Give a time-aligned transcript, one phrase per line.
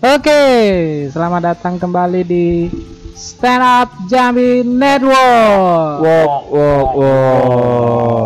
[0.00, 0.32] Oke,
[1.12, 2.72] selamat datang kembali di
[3.12, 6.00] Stand Up Jambi Network.
[6.00, 8.19] Walk, walk, walk.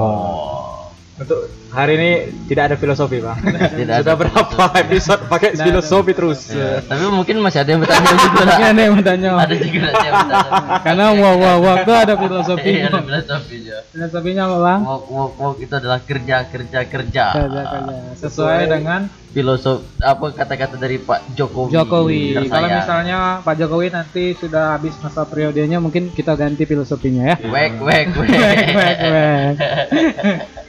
[1.74, 2.10] Hari ini
[2.46, 3.36] tidak ada filosofi, Pak.
[3.74, 6.54] Tidak Sudah ada berapa episode pakai Tidak filosofi terus.
[6.54, 8.58] Ya, tapi mungkin masih ada yang bertanya juga lah.
[8.62, 9.28] Ada yang bertanya.
[9.34, 10.38] Ada juga yang bertanya.
[10.86, 12.70] Karena wow wow wow itu ada filosofi.
[12.78, 13.76] Iya, ada filosofinya.
[13.90, 14.80] Filosofinya apa bang?
[14.86, 17.24] Walk, walk, walk itu adalah kerja, kerja, kerja.
[17.34, 17.94] Kerja, kerja.
[18.22, 19.00] Sesuai dengan
[19.34, 21.74] Filosof apa kata-kata dari Pak Jokowi.
[21.74, 22.22] Jokowi.
[22.46, 27.36] Kalau misalnya Pak Jokowi nanti sudah habis masa periodenya, mungkin kita ganti filosofinya ya.
[27.42, 28.30] wek, wek, wek.
[28.30, 30.63] Wek, wek, wek.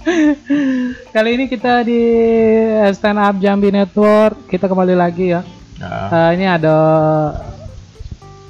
[1.14, 2.00] Kali ini kita di
[2.96, 4.48] Stand Up Jambi Network.
[4.48, 5.44] Kita kembali lagi ya.
[5.80, 6.08] Nah.
[6.12, 6.76] Eh, ini ada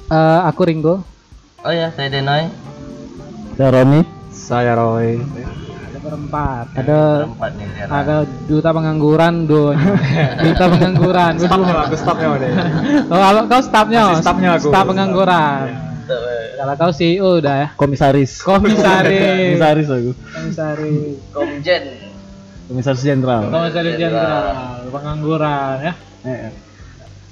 [0.07, 0.95] eh, aku Ringo.
[1.61, 2.49] Oh ya, saya Denoy.
[3.61, 4.01] Roni.
[4.33, 5.21] Saya Roy.
[5.21, 6.65] Ada berempat.
[6.73, 7.67] Ada Berempat nih.
[7.85, 8.15] Ada
[8.49, 9.69] duta pengangguran do.
[10.43, 11.33] duta pengangguran.
[11.37, 12.51] Stopnya, aku stopnya deh.
[13.11, 14.67] Oh, kalau kau staffnya, Masih staffnya aku.
[14.73, 15.61] staff pengangguran.
[15.69, 16.45] Tuh, eh.
[16.57, 17.67] Kalau kau CEO udah ya.
[17.75, 18.41] Komisaris.
[18.41, 19.55] Komisaris.
[19.55, 20.11] Komisaris aku.
[20.15, 21.15] Komisaris.
[21.31, 21.83] Komjen.
[22.67, 23.41] Komisaris jenderal.
[23.47, 24.45] Komisaris jenderal
[24.87, 25.93] pengangguran ya.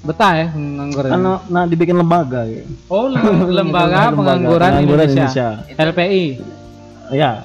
[0.00, 1.10] Betah ya pengangguran.
[1.12, 1.20] Kan
[1.52, 2.64] nah dibikin lembaga ya.
[2.88, 5.60] Oh, lem- lembaga pengangguran Indonesia.
[5.76, 6.40] LPI.
[7.12, 7.44] Ya.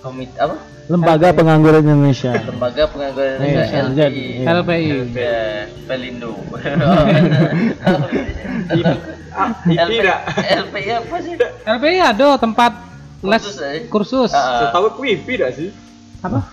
[0.00, 0.56] Komit apa?
[0.88, 2.32] Lembaga Pengangguran Indonesia.
[2.32, 3.92] Lembaga Pengangguran Iya, Indonesia.
[3.92, 4.24] LPI.
[4.40, 4.88] LPI.
[5.12, 6.32] Eh, Pelindo.
[8.68, 8.96] Dah.
[9.64, 11.34] LPI apa sih?
[11.64, 12.72] LPI ada tempat
[13.24, 13.80] les Kursus, eh?
[13.90, 14.30] kursus.
[14.30, 15.72] Ah, Tahu aku IP dah sih.
[16.20, 16.44] Apa?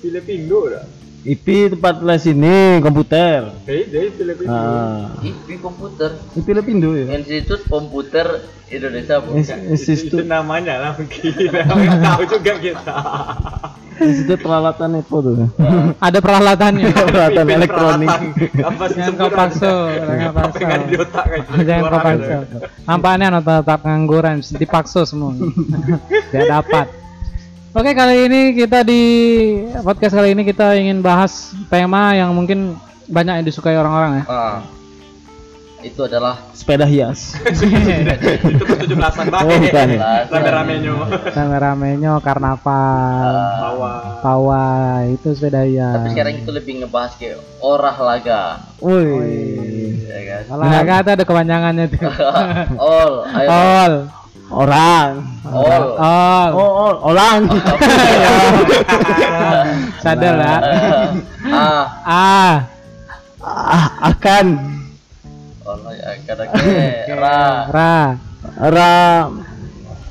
[0.00, 0.84] Filipindo dah.
[1.20, 3.52] IP tempat les ini komputer.
[3.68, 4.48] Jadi Filipindo.
[4.48, 6.16] Ah, IP komputer.
[6.32, 7.12] IP Lepindo ya.
[7.12, 8.40] Institut Komputer
[8.72, 9.36] Indonesia bu.
[9.36, 11.52] Ins- Itu Institut namanya lah mungkin.
[12.08, 12.96] Tahu juga kita.
[14.00, 15.36] Institut peralatan itu tuh.
[16.00, 16.88] Ada peralatannya.
[17.12, 18.08] peralatan elektronik.
[18.64, 20.60] Apa sih Jangan kau paksa, jangan Apa paksa.
[20.64, 20.70] yang
[21.04, 21.28] kan?
[21.68, 22.36] Jangan kau paksa.
[22.88, 25.36] Nampaknya nota tetap pengangguran dipaksa semua.
[26.32, 26.86] Tidak dapat.
[27.70, 29.02] Oke kali ini kita di
[29.86, 32.74] podcast kali ini kita ingin bahas tema yang mungkin
[33.06, 34.24] banyak yang disukai orang-orang ya.
[34.26, 34.58] Ah.
[35.78, 37.38] Itu adalah Sepeda hias.
[38.58, 40.26] Itu tujuh belasan Oh, bukan ya?
[40.26, 40.92] Rame-ramenya.
[41.30, 43.94] Rame-ramenya karnaval, Bawa.
[44.20, 45.96] pawai, itu sepeda ya.
[45.96, 48.66] tapi sekarang itu lebih ngebahas ke olahraga.
[48.82, 49.56] Woi.
[50.04, 50.42] Ya kan?
[50.58, 52.02] Olahraga itu ada kepanjangannya tuh.
[52.82, 53.48] All, ayo.
[53.48, 53.94] All,
[54.50, 55.10] Orang.
[55.46, 55.94] All.
[55.96, 56.50] all.
[56.52, 57.46] Oh, oh, orang.
[60.02, 60.56] Sadar ya.
[61.46, 62.54] Ah, Ah,
[63.40, 64.46] ah, akan
[65.62, 67.40] Allah ya kadang-kadang ra.
[67.70, 67.94] ra.
[68.58, 68.94] ra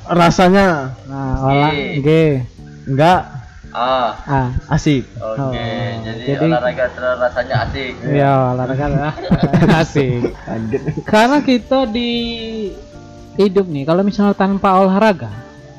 [0.08, 2.00] rasanya Nah, olah G.
[2.00, 2.08] G.
[2.86, 3.20] enggak
[3.70, 5.06] Ah, Ah, asik.
[5.14, 5.38] oke.
[5.38, 5.52] Oh,
[6.02, 6.90] Jadi, jadi- olahraga
[7.20, 7.92] rasanya asik.
[8.02, 9.14] iya olahraga lah.
[9.78, 10.34] Asik.
[11.06, 12.10] Karena kita di
[13.42, 15.30] hidup nih, kalau misalnya tanpa olahraga,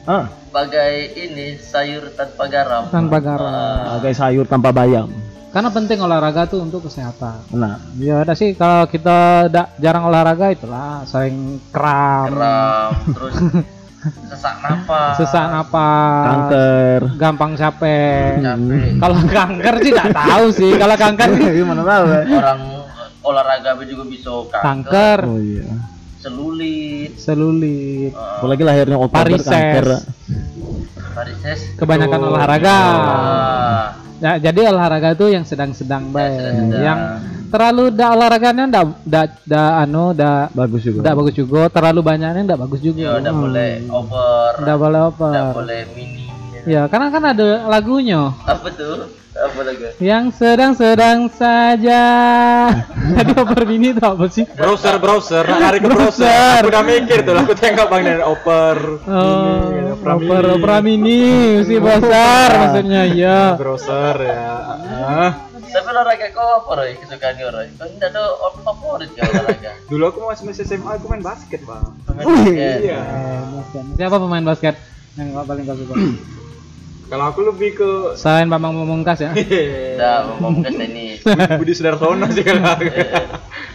[0.02, 2.84] Ah, Bagai ini sayur tanpa garam.
[2.90, 3.48] tanpa garam.
[3.48, 5.08] Ah, pakai sayur tanpa bayam.
[5.48, 7.44] Karena penting olahraga tuh untuk kesehatan.
[7.52, 13.36] Nah, Ya ada sih kalau kita da- jarang olahraga itulah sering kram, Garam, terus
[14.32, 15.14] sesak napas.
[15.16, 17.02] sesak napas, kanker.
[17.16, 18.42] gampang capek.
[18.42, 18.92] capek.
[18.98, 20.72] Kalau kanker sih nggak tahu sih.
[20.74, 22.22] Kalau kanker sih Gimana tahu ya?
[22.34, 22.60] Orang
[23.22, 25.68] olahraga juga bisa kanker, kanker, Oh iya.
[26.22, 29.44] Selulit, selulit, eh, Apalagi lahirnya Varises.
[29.44, 29.88] kanker.
[31.76, 32.78] kebanyakan Oh, olahraga.
[32.78, 33.86] Ah,
[34.22, 36.30] Ya, jadi olahraga tuh yang sedang-sedang baik.
[36.38, 36.78] sedang-sedang.
[36.80, 37.00] Yang
[37.50, 41.02] terlalu da olahraganya ndak ndak da anu da Bagus juga.
[41.02, 43.02] ndak bagus juga, terlalu banyaknya ndak bagus juga.
[43.02, 45.26] ya udah boleh over, Ndak boleh apa.
[45.28, 46.31] udah boleh mini.
[46.64, 48.34] Ya, karena kan ada lagunya.
[48.44, 49.10] Apa tuh?
[49.32, 49.88] Apa lagi?
[49.98, 52.04] Yang sedang-sedang saja.
[53.16, 54.46] Tadi oper mini itu apa sih?
[54.46, 56.28] Browser, browser, lari ke Browser.
[56.28, 56.62] browser.
[56.62, 58.78] Aku udah mikir tuh, aku tengok bang dari oper.
[59.08, 60.54] Oh, Ini, Opera oper Mini.
[60.54, 61.22] opera mini,
[61.58, 63.40] mesti besar maksudnya ya.
[63.56, 64.52] Browser ya.
[65.02, 65.32] Ah.
[65.72, 66.92] Tapi olahraga kau apa Roy?
[67.00, 67.68] Kesukaan kau Roy?
[67.80, 69.72] Kau tidak ada orang favorit kau olahraga?
[69.92, 71.84] Dulu aku masih masih SMA, aku main basket bang.
[72.04, 72.80] Pemain basket.
[72.84, 73.00] Iya.
[73.56, 73.84] Basket.
[73.96, 74.76] Siapa pemain basket
[75.16, 75.96] yang kau paling kau suka?
[77.12, 79.36] Kalau aku lebih ke Selain Bambang Pamungkas ya.
[79.36, 81.20] Udah ngomong ke sini.
[81.60, 82.88] Budi Sudarsono sih kalau aku.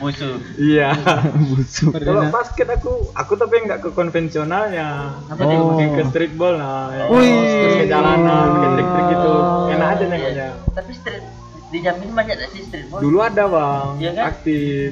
[0.01, 0.41] Musuh.
[0.57, 0.97] Iya.
[1.53, 2.01] Busuk.
[2.01, 5.21] Kalau basket aku, aku tapi nggak ke konvensionalnya.
[5.29, 5.65] Apa Jadi tuh?
[5.69, 6.89] mungkin ke streetball nah.
[6.97, 7.05] ya.
[7.13, 7.29] Wih.
[7.29, 9.33] Terus ke jalanan, ke trik-trik gitu.
[9.69, 10.49] Enak aja nengoknya.
[10.73, 11.25] Tapi street
[11.69, 13.01] di Jambi banyak sih streetball?
[13.05, 14.25] Dulu ada bang, Iya kan?
[14.33, 14.91] aktif.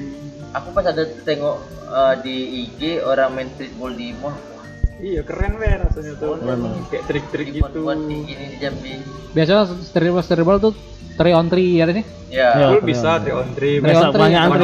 [0.53, 1.57] Aku pas ada tengok
[1.89, 2.37] eh, di
[2.69, 4.37] IG orang main streetball di mall.
[5.05, 6.41] Iya keren weh rasanya tuh.
[6.41, 6.61] Keren.
[6.89, 7.79] Kayak trik-trik gitu.
[7.85, 8.25] buat di
[8.57, 9.05] Jambi.
[9.37, 10.73] Biasanya streetball streetball tuh
[11.21, 12.03] 3 on 3 ya ini.
[12.33, 12.49] Ya.
[12.57, 12.67] Iya.
[12.73, 13.59] Full bisa 3 on 3.
[13.59, 14.57] Three Biasa on three, banyak Yang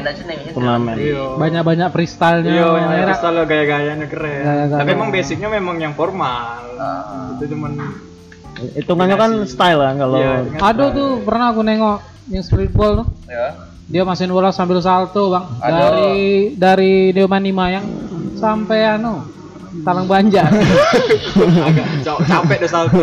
[0.00, 0.94] aja nih, itu turnamen.
[0.96, 1.24] Iya.
[1.36, 2.52] Banyak-banyak freestyle-nya.
[2.56, 3.04] Iya, yang ya.
[3.04, 4.42] freestyle gaya-gayanya keren.
[4.72, 6.64] Tapi emang basicnya memang yang formal.
[6.80, 7.36] Ah.
[7.36, 7.72] Itu cuman
[8.54, 11.98] Hitungannya kan style kan kalau Iya, Aduh tuh pernah aku nengok
[12.32, 13.06] yang streetball tuh.
[13.28, 13.68] Ya.
[13.84, 15.44] Dia masukin bola sambil salto, Bang.
[15.60, 15.76] Aduh.
[15.76, 16.12] Dari
[16.56, 17.84] dari Deomani Mayang
[18.44, 19.24] sampai anu
[19.74, 20.54] Talang Banjar.
[21.66, 22.94] agak ca- capek deh salto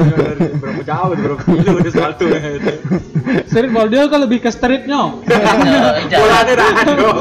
[0.56, 2.24] berapa jauh berapa kilo deh salto
[3.44, 5.20] streetball dia kan lebih ke streetnya.
[6.08, 7.16] bolanya dah aduh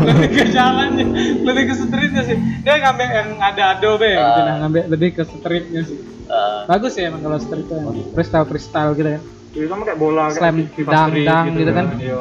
[0.00, 1.04] lebih ke jalannya,
[1.44, 2.40] lebih ke streetnya sih.
[2.64, 5.98] Dia ngambil yang ada adobe, gitu, nah, ngambil lebih ke streetnya sih.
[6.32, 6.64] Ah.
[6.64, 7.80] Bagus ya emang kalau street tuh,
[8.16, 9.22] freestyle freestyle gitu kan.
[9.56, 11.86] itu sama kayak bola Slam dang, Street dang gitu kan.
[11.96, 12.16] iya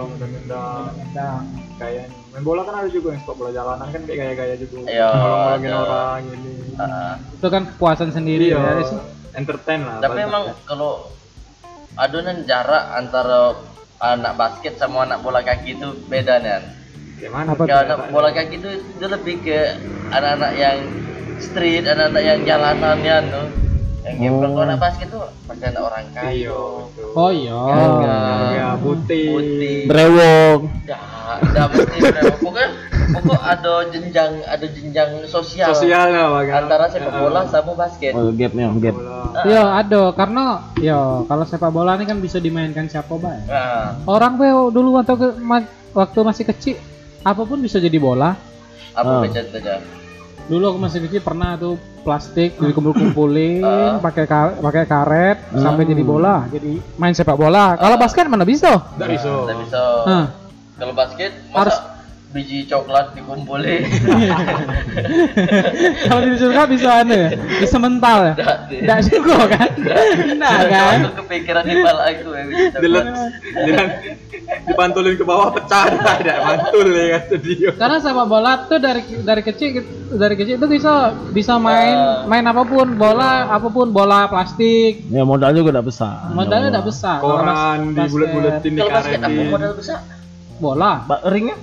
[0.48, 0.72] dang
[1.16, 1.40] Nah,
[1.80, 5.08] kayak main bola kan ada juga yang sepak bola jalanan kan kayak gaya-gaya juga Iya,
[5.10, 7.16] ngolong-ngolongin orang ini Ah.
[7.32, 8.84] itu kan kepuasan sendiri iya ya.
[8.84, 9.00] sih.
[9.34, 10.28] entertain lah Tapi banyak.
[10.28, 10.92] emang kalau
[11.96, 13.56] adonan jarak antara
[13.98, 16.60] anak basket sama anak bola kaki itu beda nih.
[17.16, 19.60] kayak mana Apa Kalau anak bola kaki itu itu lebih ke
[20.10, 20.78] anak-anak yang
[21.38, 23.48] street, anak-anak yang jalanan ya tuh.
[24.06, 26.58] Yang game anak basket tuh pada anak orang iya kaya.
[26.78, 27.10] betul.
[27.18, 27.60] Oh iya.
[28.54, 29.78] Ya putih putih.
[29.90, 30.60] brewok.
[30.86, 31.00] Ya,
[31.42, 32.36] dah mesti berapa?
[32.38, 32.70] Pokoknya
[33.18, 38.14] pokok ada jenjang ada jenjang sosial, sosial lah antara sepak bola sama basket.
[38.14, 38.94] Oh, gapnya, gap.
[38.94, 40.46] bola Iya, ada karena
[40.78, 43.50] ya kalau sepak bola ini kan bisa dimainkan siapa baik.
[43.50, 45.34] Nah, Orang tuh dulu waktu
[45.98, 46.78] waktu masih kecil
[47.26, 48.38] apa pun bisa jadi bola.
[48.96, 49.22] apa Ah.
[49.28, 49.82] beda saja?
[50.46, 53.98] Dulu aku masih kecil pernah tuh plastik dikumpul-kumpulin Ah.
[53.98, 55.58] pakai ka- pakai karet Hmm.
[55.58, 56.46] sampai jadi bola.
[56.48, 57.74] Jadi main sepak bola.
[57.74, 58.78] Kalau basket mana bisa?
[58.94, 59.32] nggak bisa.
[60.06, 60.26] Hah.
[60.76, 61.82] Kalau basket Harus-
[62.36, 63.88] biji coklat dikumpulin.
[66.06, 68.34] Kalau disuruh bisa anu ya, bisa mental ya.
[68.70, 69.70] Enggak juga kan?
[69.72, 70.98] Enggak kan?
[71.16, 72.44] Kepikiran di kepala aku ya
[72.76, 73.06] dilet,
[74.68, 79.82] dipantulin ke bawah pecah ada mantul ya dia Karena sepak bola tuh dari dari kecil
[80.12, 80.94] dari kecil itu bisa
[81.32, 82.28] bisa main Ah.
[82.28, 86.30] main apa pun bola apa pun bola plastik Ya modal juga udah besar.
[86.30, 88.02] modalnya udah besar koran di
[88.76, 90.00] Kalau basket karet apa di modal besar?
[90.58, 91.56] bola Ba ringnya?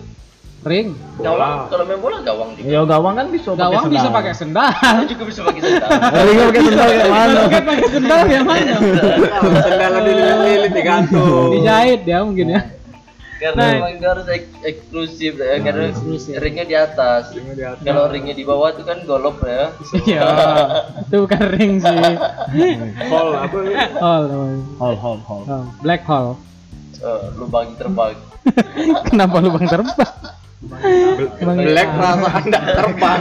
[0.62, 1.66] Ring Gawang.
[1.66, 2.66] Kalau main bola gawang juga.
[2.66, 4.14] Ya gawang kan bisa pakai gawang bisa sendal.
[4.14, 4.70] pakai sendal
[5.10, 5.90] juga bisa pakai sendal.
[6.12, 7.34] Ya, ringnya pakai sendal kayak mana?
[7.36, 8.74] basket pakai sendal ya mana
[9.60, 12.62] sendal dililit-lilit digantung dijahit ya mungkin ya
[13.34, 13.74] Karena Nah.
[13.74, 15.58] emang itu harus ek- eksklusif ya.
[15.58, 16.38] Karena eksklusif.
[16.38, 17.34] ringnya di atas.
[17.34, 17.82] Ringnya di atas.
[17.82, 19.74] Kalau ringnya di bawah itu kan golop ya.
[20.00, 20.22] iya
[21.02, 21.98] itu bukan ring sih
[23.04, 23.58] hall apa.
[23.98, 24.24] Hall,
[24.94, 25.42] hall, hall.
[25.44, 26.38] Oh, black hole
[26.94, 28.14] Eh, lubang terbang.
[29.04, 30.14] kenapa lubang terbang Bang,
[30.62, 31.98] black ya.
[31.98, 33.18] rasa anda terbang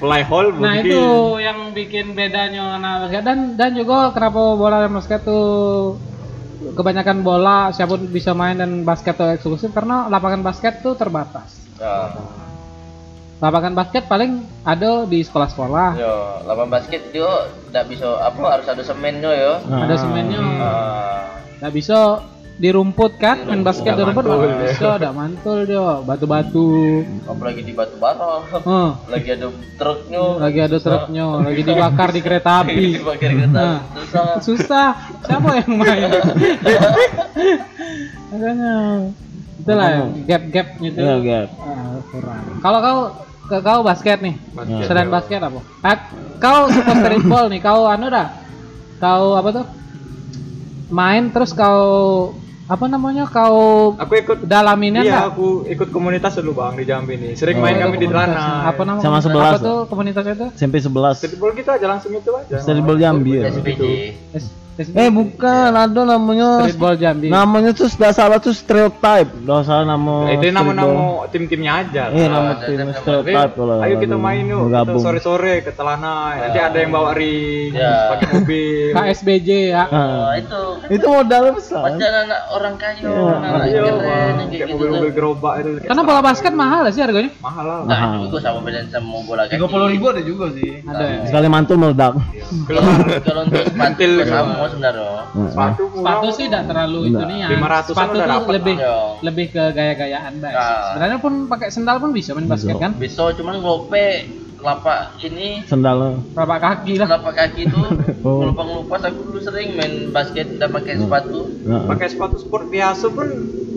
[0.00, 1.02] fly hall Nah mungkin itu
[1.38, 5.94] yang bikin bedanya anak basket dan dan juga kenapa bola dan basket tuh
[6.74, 11.56] kebanyakan bola siapa pun bisa main dan basket tuh eksklusif karena lapangan basket tuh terbatas.
[11.80, 12.12] Ya.
[13.40, 17.24] Lapangan basket paling ada di sekolah-sekolah, Yo, lapangan basket itu
[17.72, 19.52] tidak bisa apa harus ada semennya ya.
[19.64, 21.40] ada semennya, Ah.
[21.56, 22.20] nggak bisa
[22.60, 24.20] di rumput kan, main basket di rumput?
[24.28, 26.68] mantul, nggak bisa, ada mantul dia, batu-batu,
[27.24, 28.44] apalagi di batu bara.
[28.52, 29.48] Heh, lagi ada
[29.80, 30.24] truknya.
[30.36, 33.00] lagi ada truknya, lagi dibakar di kereta api.
[33.16, 33.48] Kereta.
[33.48, 33.80] Nah.
[33.96, 34.28] Susah.
[34.44, 34.88] susah.
[35.24, 36.10] Siapa yang main?
[38.30, 38.74] Makanya
[39.64, 40.98] itulah ya, gap-gap gitu.
[41.00, 41.48] Ya, gap.
[41.64, 42.44] Ah, kurang.
[42.60, 42.98] Kalau kau
[43.64, 44.36] kau basket nih?
[44.52, 45.12] Basket, selain ya.
[45.16, 45.60] basket apa?
[45.80, 45.96] Ah,
[46.36, 47.60] kau suka streetball nih.
[47.64, 48.28] Kau anu dah?
[49.00, 49.66] Kau apa tuh?
[50.92, 51.80] Main terus kau
[52.70, 57.32] apa namanya kau aku ikut dalaminnya iya aku ikut komunitas dulu bang di Jambi nih
[57.34, 57.66] sering Oh.
[57.66, 58.06] main kami di.
[58.06, 61.18] Trana apa namanya Sama apa sebelas, tuh komunitasnya itu SMP 11.
[61.18, 63.50] streetball kita aja langsung itu aja Streetball Jambi ya.
[63.50, 63.82] SPJ.
[64.78, 69.28] Eh bukan, ada namanya streetball Jambi namanya tuh sudah salah tuh stereotype.
[69.38, 70.24] Udah salah nama.
[70.30, 70.88] itu nama streetball.
[70.88, 73.76] nama tim-timnya aja Iya nama ada tim stereotype kalau.
[73.78, 74.96] ayo kita main yuk Gabung.
[74.96, 78.08] kita sore-sore ke Telana nanti ada yang bawa ring Ya.
[78.08, 80.60] pakai mobil KSBJ ya Oh, itu
[80.90, 81.82] Itu modalnya besar.
[81.82, 83.20] macam anak orang kaya, Iya.
[83.36, 84.72] anak iya keren kayak gitu.
[84.72, 88.80] mobil-mobil gerobak itu karena bola basket mahal sih harganya mahal lah Nah, juga sama beda
[88.88, 89.60] sama bola kaki.
[89.90, 90.80] ribu ada juga sih.
[90.82, 92.16] ada ya Sekali mantul meledak.
[92.64, 92.80] Kalau
[93.20, 94.10] kalau untuk sepatu Mantil
[94.62, 94.76] gitu.
[94.76, 95.10] sama sebenarnya.
[95.46, 97.26] sepatu murah sepatu sih tidak terlalu itu Enggak.
[97.26, 99.10] nih ya 500-an sepatu udah tuh lebih lah.
[99.20, 100.80] lebih ke gaya-gayaan baik Nah.
[100.86, 104.06] sebenarnya pun pakai sendal pun bisa main basket kan Bisa cuman gope
[104.56, 106.20] telapak ini Sendalnya.
[106.30, 107.80] telapak kaki lah telapak kaki itu
[108.20, 108.36] Oh.
[108.38, 111.48] kalau pengelupas aku dulu sering main basket tidak pakai sepatu.
[111.62, 111.84] Heeh.
[111.86, 113.28] pakai sepatu sport biasa pun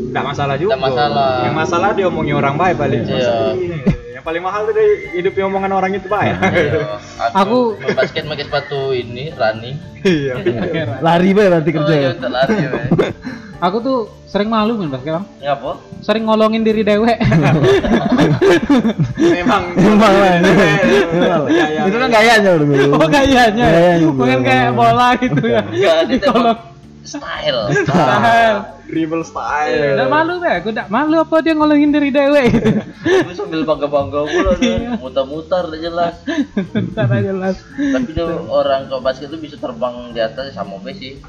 [0.06, 1.32] tidak masalah juga Nggak masalah.
[1.42, 3.56] yang masalah dia omongin orang baik balik Iya.
[4.14, 6.36] Yang Yang paling mahal tuh dari hidupnya omongan orang itu pak ya.
[6.38, 6.82] Iya.
[7.42, 10.34] Aku- main basket pakai sepatu ini running Iya.
[11.06, 12.02] Lari be berarti kerja oh, ya.
[12.06, 12.70] iya, untuk lari ya
[13.66, 13.98] Aku tuh
[14.30, 15.26] sering malu main basket bang.
[15.42, 15.72] ngapa
[16.04, 17.16] Sering ngolongin diri dewek.
[19.18, 19.64] Memang.
[19.72, 20.36] Memang lah.
[21.48, 21.82] Iya, iya.
[21.88, 22.92] Itu kan gayanya udah dulu.
[23.00, 23.66] oh gayanya.
[24.04, 24.36] Juga.
[24.44, 25.64] kayak bola gitu ya.
[25.72, 26.73] itu Dikolong.
[27.04, 28.58] Style Style.
[28.84, 29.94] dribble style.
[29.94, 32.70] Nggak malu be, aku nggak malu apa dia ngolongin diri dewek gitu.
[33.22, 36.16] Aku sambil bangga-bangga pula tuh, mutar-mutar udah jelas.
[36.74, 37.56] Ntar aja jelas.
[37.70, 41.20] Tapi tuh orang ke basket tuh bisa terbang di atas sama be sih.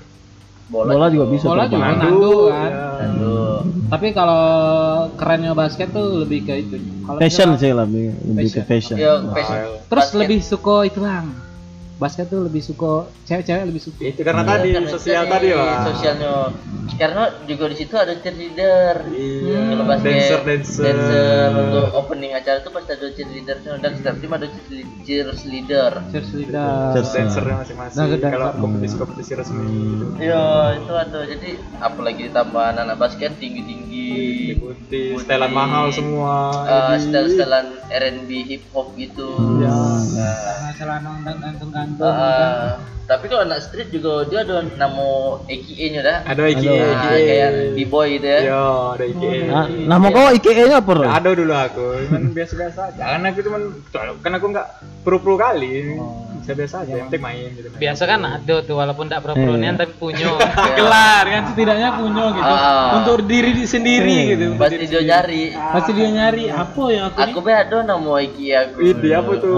[0.65, 2.71] Bola, Bola juga bisa Bola juga nandu kan.
[2.71, 2.81] ya.
[3.03, 3.37] Nandu.
[3.87, 4.45] Tapi kalau
[5.13, 6.75] kerennya basket tuh lebih ke itu.
[7.03, 8.97] Kalau Fashion misalnya- sih lebih lebih ke fashion.
[8.97, 9.59] Ya, fashion.
[9.85, 10.19] Terus Basket.
[10.19, 11.37] lebih suka itu lang.
[12.05, 14.01] Basket tuh lebih suka cewek-cewek lebih suka.
[14.05, 15.81] Itu karena Iya, tadi karena sosial tadi, tadi lah.
[15.89, 16.33] Sosialnya.
[16.95, 18.95] Karena juga di situ ada cheerleader.
[19.09, 19.59] Iya.
[19.71, 20.85] Kalau basket, Dancer dancer.
[20.85, 24.47] dancer untuk opening acara tuh pasti ada cheerleader dan setiap tim ada
[25.03, 25.93] cheerleader.
[26.11, 26.93] Cheerleader.
[26.93, 27.11] Cheers.
[27.11, 27.99] dancernya masing-masing.
[28.15, 29.65] Nah, Kalau kompetisi-kompetisi resmi.
[29.65, 30.07] gitu.
[30.19, 30.45] Iya,
[30.77, 31.19] itu ada.
[31.25, 34.07] Jadi apalagi ditambah anak basket tinggi-tinggi.
[34.55, 35.07] Putih, Putih.
[35.19, 36.35] setelan mahal semua.
[36.63, 39.29] eh, Jadi, style-stylean R&B hip hop gitu.
[39.59, 39.73] Ya.
[40.15, 42.07] Nah, Celana gantung-gantung.
[42.07, 42.73] eh,
[43.05, 45.07] tapi kalau anak street juga dia ada nama
[45.45, 46.19] AKA-nya dah.
[46.25, 46.73] Ada IKE.
[46.75, 48.41] Nah, kayak B-boy gitu ya.
[48.45, 49.33] Yo, ada IKE.
[49.45, 50.89] Nah, nama kau IKE-nya apa?
[50.89, 51.05] Bro?
[51.05, 53.01] Ada dulu aku, cuman biasa-biasa aja.
[53.05, 53.63] Karena aku cuman,
[54.19, 54.67] kan aku nggak
[55.01, 56.01] pro-pro kali,
[56.35, 56.93] biasa-biasa aja.
[56.95, 57.69] Yang penting main gitu.
[57.69, 57.81] main.
[57.81, 59.81] Biasa kan ada tuh walaupun tak pro-pronian Iya.
[59.81, 60.29] tapi punya
[60.79, 62.97] gelar kan setidaknya punya gitu Ah.
[62.99, 64.45] untuk diri sendiri gitu.
[64.57, 65.45] Pasti dia nyari.
[65.53, 68.77] Pasti dia nyari apa ya aku, Aku be ada nama IKE aku.
[68.81, 69.55] Ini apa tuh?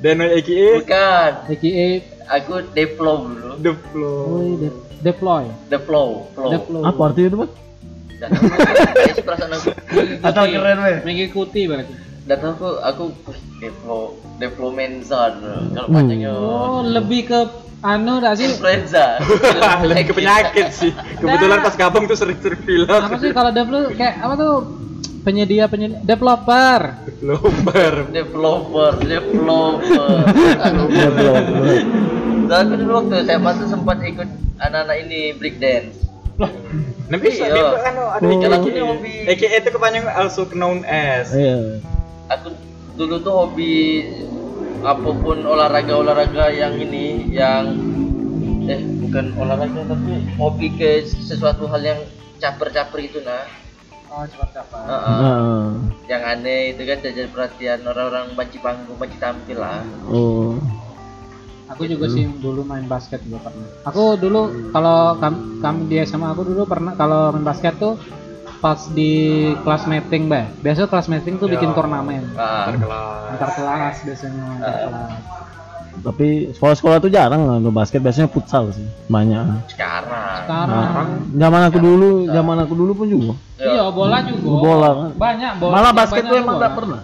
[0.00, 1.30] Dano IKE, Bukan.
[1.46, 1.88] AKA
[2.30, 3.54] Aku Deplo dulu.
[5.00, 5.44] Deploy.
[5.68, 6.50] The Flow, Flow.
[6.52, 6.82] Deploy.
[6.84, 7.36] Apa artinya itu,
[9.10, 9.68] sih perasaan aku.
[10.28, 10.98] Atau keren, weh.
[11.02, 11.94] Mengikuti berarti.
[12.28, 13.04] Dan aku aku
[13.58, 14.00] Deplo,
[14.36, 15.40] Deplo Menzon.
[15.72, 15.96] Kalau Hmm.
[15.96, 17.40] panjangnya Oh, lebih ke
[17.80, 18.44] anu dah sih.
[18.46, 19.16] influenza.
[19.88, 20.92] Lebih ke penyakit sih.
[21.16, 22.86] Kebetulan pas gabung tuh sering-sering film.
[22.86, 24.54] Apa sih kalau developer kayak apa tuh?
[25.20, 26.96] Penyedia penyedia developer.
[27.04, 27.92] Developer.
[28.08, 30.16] Developer, developer.
[30.60, 30.82] Aku
[32.50, 34.26] Dan aku dulu waktu SMA tuh sempat ikut
[34.58, 36.02] anak-anak ini break dance.
[37.06, 37.78] Nah bisa, Iya.
[37.78, 38.38] kan ada Oh.
[38.42, 39.14] Kalau aku ini hobi.
[39.30, 41.30] IKE itu kepanjangan also known as.
[41.30, 41.78] Iya.
[42.26, 42.50] Aku
[42.98, 44.02] dulu tuh hobi
[44.82, 47.76] apa pun olahraga-olahraga yang ini yang
[48.66, 52.00] eh bukan olahraga tapi hobi ke sesuatu hal yang
[52.42, 53.46] caper-caper itu nah.
[54.10, 54.82] Oh, cepat cepat.
[54.90, 55.18] Heeh.
[55.22, 55.70] Nah,
[56.10, 59.86] yang aneh itu kan jadi perhatian orang-orang banci panggung, banci tampil lah.
[60.10, 60.58] oh.
[61.70, 63.66] Aku juga sih dulu main basket juga pernah.
[63.84, 67.94] Aku dulu kalau kami, kami di SMA aku dulu pernah kalau main basket tuh
[68.58, 69.12] pas di
[69.56, 70.60] kelas meeting, Mbak.
[70.60, 71.74] Biasa kelas meeting tuh bikin Ya.
[71.74, 72.22] turnamen.
[72.34, 73.30] Ah, Terkelas.
[73.32, 75.12] Antar kelas biasanya antar kelas.
[76.00, 78.84] Tapi sekolah-sekolah tuh jarang lah lo basket, biasanya futsal sih.
[79.06, 79.68] Banyak.
[79.68, 80.38] sekarang.
[80.44, 83.32] Sekarang Zaman aku dulu, zaman aku dulu pun juga.
[83.58, 84.44] iya bola juga.
[84.44, 85.10] Bola kan.
[85.14, 85.72] Banyak bola.
[85.72, 87.00] Malah yang basket tuh emang nggak pernah.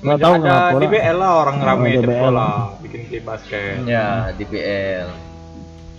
[0.00, 1.32] Nggak tahu ada kenapa di lah.
[1.44, 2.20] Orang Oh, rame di DBL.
[2.24, 2.48] bola
[2.80, 3.74] bikin tim basket.
[3.84, 5.08] Ya, di BL.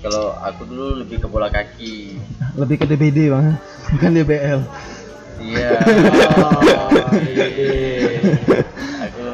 [0.02, 2.18] Kalau aku dulu lebih ke bola kaki.
[2.58, 3.54] Lebih ke DBD bang,
[3.94, 4.62] bukan DBL.
[5.42, 5.70] Iya.
[7.02, 8.18] Oh, iya.
[9.06, 9.26] aku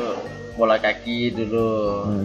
[0.59, 1.69] bola kaki dulu.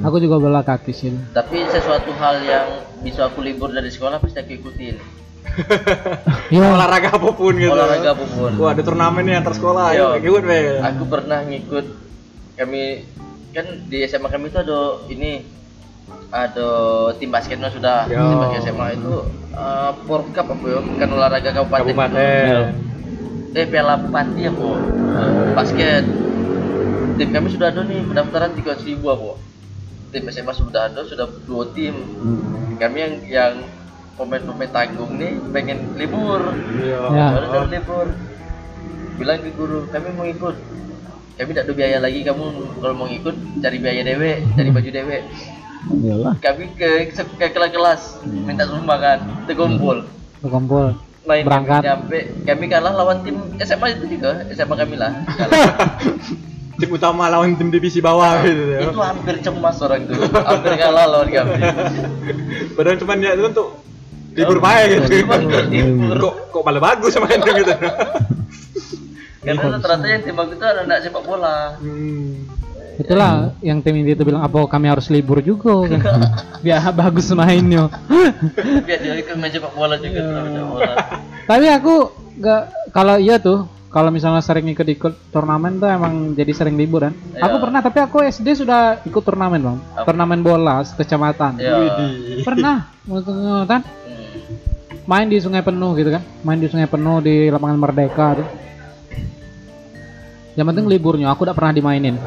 [0.02, 1.14] Aku juga bola kaki sih.
[1.30, 2.66] Tapi sesuatu hal yang
[3.02, 4.96] bisa aku libur dari sekolah pasti aku ikutin.
[6.50, 6.66] Iya.
[6.74, 7.70] olahraga apa pun gitu.
[7.70, 8.50] Olahraga apa pun.
[8.58, 9.94] Wah, ada turnamen nih antar sekolah.
[9.94, 10.78] Ayo, ikut, Bel.
[10.82, 11.86] Aku pernah ngikut
[12.54, 13.04] kami
[13.50, 15.44] kan di SMA kami itu ada ini
[16.28, 16.68] ada
[17.16, 18.16] tim basketnya sudah Yo.
[18.18, 19.14] tim basket SMA itu
[19.52, 21.92] uh, Porcup apa ya bukan olahraga kabupaten, itu.
[21.92, 22.64] Kabupaten.
[23.52, 24.68] eh Piala Pati apa
[25.52, 26.04] basket
[27.12, 29.36] tim kami sudah ada nih pendaftaran tiga ribu apa
[30.08, 32.80] tim SMA sudah ada sudah dua tim Hmm.
[32.80, 33.54] kami yang yang
[34.12, 36.40] pemain-pemain tanggung nih pengen libur
[36.74, 37.00] Iya.
[37.12, 37.26] Ya.
[37.30, 38.06] baru dari libur
[39.14, 40.56] bilang ke guru kami mau ikut
[41.34, 42.44] kami tidak ada biaya lagi kamu
[42.76, 45.18] kalau mau ikut cari biaya dewe cari baju dewe
[45.82, 46.34] Iyalah.
[46.38, 50.06] kami ke ke kelas-kelas minta sumbangan terkumpul
[50.38, 50.94] Berkumpul.
[51.22, 51.80] main Berangkat.
[51.82, 55.10] nyampe kami kalah lawan tim SMA itu juga SMA kami lah.
[56.72, 58.78] Tim utama lawan tim divisi bawah gitu ya.
[58.82, 61.54] itu hampir cemas orang tuh hampir kalah lawan kami
[62.74, 63.68] Padahal cuma dia itu untuk
[64.32, 65.22] libur baik gitu.
[65.68, 66.16] Libur.
[66.18, 67.72] Kok kok malah bagus mainnya gitu.
[69.42, 72.46] karena rata-rata yang tim aku itu anak sepak bola Hmm.
[72.92, 76.28] Itulah yang tim inti itu bilang apa kami harus libur juga kan.
[76.60, 77.88] Biar bagus mainnya.
[78.86, 80.20] biar dia ikut main sepak bola juga
[80.62, 80.94] bola
[81.48, 81.94] Tapi aku
[82.38, 87.12] nggak kalau iya tuh kalau misalnya sering ikut-ikut turnamen tuh emang jadi sering libur kan.
[87.32, 87.44] Iya.
[87.44, 90.08] Aku pernah tapi aku SD sudah ikut turnamen bang, Apa?
[90.08, 91.60] turnamen bola kecamatan.
[91.60, 91.76] Ya.
[92.40, 92.88] Pernah,
[93.68, 95.04] kan Hmm.
[95.04, 98.48] main di Sungai Penuh gitu kan, main di Sungai Penuh di lapangan Merdeka tuh.
[100.52, 102.20] Yang penting liburnya, aku udah pernah dimainin.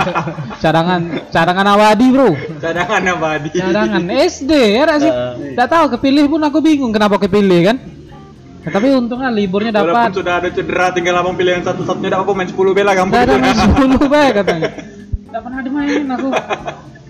[0.64, 2.32] cadangan, cadangan awadi bro.
[2.56, 3.48] Cadangan abadi.
[3.52, 5.12] Cadangan SD ya nggak sih?
[5.52, 7.76] Nggak tahu kepilih pun aku bingung kenapa kepilih kan.
[8.64, 10.10] Ya, tapi untungnya liburnya Walaupun dapat.
[10.10, 13.10] sudah ada cedera tinggal abang pilihan satu-satunya dapat main 10 bela kamu.
[13.14, 13.58] Ada main
[14.02, 14.68] 10 baik katanya.
[15.30, 16.28] Nggak pernah dimainin aku.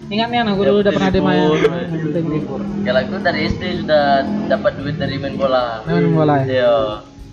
[0.07, 1.59] Ingatnya aku dulu udah pernah dimainin.
[1.63, 2.61] Yang penting libur.
[2.85, 4.05] Kalau aku dari SD sudah
[4.51, 5.81] dapat duit dari main bola.
[5.87, 6.45] Main bola ya.
[6.45, 6.75] Iya.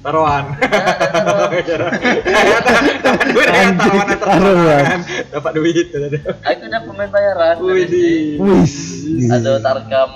[0.06, 0.44] Taruhan.
[3.04, 5.00] Dapat duit ya taruhan antar taruhan.
[5.32, 5.86] Dapat duit.
[6.44, 7.56] Aku udah pemain bayaran.
[7.64, 8.36] Wih.
[8.36, 8.74] Wis.
[9.32, 10.12] Ada tarkam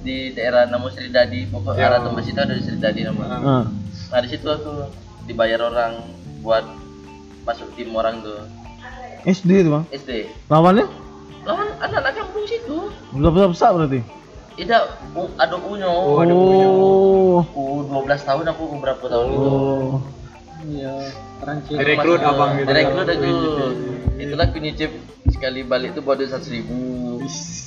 [0.00, 1.92] di daerah nama Sri Dadi, pokok Ya.
[1.92, 3.24] arah tempat situ ada di Sri Dadi nama.
[3.28, 3.64] Ah.
[4.10, 4.88] Nah di situ aku
[5.28, 6.00] dibayar orang
[6.40, 6.64] buat
[7.44, 8.42] masuk tim orang tuh
[9.22, 9.84] SD itu bang.
[9.92, 10.10] SD.
[10.48, 10.88] Lawannya?
[11.44, 12.88] Lawan anak-anak kampung situ.
[13.12, 14.00] Udah besar besar berarti.
[14.60, 14.82] Tidak,
[15.14, 15.88] u- ada unyo.
[15.88, 17.40] Oh, ada Oh.
[17.50, 19.48] U 12 tahun aku U berapa tahun itu.
[19.48, 19.96] Oh.
[20.60, 20.92] Iya,
[21.40, 21.74] keren sih.
[21.74, 22.68] Direkrut abang gitu.
[22.68, 23.32] Direkrut aku.
[24.20, 24.92] Itulah aku nyicip
[25.32, 26.76] sekali balik itu buat seratus ribu.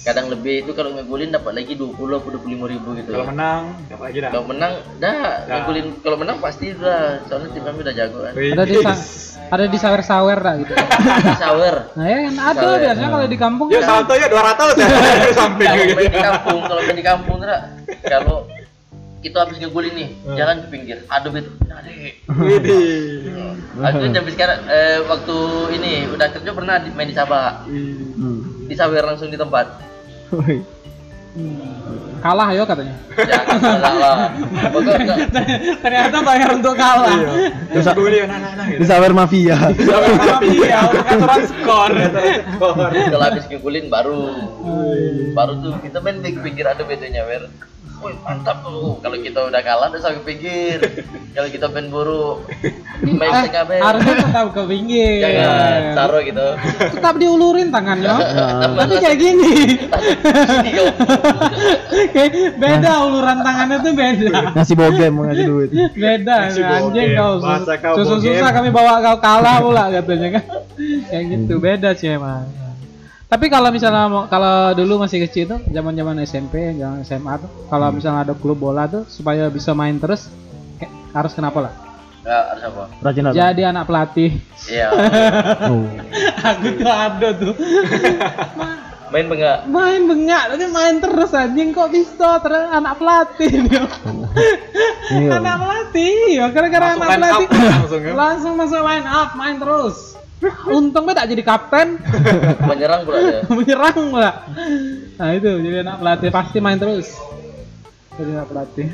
[0.04, 3.10] Kadang lebih itu kalau ngegulin dapat lagi 20 atau 25 ribu gitu.
[3.10, 4.30] Kalau menang dapat lagi dah.
[4.30, 5.56] Kalau menang, dah Dah.
[5.58, 5.86] ngegulin.
[6.06, 7.24] Kalau menang pasti dah.
[7.26, 8.34] Soalnya tim kami udah jago kan.
[8.36, 8.76] Ada di
[9.46, 10.74] ada di sawer-sawer dah gitu.
[11.42, 11.76] Shower.
[11.94, 12.80] Nah ya kan ada Sawer.
[12.80, 14.88] biasanya kalau di kampung Ya kan salto ya 200 ya
[15.34, 15.94] samping gitu.
[16.00, 17.60] di kampung, kalau di kampung tuh,
[18.04, 18.38] kalau
[19.20, 20.36] kita habis ngegulin nih, Hmm.
[20.36, 20.98] jangan ke pinggir.
[21.08, 22.14] Aduh itu, tarik.
[22.28, 22.76] Widih.
[23.80, 25.38] Aku sampai sekarang eh, waktu
[25.74, 28.68] ini udah kerja pernah di- main di Sabah, Hmm.
[28.68, 29.80] di Sawer langsung di tempat.
[32.24, 32.96] Kalah yo katanya.
[33.20, 34.16] Jangan salah lah.
[35.84, 37.20] Ternyata bayar untuk kalah.
[37.68, 38.80] Terus aku lihat anak-anak gitu.
[38.80, 39.58] Di sawer mafia.
[40.40, 41.92] Iya, aturan skor.
[41.92, 42.92] Skor.
[42.96, 44.20] kalau habis ngegulin baru,
[45.36, 47.44] baru tuh kita main pinggir ada bedanya wer.
[47.96, 49.00] Woi mantap tuh.
[49.00, 50.76] Kalau kita udah kalah udah sampai pinggir.
[51.32, 52.44] Kalau kita main buruk,
[53.02, 53.80] main Eh, setengah main.
[53.82, 55.20] harusnya tetap ke pinggir.
[55.20, 56.48] Jangan taruh gitu.
[56.92, 58.16] Tetap diulurin tangannya.
[58.60, 59.54] Tambah Tapi kayak gini.
[62.10, 64.32] Kayak beda uluran tangannya tuh beda.
[64.52, 65.70] Ngasih bogem mau ngasih duit.
[65.94, 67.08] Beda anjing bogem.
[67.14, 67.34] kau.
[67.40, 68.34] Bahasa kau Susah bogem.
[68.36, 70.46] susah kami bawa kau kalah pula katanya kan.
[71.08, 72.46] Kayak gitu beda sih emang.
[73.34, 77.90] Tapi kalau misalnya mau kalau dulu masih kecil tuh zaman-zaman SMP, zaman SMA tuh kalau
[77.90, 80.30] misalnya ada klub bola tuh supaya bisa main terus
[80.78, 81.74] kayak harus kenapa lah?
[82.22, 82.84] Enggak, harus apa?
[83.02, 83.34] Rajin apa?
[83.34, 84.32] Jadi anak pelatih.
[84.70, 84.88] Iya.
[85.74, 85.82] Oh.
[86.46, 87.54] Aku tuh ada tuh.
[89.14, 89.70] Main enggak?
[89.70, 93.86] main bengak tapi main terus anjing kok bisa terus anak pelatih dia.
[95.14, 95.30] Iya.
[95.38, 98.14] anak pelatih ya gara-gara Masuk anak pelatih langsung ya.
[98.18, 100.18] langsung masuk line up main terus
[100.70, 102.00] untung beda jadi kapten
[102.70, 103.42] Menyerang pula dia.
[103.58, 104.32] menyerang pula
[105.18, 107.08] nah itu jadi anak pelatih pasti main terus
[108.16, 108.88] jadi anak pelatih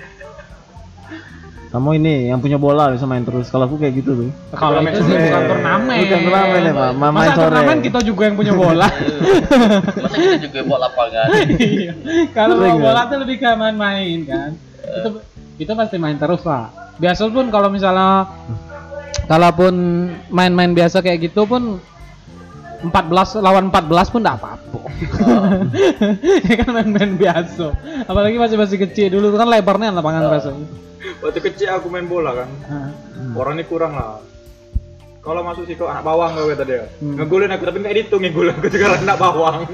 [1.70, 3.54] Kamu ini yang punya bola bisa main terus.
[3.54, 4.30] Kalau aku kayak gitu tuh.
[4.58, 6.92] kalau itu sih bukan turnamen Bukan turnamen ya, Pak.
[6.98, 7.42] Masa sore.
[7.46, 8.90] turnamen kita juga yang punya bola
[10.02, 11.28] Masa kita juga buat lapangan.
[11.62, 11.94] Iya.
[12.34, 12.74] Kalau ya?
[12.74, 14.50] bola tuh lebih ke main-main kan.
[14.82, 15.10] Itu
[15.62, 16.74] itu pasti main terus lah.
[16.98, 18.26] Biasa pun kalau misalnya
[19.30, 19.74] kalaupun
[20.30, 21.78] main-main biasa kayak gitu pun
[22.80, 24.82] 14 lawan 14 pun enggak apa-apa.
[26.50, 27.76] Ya kan main-main biasa.
[28.08, 30.68] Apalagi masih masih kecil dulu kan lebarnya lapangan rasanya.
[31.20, 32.50] Waktu kecil aku main bola kan.
[32.68, 32.90] Nah,
[33.36, 34.24] Orang ini kurang lah.
[35.20, 36.88] Kalau masuk sih kok anak bawang kau kata dia.
[37.04, 37.20] Hmm.
[37.20, 39.68] Ngegulin aku tapi nggak dihitung ngegul aku juga anak bawang.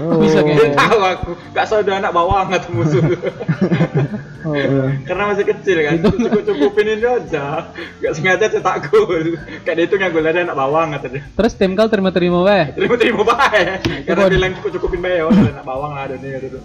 [0.00, 0.16] Oh.
[0.24, 3.04] Bisa Dia kayak tahu aku gak tahu dia anak bawang atau musuh.
[4.48, 4.88] oh.
[5.04, 6.00] Karena masih kecil kan.
[6.00, 7.68] Cukup cukupin itu aja.
[8.00, 9.36] Gak sengaja cetak gol.
[9.68, 11.22] Gak dihitung yang ada anak bawang kata dia.
[11.28, 12.64] Terus tim kau terima-terima weh.
[12.72, 14.08] Terima terima baik.
[14.08, 15.28] Karena bilang cukup cukupin baik.
[15.28, 16.64] Oh, ada anak bawang lah ada nih tuh.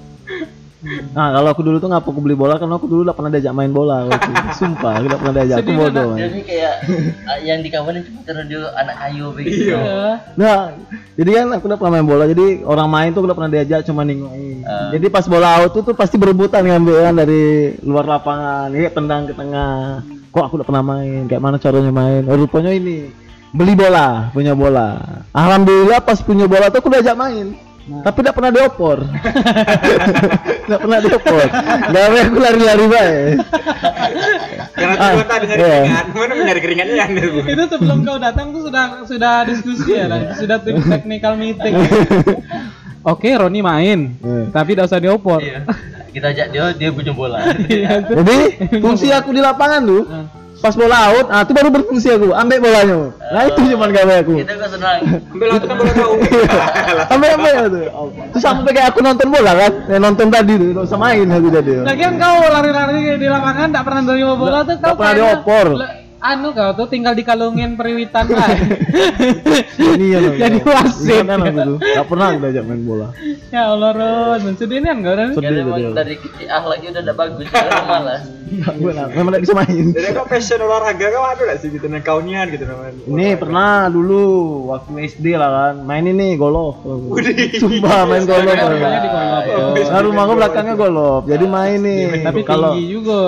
[1.14, 3.54] Nah, kalau aku dulu tuh ngapa aku beli bola karena aku dulu gak pernah diajak
[3.54, 4.32] main bola waktu.
[4.60, 5.58] Sumpah, aku gak pernah diajak.
[5.62, 6.10] Aku bodoh.
[6.18, 6.74] Ini kayak
[7.30, 9.70] ah, yang di kawanan cuma karena dia anak kayu begitu.
[9.70, 9.86] Iya.
[10.34, 10.58] Nah,
[11.14, 12.24] jadi kan aku udah pernah main bola.
[12.26, 14.66] Jadi orang main tuh udah pernah diajak cuma ningokin.
[14.66, 14.90] Ah.
[14.90, 18.74] Jadi pas bola out tuh, tuh pasti berebutan ngambil kan dari luar lapangan.
[18.74, 20.02] Ini tendang ke tengah.
[20.34, 21.30] Kok aku udah pernah main?
[21.30, 22.26] Kayak mana caranya main?
[22.26, 23.12] Oh, rupanya ini
[23.52, 24.98] beli bola, punya bola.
[25.36, 27.71] Alhamdulillah pas punya bola tuh aku diajak main.
[27.82, 28.98] Tapi tidak pernah diopor.
[30.64, 31.46] Tidak pernah diopor.
[31.92, 33.36] Gawe aku lari-lari baik.
[34.72, 35.76] Karena Ah, tadi nyari iya.
[35.76, 36.06] keringat.
[36.14, 37.12] Mana nyari keringatnya yang
[37.44, 40.34] itu sebelum kau datang tuh sudah sudah diskusi ya lah.
[40.34, 41.74] sudah tim technical meeting
[43.04, 44.44] oke Roni main Iya.
[44.54, 45.66] tapi tidak usah diopor Iya.
[46.12, 47.40] Kita ajak dia, dia punya bola.
[47.68, 48.04] Iya.
[48.04, 48.38] Jadi
[48.84, 50.26] fungsi aku di lapangan tuh Nah.
[50.62, 53.10] Pas bola out, ah itu baru berfungsi aku, ambil bolanya.
[53.18, 54.34] Nah itu cuman gawe aku.
[54.46, 55.00] Kita gak senang.
[55.34, 56.14] Ambil lah kan bola tahu.
[57.10, 57.84] Ambil ambil tuh.
[58.30, 61.48] Terus sampai kayak aku nonton bola kan, ya, nonton tadi tuh, nggak usah main aku
[61.50, 61.72] jadi.
[61.82, 65.42] Lagian kau lari-lari di lapangan tak pernah nerima bola tuh kau pernah.
[65.82, 68.46] Le- Anu kau tuh tinggal dikalungin periwitan lah.
[69.98, 70.34] Ini ya loh.
[70.38, 71.26] Jadi wasit.
[71.26, 73.08] Kan aku tuh, nggak pernah diajak main bola.
[73.50, 75.30] ya Allah Ron, sedihnya enggak Ron?
[75.34, 75.66] Sedih
[75.98, 78.22] dari kecil akhlaknya udah udah bagus, sekarang malas.
[79.18, 79.86] Memang nggak bisa main.
[79.98, 82.94] Jadi kau passion olahraga kau ada gak sih gitu kau nian gitu namanya.
[83.02, 84.22] Ini pernah dulu
[84.70, 86.86] waktu SD lah kan, main ini golf.
[87.58, 88.46] Sumpah main golf.
[88.46, 91.26] Nah, rumah gua belakangnya golf.
[91.26, 92.22] Jadi main nih.
[92.22, 93.22] Tapi kalau tinggi juga.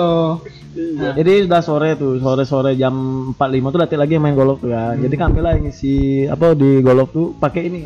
[1.12, 2.92] Jadi udah sore tuh, sore-sore jam
[3.32, 3.38] 45
[3.70, 4.98] tuh latih lagi main golf tuh kan.
[4.98, 5.94] Jadi kami lah ngisi
[6.26, 7.82] apa di golf tuh pakai ini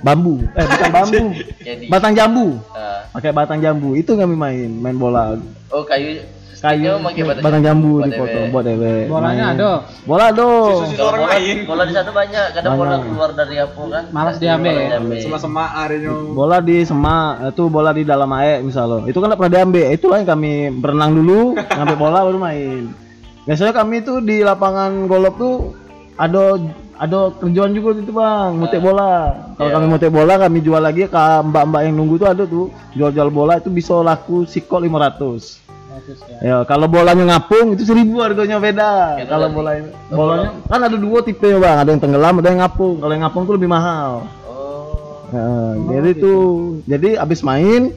[0.00, 0.42] bambu.
[0.52, 1.24] Eh bukan bambu.
[1.62, 2.58] Jadi Batang jambu.
[2.74, 3.94] ah, Pakai batang jambu.
[3.94, 5.38] Itu kami main, main bola.
[5.70, 6.20] oh kayu
[6.62, 6.94] Kayu
[7.42, 8.52] batang jambu dipotong dewe.
[8.54, 8.94] buat dewe.
[9.04, 9.70] Bolanya ada.
[10.02, 10.46] Bola ada.
[10.78, 11.56] Susu Kalau orang bola, main.
[11.66, 14.04] bola di sana banyak, kadang bola keluar dari apa kan?
[14.08, 14.74] Malas diambil.
[15.18, 16.14] Sama-sama harinya.
[16.32, 20.28] bola di semak itu bola di dalam air misalnya itu kan pernah diambil itulah yang
[20.28, 22.82] kami berenang dulu ngambil bola baru main
[23.42, 25.56] biasanya kami tuh di lapangan golf tuh
[26.14, 26.56] ada
[26.94, 29.74] ada kerjaan juga gitu bang mutek bola kalau Iya.
[29.74, 33.58] kami mutek bola kami jual lagi ke mbak-mbak yang nunggu tuh ada tuh jual-jual bola
[33.58, 35.61] itu bisa laku sikol 500
[36.42, 39.22] ya kalau bolanya ngapung itu seribu harganya beda.
[39.22, 39.70] Gitu kalau bola
[40.10, 41.76] bolanya kan ada dua tipe ya bang.
[41.82, 42.96] Ada yang tenggelam ada yang ngapung.
[43.00, 44.26] Kalau yang ngapung tuh lebih mahal.
[44.46, 45.28] Oh.
[45.32, 46.42] Nah, jadi tuh,
[46.84, 47.96] jadi abis main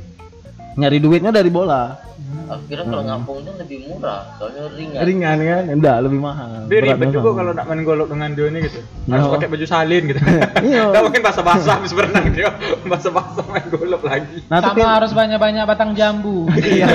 [0.79, 1.99] nyari duitnya dari bola.
[2.45, 5.02] Aku kira kalau ngampungnya lebih murah, soalnya ringan.
[5.02, 5.63] Ringan kan?
[5.71, 6.50] Enggak, lebih mahal.
[6.69, 7.38] Dia ribet juga sama.
[7.41, 8.80] kalau nak main golok dengan dia ini gitu.
[9.10, 9.13] Nah.
[9.17, 10.19] Harus pakai baju salin gitu.
[10.65, 10.84] Iya.
[10.89, 12.50] Gak mungkin basah-basah habis berenang dia.
[12.86, 14.38] Basah-basah main golok lagi.
[14.50, 16.50] Nah, Sama tapi harus banyak-banyak batang jambu.
[16.62, 16.88] iya.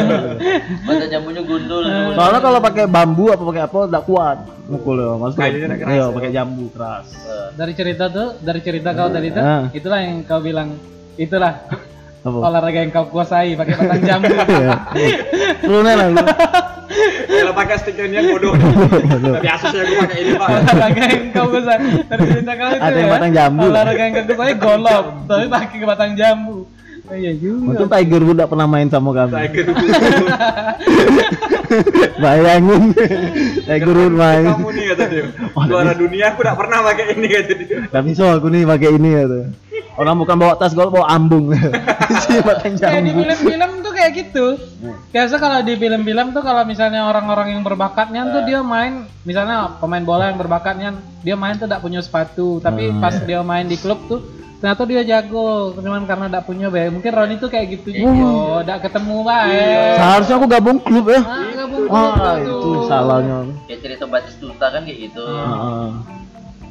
[0.86, 1.84] Mata jambunya gundul.
[2.14, 4.38] Soalnya kalau pakai bambu apa pakai apa enggak kuat
[4.70, 5.34] mukul ya, nggak
[5.82, 6.14] keras Iya, ya.
[6.14, 7.06] pakai jambu keras.
[7.26, 9.66] Eh, dari cerita tuh, dari cerita kau tadi tuh, Ah.
[9.74, 10.78] itulah yang kau bilang,
[11.18, 11.66] itulah
[12.20, 12.36] Apa?
[12.36, 14.28] olahraga yang kau kuasai pakai batang jambu.
[14.92, 15.16] Iya.
[15.60, 16.18] Turunan lah lu.
[17.30, 18.52] Kalau pakai stiker dia bodoh.
[18.52, 20.48] Tapi asus ya gue pakai ini pak.
[20.50, 23.12] olahraga yang kau kuasai dari cerita kau itu Ada yang ya.
[23.12, 23.64] batang jambu.
[23.66, 26.56] Olahraga yang kau kuasai golok, tapi pakai batang jambu.
[27.10, 27.74] Oh, iya juga.
[27.74, 29.34] Untung Tiger Wood enggak pernah main sama kami.
[29.34, 29.66] Tiger
[32.22, 32.82] Bayangin.
[33.64, 34.44] Tiger Wood main.
[34.46, 35.24] Kamu nih kata dia.
[35.66, 37.78] Juara dunia aku gak pernah pakai ini kata dia.
[37.88, 39.44] Gak bisa aku nih pakai ini ya tuh.
[39.92, 41.50] Orang bukan bawa tas golf, bawa ambung.
[42.12, 43.20] Isi batang Kayak di jambu.
[43.20, 44.46] film-film tuh kayak gitu.
[45.10, 50.00] Biasa kalau di film-film tuh kalau misalnya orang-orang yang berbakatnya tuh dia main, misalnya pemain
[50.00, 50.88] bola yang berbakatnya
[51.20, 52.98] dia main tuh tidak punya sepatu, tapi Hmm.
[52.98, 54.20] pas dia main di klub tuh
[54.56, 56.84] ternyata dia jago, cuman karena tidak punya be.
[56.90, 58.20] Mungkin Roni tuh kayak gitu juga,
[58.60, 59.96] tidak ketemu bae.
[59.96, 61.20] Seharusnya aku gabung klub ya.
[61.20, 62.36] Ah, gabung klub tuh.
[62.36, 63.36] itu salahnya.
[63.64, 65.24] Kayak cerita batis duta kan kayak gitu.
[65.24, 65.88] Heeh.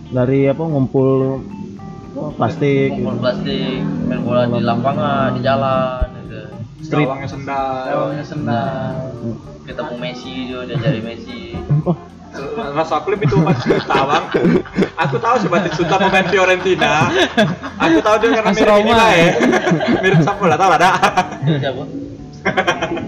[0.09, 1.41] Dari apa ngumpul
[2.15, 3.11] oh, plastik gitu.
[3.19, 6.41] plastik, main bola di lapangan, di jalan, gitu.
[6.85, 7.05] Street.
[7.05, 7.83] Gawangnya sendal.
[7.89, 8.93] Gawangnya sendal.
[9.67, 11.41] Ketemu Messi dia, dia cari Messi.
[11.85, 11.95] Oh,
[12.77, 14.25] Rasa klub itu batis Suta bang.
[15.01, 17.09] Aku tahu sih batis Suta pemain Fiorentina.
[17.81, 19.29] Aku tahu dia karena Mas mirip ini lah ya.
[19.99, 20.89] Mirip siapa lah tahu ada.
[21.41, 21.83] Siapa?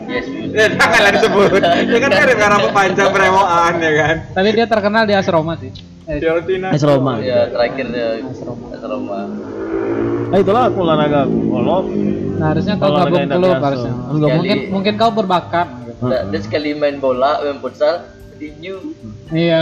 [0.09, 0.25] Yes.
[0.51, 1.49] Ya janganlah disebut.
[1.61, 4.15] Dia kan mirip kan rambut panjang brewokan ya kan.
[4.33, 5.71] Tapi dia terkenal di AS Roma sih.
[6.12, 6.67] Eh, Fiorentina.
[6.76, 7.24] AS Roma.
[7.24, 8.39] Ya terakhir dia AS
[8.84, 9.19] Roma.
[10.32, 11.88] Nah, itulah aku olahraga golf.
[12.36, 13.63] Nah, harusnya kau gabung klub biasa.
[13.63, 13.93] harusnya.
[14.12, 14.93] Enggak, Mungkin mungkin.
[14.95, 15.67] kau berbakat.
[16.02, 18.95] Dia, dia sekali main bola, main futsal, tinju.
[19.32, 19.60] Iya.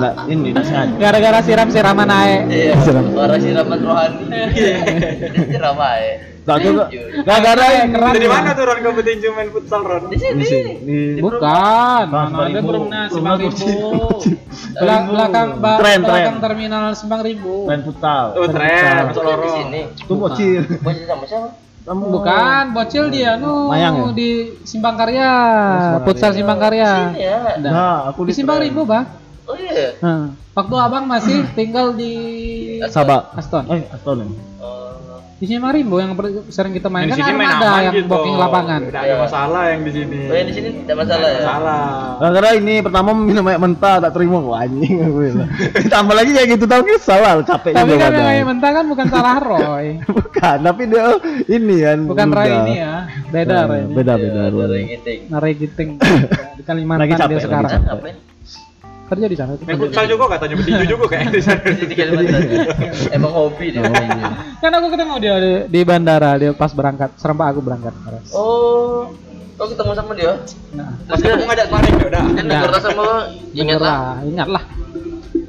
[0.00, 0.56] Nah, ini.
[0.96, 2.40] Gara-gara siram-siraman naik.
[2.48, 3.12] Iya, Siram.
[3.12, 4.24] suara siraman rohani.
[4.28, 6.12] Dia siram aja.
[6.40, 6.84] Gak juga.
[6.88, 7.20] Tinju.
[7.20, 8.12] Gak gara Keras.
[8.16, 10.08] Dari mana tuh Ron kamu tinju main futsal Ron?
[10.08, 10.44] Di sini.
[10.80, 12.72] di Bukan, mana ada Ribu.
[13.12, 13.68] Simpang Ribu.
[14.80, 16.32] Belakang Tren, belakang tren.
[16.40, 17.68] terminal Simpang Ribu.
[17.68, 18.40] main futsal.
[18.40, 19.52] Oh tren, masuk Di lorong.
[19.52, 19.80] sini.
[20.00, 20.62] Itu bocil.
[20.80, 21.48] Bocil sama siapa?
[21.90, 24.14] Kamu Bukan, bocil dia nu Mayang ya?
[24.14, 24.30] di
[24.62, 25.26] Simpang Karya,
[25.82, 26.38] Simpang futsal Karya.
[26.38, 26.90] Simpang Karya.
[26.94, 27.38] Sini ya.
[27.58, 28.62] Nah, Nah, aku di Simpang.
[28.62, 29.10] Ribu, Bang.
[29.50, 29.98] Oh iya.
[29.98, 32.14] Nah, waktu Abang masih tinggal di
[32.86, 33.34] Sabak.
[33.34, 33.66] Aston.
[33.74, 34.22] Eh, Aston.
[34.22, 34.26] ya?
[34.62, 34.79] Oh.
[35.40, 36.12] Di Simpang Ribu yang
[36.46, 38.12] sering kita main Di kan sini main ada aman yang gitu.
[38.12, 38.80] booking lapangan.
[38.84, 40.18] Tidak ada masalah yang di sini.
[40.28, 41.40] Oh yang di sini tidak masalah ya.
[41.40, 41.82] Masalah.
[42.20, 45.00] Gara-gara ini pertama minum air mentah tak terima Wah, anjing.
[45.92, 49.06] Tambah lagi kayak gitu tau kan salah capek Tapi kan yang air mentah kan bukan
[49.08, 49.86] salah Roy.
[50.30, 51.04] Bukan, tapi dia
[51.48, 52.26] ini kan Bukan.
[52.30, 52.94] Roy ini ya.
[53.26, 53.80] Beda Nah, Roy.
[53.80, 53.92] ini.
[53.96, 54.42] Beda Iya, beda.
[54.46, 54.68] Roy.
[54.76, 55.20] yang giting.
[55.26, 55.90] Narai Giting
[56.60, 57.80] di Kalimantan dia sekarang.
[59.10, 59.58] Kerja di sana.
[59.58, 61.60] Main futsal juga katanya bertinju juga kayak di sana.
[63.10, 63.82] Emang hobi dia.
[64.62, 67.90] Kan aku ketemu dia di, di bandara dia pas berangkat, serempak aku berangkat.
[68.30, 69.10] Oh.
[69.58, 70.40] kau ketemu sama dia
[70.72, 72.24] Nah, Pas ketemu ngajak sparring ya udah.
[72.32, 73.16] kan negara sama lo
[73.52, 74.62] ingat lah, ingat lah.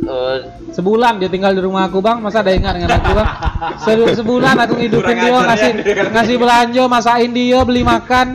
[0.02, 0.38] Eh,
[0.72, 3.28] Sebulan dia tinggal di rumah aku bang, masa ada ingat dengan aku bang?
[3.78, 6.04] Se- sebulan aku ngidupin Kurang dia, ngasih ya.
[6.10, 8.28] ngasih belanja, masakin dia, beli makan.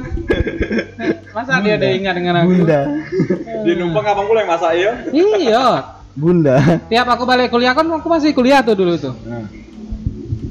[1.32, 2.48] Masa dia ada ingat dengan aku?
[2.54, 2.80] Bunda.
[3.66, 4.90] Dia numpang abang pula yang masak ya.
[5.10, 5.66] Iya.
[6.12, 6.56] Bunda.
[6.86, 9.14] Tiap aku balik kuliah kan aku masih kuliah tuh dulu tuh.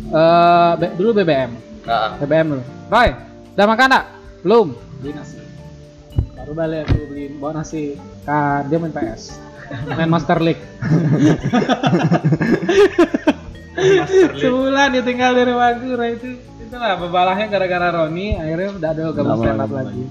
[0.07, 1.51] Eh be- dulu BBM.
[1.85, 2.63] nah BBM dulu.
[2.87, 3.09] Roy,
[3.53, 4.05] udah makan enggak?
[4.41, 4.67] Belum.
[4.99, 5.37] Beli nasi.
[6.35, 7.95] Baru balik aku beli bawa nasi.
[8.21, 9.41] Kan dia main PS.
[9.89, 10.61] Main Master League.
[13.75, 14.39] Master League.
[14.39, 16.29] Sebulan dia tinggal di rumah aku, Roy itu.
[16.61, 20.03] Itulah bebalahnya gara-gara Roni, akhirnya udah ada gabung stand up lagi.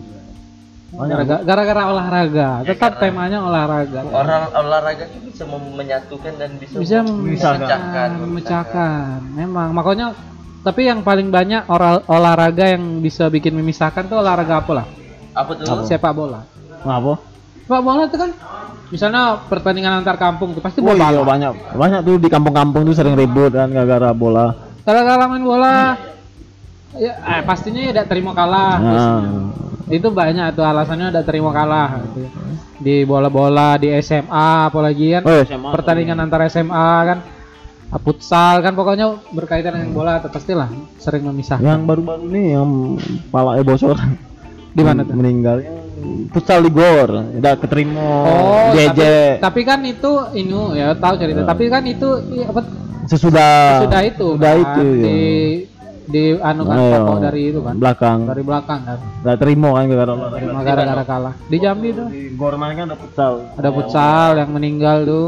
[0.95, 4.01] Gara-gara gara-gara olahraga, tetap karena- temanya olahraga.
[4.07, 10.15] orang olahraga itu bisa menyatukan dan bisa bisa memecahkan memecahkan memang makanya
[10.63, 14.87] tapi yang paling banyak oral- olahraga yang bisa bikin memisahkan tuh olahraga apa lah
[15.35, 15.83] apa tuh Apa?
[15.83, 16.47] sepak bola
[16.87, 17.19] Ngapa?
[17.59, 18.31] sepak bola itu kan
[18.93, 21.09] misalnya pertandingan antar kampung tuh pasti Oh bola.
[21.13, 21.53] iya banyak.
[21.77, 24.53] Banyak tuh di kampung-kampung tuh sering ribut kan gara-gara bola.
[24.85, 25.97] gara-gara main bola.
[26.95, 28.79] Ya eh, pastinya ya tidak terima kalah.
[28.79, 29.21] Nah,
[29.91, 31.89] itu banyak tuh alasannya udah terima kalah.
[32.15, 32.29] Gitu.
[32.75, 35.23] di bola-bola di SMA apalagi kan.
[35.25, 35.71] Oh SMA.
[35.73, 37.19] pertandingan antar SMA kan.
[37.95, 40.67] Ah, futsal kan pokoknya berkaitan dengan bola pastilah
[40.99, 41.63] sering memisahkan.
[41.63, 42.71] Yang baru-baru nih yang
[43.31, 43.97] palanya bocor.
[44.75, 45.77] Di mana tuh Meninggal yang
[46.29, 47.11] futsal di Gor.
[47.33, 49.01] Udah keterima Oh, JJ
[49.39, 51.41] tapi, tapi kan itu ini ya tahu cerita.
[51.41, 51.47] Ya.
[51.47, 52.61] Tapi kan itu iya, apa
[53.05, 53.53] sesudah
[53.85, 55.05] sudah itu sudah kan, itu ya.
[55.05, 55.19] di
[56.05, 57.75] di anu kan Ayo, pokok dari itu kan.
[57.77, 58.19] belakang.
[58.27, 58.99] Dari belakang kan.
[59.23, 61.35] Udah terima kan gara-gara gara-gara kalah.
[61.47, 63.33] Di Jambi tuh di Gor mana kan ada futsal.
[63.55, 65.27] ada futsal yang meninggal tuh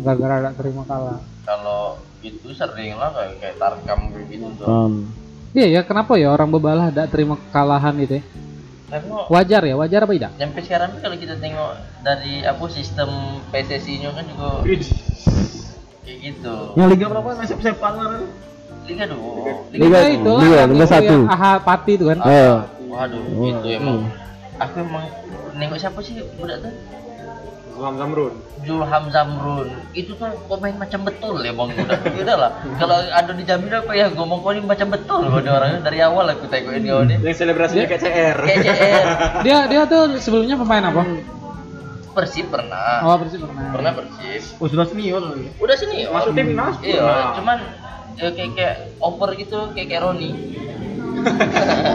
[0.00, 1.18] gara-gara gak terima kalah.
[1.44, 4.92] kalau itu sering lah kayak kayak tarkam kayak gitu tuh Um,
[5.52, 8.22] Iya ya, kenapa ya orang bebalah tidak terima kekalahan itu ya?
[8.84, 10.32] Karena Wajar ya, wajar apa tidak?
[10.36, 11.70] sampai sekarang kalau kita tengok
[12.00, 13.10] dari apa sistem
[13.48, 14.48] PSSI nya kan juga
[16.04, 16.56] kayak gitu.
[16.74, 17.28] Yang liga berapa?
[17.34, 18.22] Nasib sepak kan?
[18.84, 19.64] Liga dua.
[19.72, 21.16] Liga- itu lah Liga- yang Liga itu satu.
[21.26, 22.18] Aha Pati itu kan.
[22.20, 23.98] Eh, waduh Oh, itu emang.
[24.04, 24.22] Hmm.
[24.54, 25.04] aku emang
[25.54, 26.70] nengok siapa sih budak tuh
[27.74, 28.34] Zulham Zamrun.
[28.62, 33.42] Julham Zamrun itu tuh pemain macam betul ya bang udah udah lah kalau ada di
[33.42, 37.02] Jambi apa ya ngomong kau ini macam betul kau orangnya dari awal aku tengokin kau
[37.02, 38.36] ini Yang selebrasinya kayak CR.
[38.40, 39.04] kayak CR
[39.44, 41.02] Dia dia tuh sebelumnya pemain apa?
[42.14, 43.68] Persib pernah Oh, Persib pernah.
[43.70, 45.22] pernah Persib oh sudah senior.
[45.58, 46.78] udah sini Masuk timnas.
[46.80, 47.58] iya cuman
[48.14, 50.30] ya, kayak kayak over gitu kayak kayak Roni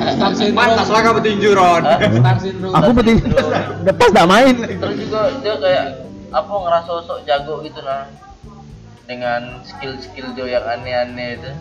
[0.10, 0.58] Star syndrome.
[0.58, 1.84] Pantas lah kamu tinju Ron.
[1.86, 2.74] Star syndrome.
[2.76, 3.18] Aku penting
[3.86, 4.54] lepas tak main.
[4.58, 5.86] terus juga dia kayak
[6.30, 8.06] apa ngerasa sok jago gitu nah
[9.10, 11.52] dengan skill-skill dia yang aneh-aneh itu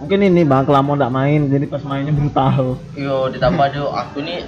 [0.00, 2.74] Mungkin ini bang Kelamon tak main, jadi pas mainnya brutal.
[2.98, 4.42] yo ditambah dia aku nih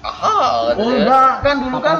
[0.00, 1.96] aha Oh enggak, kan dulu kan.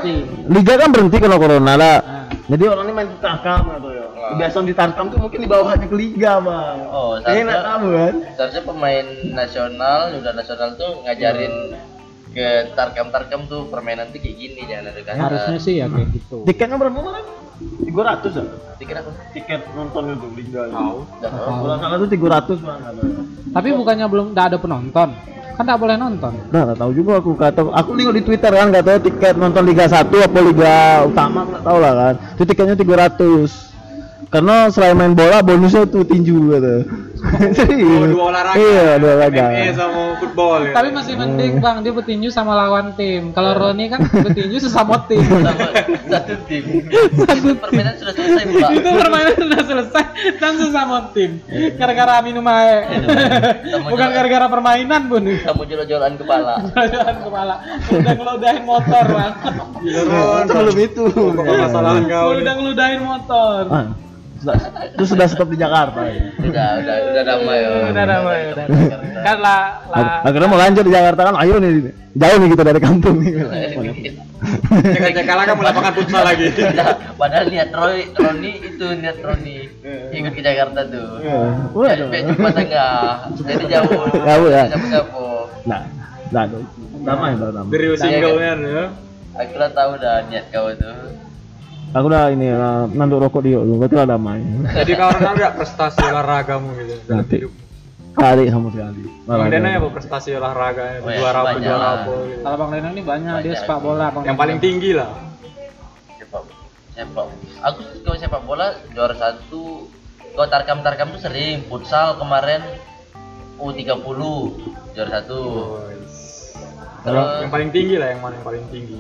[0.49, 1.97] Liga kan berhenti kalau corona lah.
[2.01, 2.25] Nah.
[2.51, 4.07] Jadi orang ini main di Tarkam atau ya.
[4.11, 4.29] Wah.
[4.35, 6.77] Kebiasaan di Tarkam tuh mungkin dibawahannya ke Liga bang.
[6.89, 8.15] Oh, nggak seharusnya- tahu kan?
[8.35, 11.55] seharusnya pemain nasional udah nasional tuh ngajarin
[12.31, 16.37] ke tarkam-tarkam tuh permainan tuh kayak gini jangan ada kasar Harusnya sih ya kayak gitu.
[16.47, 17.27] Tiketnya berapa bang?
[17.61, 18.45] Tiga ratus ya?
[18.81, 20.63] Pikir aku Tiket nonton itu Liga.
[20.67, 20.99] Tahu.
[21.21, 22.81] Kalau salah tuh tiga ratus bang.
[23.51, 25.09] Tapi bukannya belum tidak ada penonton.
[25.61, 26.33] Kan tidak boleh nonton.
[26.49, 29.69] Nah, nggak tahu juga aku kata aku lihat di Twitter kan nggak tahu tiket nonton
[29.69, 32.15] Liga 1 apa Liga Utama nggak tahu lah kan.
[32.33, 34.33] Itu tiketnya 300.
[34.33, 36.77] Karena selain main bola bonusnya tuh tinju gitu.
[37.53, 37.87] Serius.
[37.87, 38.57] Oh, dua olahraga.
[38.57, 39.45] Iya, dua olahraga.
[39.47, 40.61] MMA sama football.
[40.65, 40.73] ya.
[40.73, 43.31] Tapi masih mending bang dia petinju sama lawan tim.
[43.31, 45.21] Kalau Roni kan petinju sesama tim.
[45.23, 45.69] sama
[46.11, 50.05] satu tim itu permainan sudah selesai mbak itu permainan sudah selesai
[50.37, 51.31] dan sesama tim.
[51.77, 52.89] Gara-gara minum air.
[53.87, 55.25] Bukan gara-gara permainan bun.
[55.31, 56.55] kamu jual-jualan kepala
[56.93, 57.55] Jalan kepala.
[57.91, 59.33] Udah ngeludahin motor bang.
[60.01, 60.45] Ron.
[60.47, 61.05] Sebelum itu.
[61.11, 62.27] Kok permasalahan kau?
[62.35, 63.61] Udah ngeludahin motor.
[64.41, 64.57] Sudah,
[64.97, 66.01] itu sudah stop di Jakarta.
[66.01, 66.33] Ya.
[66.41, 68.65] udah udah udah damai ya Udah damai, udah.
[69.21, 70.25] Kan lah lah.
[70.25, 73.33] Akhirnya mau lanjut di Jakarta kan, ayo nih jauh nih kita dari kampung nih.
[74.81, 76.49] Cek kalah kamu lapangan futsal lagi.
[77.21, 79.57] Padahal niat Roy, Roni itu niat Roni
[80.17, 81.21] ikut ke Jakarta tuh.
[81.21, 81.41] Iya.
[81.77, 84.09] Biar jumpa tengah, jadi jauh.
[84.09, 84.65] Jauh ya?
[84.73, 85.25] Siapa-siapa.
[85.69, 85.81] Nah,
[86.33, 86.45] nah,
[87.05, 87.71] damai baru damai.
[87.77, 88.85] Dari singlenya ya.
[89.37, 91.29] Lah tahu dah niat kau tuh.
[91.91, 94.39] Aku udah ini uh, nanduk rokok dia dulu, betul lah damai.
[94.79, 97.39] Jadi kau orang ada prestasi olahragamu gitu Nanti.
[98.15, 99.03] Kali sama sekali.
[99.27, 101.03] Bang Dena ya apa prestasi olahraganya?
[101.03, 102.43] Oh, ya, Juara apa, juara apa gitu.
[102.47, 105.11] Kalau Bang Leno ini banyak dia sepak bola Bang Yang paling tinggi lah.
[106.19, 106.43] Sepak
[106.95, 107.27] sepak.
[107.67, 109.91] Aku kalau sepak bola juara satu.
[110.31, 111.67] Kalau tarkam tarkam tuh sering.
[111.67, 112.63] Futsal kemarin
[113.59, 114.21] U30
[114.95, 115.43] juara satu.
[117.03, 118.99] Terus Yang paling tinggi lah yang mana yang paling tinggi?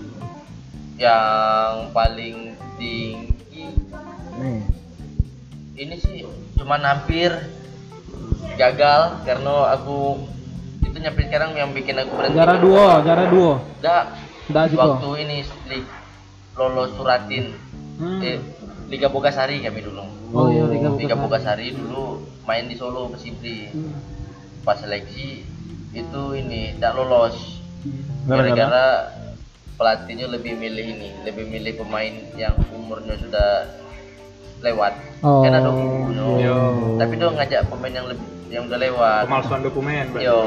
[1.00, 3.64] yang paling tinggi
[4.34, 4.60] Nih.
[5.76, 6.24] ini sih
[6.56, 7.28] cuman hampir
[8.56, 10.24] gagal karena aku
[10.82, 13.60] itu nyampe sekarang yang bikin aku berhenti Jara duo, jara duo.
[13.78, 14.04] enggak
[14.48, 14.80] Enggak juga.
[14.82, 15.36] waktu ini
[15.68, 15.88] li-
[16.52, 17.52] lolos suratin
[17.94, 18.16] Hmm.
[18.18, 18.40] eh,
[18.88, 21.68] Liga Bogasari kami dulu Oh iya, Liga Liga Bogasari.
[21.70, 23.92] Dulu main di Solo Persibri Hmm.
[24.60, 25.44] pas seleksi
[25.92, 27.60] itu ini tidak lolos
[28.24, 29.19] Gara-gara?
[29.80, 33.48] Pelatihnya lebih milih ini lebih milih pemain yang umurnya sudah
[34.60, 35.40] lewat Oh.
[35.40, 36.60] kan ada umurnya Yo.
[36.96, 40.24] tapi dia ngajak pemain yang lebih yang udah lewat Pemalsuan dokumen berarti.
[40.26, 40.40] yo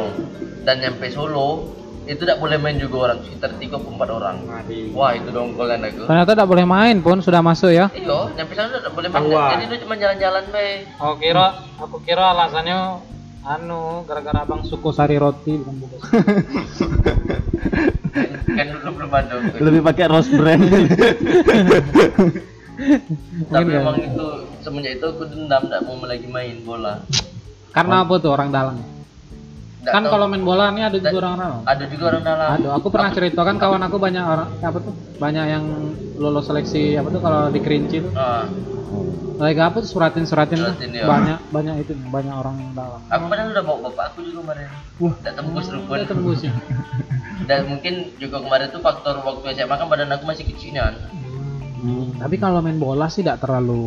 [0.62, 1.70] dan nyampe Solo
[2.04, 4.90] itu tidak boleh main juga orang sekitar tiga empat orang Mati.
[4.92, 7.86] wah itu dongkol kan aku Ternyata tidak boleh main pun sudah masuk ya.
[7.92, 9.50] iyo nyampe sana tidak boleh main Tahuan.
[9.52, 10.68] jadi dia cuma jalan-jalan be
[10.98, 11.46] Oh kira,
[11.78, 12.78] aku kira alasannya
[13.44, 16.00] anu gara-gara abang suku sari roti bukan bukan.
[18.54, 20.64] kan dulu belum ada Lebih pakai rose brand.
[22.74, 24.26] tapi Mungkin memang itu
[24.66, 27.06] semenjak itu aku dendam tidak mau lagi main bola
[27.70, 28.76] Karena apa tuh orang dalam?
[29.84, 30.12] Nggak kan tahu.
[30.12, 31.60] kalau main bola ini ada juga orang dalam.
[31.66, 34.94] ada juga orang dalam Aduh, aku pernah cerita kan kawan aku banyak orang apa tuh?
[35.14, 35.66] Banyak yang
[36.16, 38.12] lolos seleksi apa tuh kalau di Kerinci tuh.
[38.14, 38.48] Ah,
[39.34, 40.72] Lagi apa tuh suratin suratin tuh.
[40.72, 41.04] Suratin, ya.
[41.04, 43.02] Banyak banyak itu banyak orang dalam.
[43.04, 44.68] aku padahal udah bawa bapak aku juga kemarin
[44.98, 45.14] Wah.
[45.20, 46.54] tidak tembus rupun Udah tembus ya.
[47.50, 50.96] dan mungkin juga kemarin tuh faktor waktu SMA kan badan aku masih kecilan
[51.84, 52.16] Hmm.
[52.16, 53.84] Tapi kalau main bola sih tidak terlalu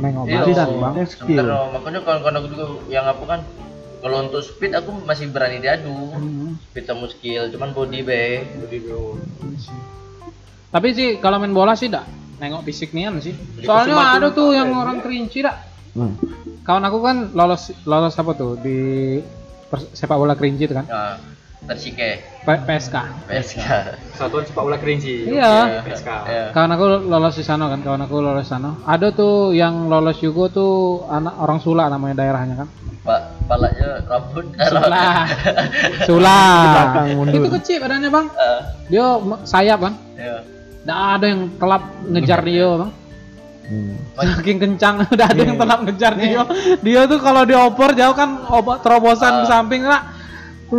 [0.00, 0.94] nengok Iya, badan bang.
[1.04, 1.28] skill.
[1.28, 3.40] Sementara makanya kawan-kawan aku juga yang apa kan
[4.04, 6.60] kalau untuk speed aku masih berani diadu Hmm.
[6.60, 9.16] speed sama skill cuman body be Jadi bro.
[10.68, 12.04] Tapi sih kalau main bola sih tidak
[12.36, 13.32] nengok fisik nian sih.
[13.64, 14.76] Soalnya ada tuh yang ya?
[14.76, 15.56] orang Kerinci dak.
[15.96, 16.20] Hmm.
[16.68, 18.76] Kawan aku kan lolos lolos apa tuh di
[19.72, 20.84] sepak bola Kerinci itu kan.
[20.84, 21.16] nah
[21.64, 22.96] tersike P- PSK.
[23.24, 23.58] PSK
[24.14, 25.24] Satuan sepak bola kerinci.
[25.26, 25.80] Iya.
[25.80, 26.08] PSK.
[26.28, 26.44] ya.
[26.52, 28.76] Kawan aku lolos di sana kan, kawan aku lolos di sana.
[28.84, 30.72] Ada tuh yang lolos juga tuh
[31.08, 32.68] anak orang Sula namanya daerahnya kan.
[33.04, 35.04] pak palanya rambut Sula.
[36.08, 36.40] Sula.
[37.28, 38.26] Itu kecil badannya bang.
[38.32, 39.06] Ah, Dia
[39.44, 39.94] sayap bang.
[40.16, 40.36] ya.
[40.84, 42.92] Nggak ada yang telap ngejar dia bang.
[43.64, 43.96] Hmm.
[44.14, 46.44] Saking kencang udah ada yang telap ngejar dia.
[46.80, 50.13] Dia tuh kalau dioper jauh kan obat terobosan ke samping lah.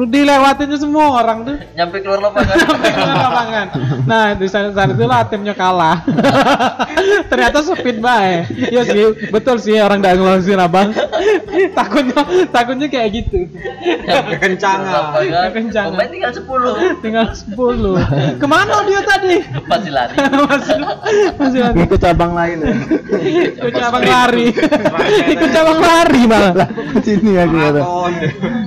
[0.03, 1.55] Dilewatinnya semua orang tuh.
[1.71, 3.67] nyampe keluar lapangan Sampai ke lapangan.
[4.03, 6.03] Nah, di saat, saat itulah timnya kalah.
[7.31, 8.43] Ternyata speed bae.
[8.51, 10.89] Iya sih, betul sih orang dak ngeluarin abang.
[11.79, 13.47] takutnya takutnya kayak gitu.
[14.03, 14.91] nyampe Kekencangan.
[14.91, 15.91] lapangan Kekencangan.
[15.95, 18.41] pemain tinggal 10 Tinggal 10.
[18.41, 19.35] Ke mana dia tadi?
[19.65, 20.77] masih lari masih
[21.39, 21.75] masih ada.
[21.77, 22.73] Ngikut cabang lain ya.
[23.55, 24.45] ikut cabang lari.
[25.31, 26.67] ikut cabang lari malah.
[26.67, 27.81] Ke sini aku kata.
[27.85, 28.13] Maraton.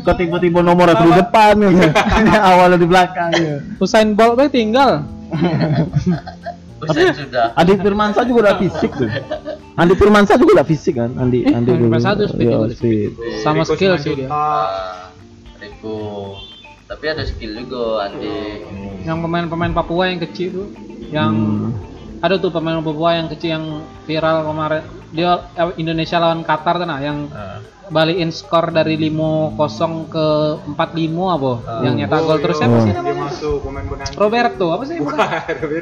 [0.05, 1.71] Kok tiba-tiba nomor aku depan ya.
[2.49, 3.57] Awalnya di belakang ya.
[3.77, 5.03] Usain Bolt bae tinggal.
[6.79, 9.11] Usain sudah Adi Firmansyah juga udah fisik tuh.
[9.75, 11.11] Andi Firmansyah juga udah fisik kan?
[11.13, 12.67] Andi Eh, Andi Andi Firmansyah tuh speed juga.
[12.71, 13.11] speed.
[13.43, 14.29] Sama Rico skill 9 sih dia.
[15.59, 15.97] Rico
[16.87, 18.31] tapi ada skill juga Andi
[19.03, 20.69] Yang pemain-pemain Papua yang kecil tuh,
[21.09, 21.71] yang Hmm.
[22.19, 23.65] ada tuh pemain Papua yang kecil yang
[24.05, 24.83] viral kemarin.
[25.11, 27.59] Dia eh, Indonesia lawan Qatar tuh nah yang Ah.
[27.89, 29.57] Balikin skor dari 5-0
[30.07, 30.27] ke
[30.69, 30.77] 4-5
[31.31, 31.53] apa?
[31.81, 32.81] yang nyetak gol terus siapa Oh.
[32.81, 33.25] sih Dia namanya?
[33.25, 33.85] masuk pemain.
[34.15, 34.97] Roberto, apa sih?
[34.99, 35.29] Bukan.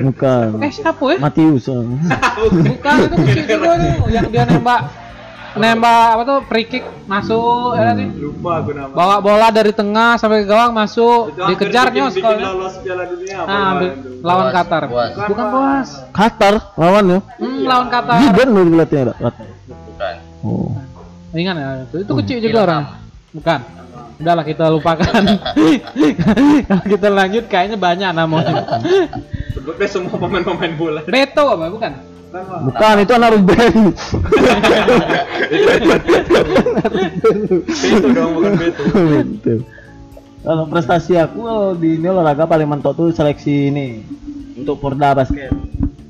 [0.07, 0.47] Bukan.
[0.61, 1.19] Eh, siapa ya?
[1.19, 1.67] Matius.
[1.67, 1.83] oh.
[2.67, 4.81] Bukan, itu kecil juga tuh yang dia nembak
[5.57, 8.05] nembak apa tuh free kick masuk ya sih.
[8.15, 8.93] Lupa aku nama.
[8.93, 12.45] Bawa bola dari tengah sampai ke gawang masuk, Itu bikin- bikin sekolahnya.
[12.47, 14.83] lolos Piala Dunia apa Nah, ambil- lawan Boas, Qatar.
[14.87, 15.11] Boas.
[15.17, 15.89] Bukan Boas.
[16.13, 17.19] Qatar lawan ya.
[17.41, 18.17] Hmm, lawan Qatar.
[18.21, 19.15] Zidane loh pelatihnya ada.
[19.17, 19.47] Qatar.
[19.67, 20.15] bukan
[20.45, 20.71] Oh.
[21.35, 22.83] Ingat ya, itu, itu kecil juga orang.
[23.35, 23.61] Bukan.
[24.17, 25.23] Udahlah kita lupakan.
[26.69, 28.81] Kalau kita lanjut kayaknya banyak namanya.
[29.53, 31.01] Sebut deh semua pemain-pemain bola.
[31.05, 31.93] Beto apa bukan?
[32.37, 33.75] Bukan itu anak Ruben.
[37.77, 38.83] Beto dong bukan Beto.
[38.89, 39.59] Betul.
[40.47, 44.01] Kalau prestasi aku di ini olahraga paling mentok tuh seleksi ini
[44.57, 45.51] untuk Porda basket.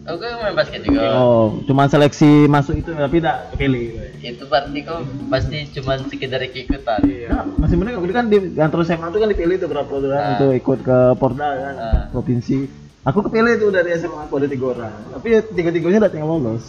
[0.06, 3.86] Aku main basket juga Oh, cuma seleksi masuk itu tapi tidak kepilih.
[4.18, 7.28] itu berarti kok pasti cuma sekedar ikutan Iya.
[7.28, 10.30] Nah, masih bener itu kan di antara SMA tuh kan dipilih tuh berapa orang Ah.
[10.32, 12.02] untuk ikut ke Porda kan Ah.
[12.08, 12.66] provinsi.
[13.02, 14.94] Aku kepilih tuh dari SMA aku ada tiga orang.
[15.12, 16.66] Tapi ya tiga-tiganya udah tinggal lolos.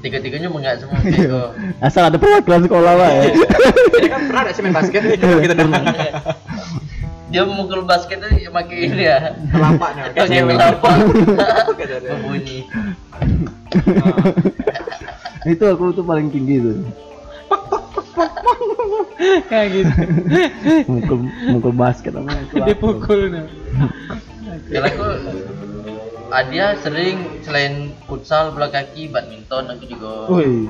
[0.00, 1.52] tiga-tiganya enggak semua bego
[1.84, 3.22] Asal ada perwakilan sekolah lah ya.
[3.92, 5.00] Ini kan pernah ada sih main basket
[5.44, 5.82] kita dengar.
[7.30, 9.18] Dia memukul basket tuh pakai ini ya
[9.54, 10.02] Telapaknya.
[10.10, 10.94] pakai telapak
[12.02, 12.58] berbunyi
[15.54, 16.76] itu aku tuh paling tinggi tuh.
[19.48, 19.92] kayak gitu
[20.90, 21.18] mukul
[21.48, 22.30] mukul basket apa.
[22.68, 23.44] dipukul nih
[24.70, 25.06] Kalau aku
[26.30, 30.66] ah, dia sering selain futsal bola kaki badminton aku juga Wih.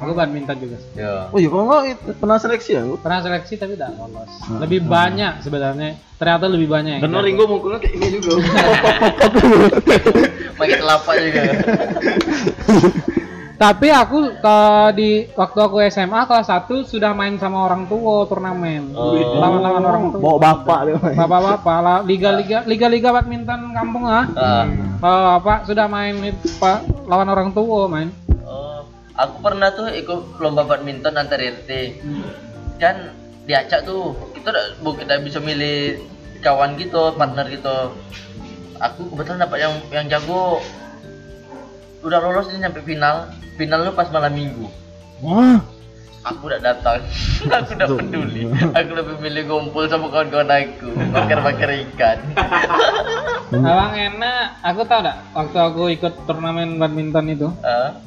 [0.00, 2.82] Aku badminton juga ya Oh iya, kalau nggak itu pernah seleksi ya?
[2.96, 7.20] pernah seleksi tapi tidak lolos lebih banyak sebenarnya ternyata lebih banyak yang Dan.
[7.22, 8.40] Ringo mukulnya kayak ini juga.
[10.54, 11.40] pakai telapak juga
[13.54, 14.56] tapi aku ke
[14.96, 19.12] di waktu aku SMA kelas 1 sudah main sama orang tua turnamen Oh.
[19.12, 20.96] lawan-lawan orang tua Bawa bapak dia.
[20.96, 21.12] main.
[21.14, 24.64] bapak-bapak lah liga-liga liga-liga badminton kampung ah Ah.
[25.00, 28.12] Oh, Pak sudah main itu, Pak lawan orang tua main.
[29.14, 31.70] Aku pernah tuh ikut lomba badminton antar RT
[32.76, 33.12] kan
[33.44, 36.00] diacak tuh kita udah bu- kita bisa milih
[36.40, 37.92] kawan gitu partner gitu.
[38.80, 40.64] Aku kebetulan dapat yang yang jago.
[42.00, 43.28] Udah lolos ini sampai final.
[43.54, 44.64] Final lu pas malam minggu.
[45.20, 45.60] Wah,
[46.24, 47.04] aku udah datang.
[47.52, 48.48] Aku udah peduli.
[48.72, 50.88] Aku lebih milih ngumpul sama kawan-kawan aku.
[51.12, 52.18] Bakar-bakar ikan.
[53.52, 54.44] Abang enak.
[54.64, 57.48] Aku tahu dak waktu aku ikut turnamen badminton itu?
[57.60, 58.00] Ah,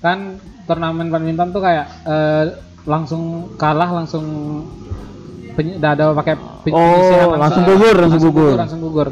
[0.00, 2.44] kan turnamen badminton tuh kayak eh,
[2.82, 3.22] langsung
[3.54, 4.24] kalah langsung
[5.76, 8.54] dah ada pakai Oh, peny- penyisihan langsung gugur, langsung gugur.
[8.56, 9.08] langsung gugur.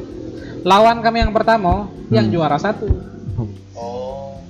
[0.60, 1.72] Lawan kami yang pertama
[2.08, 2.34] yang Hmm.
[2.34, 2.88] juara satu.
[3.74, 4.40] oh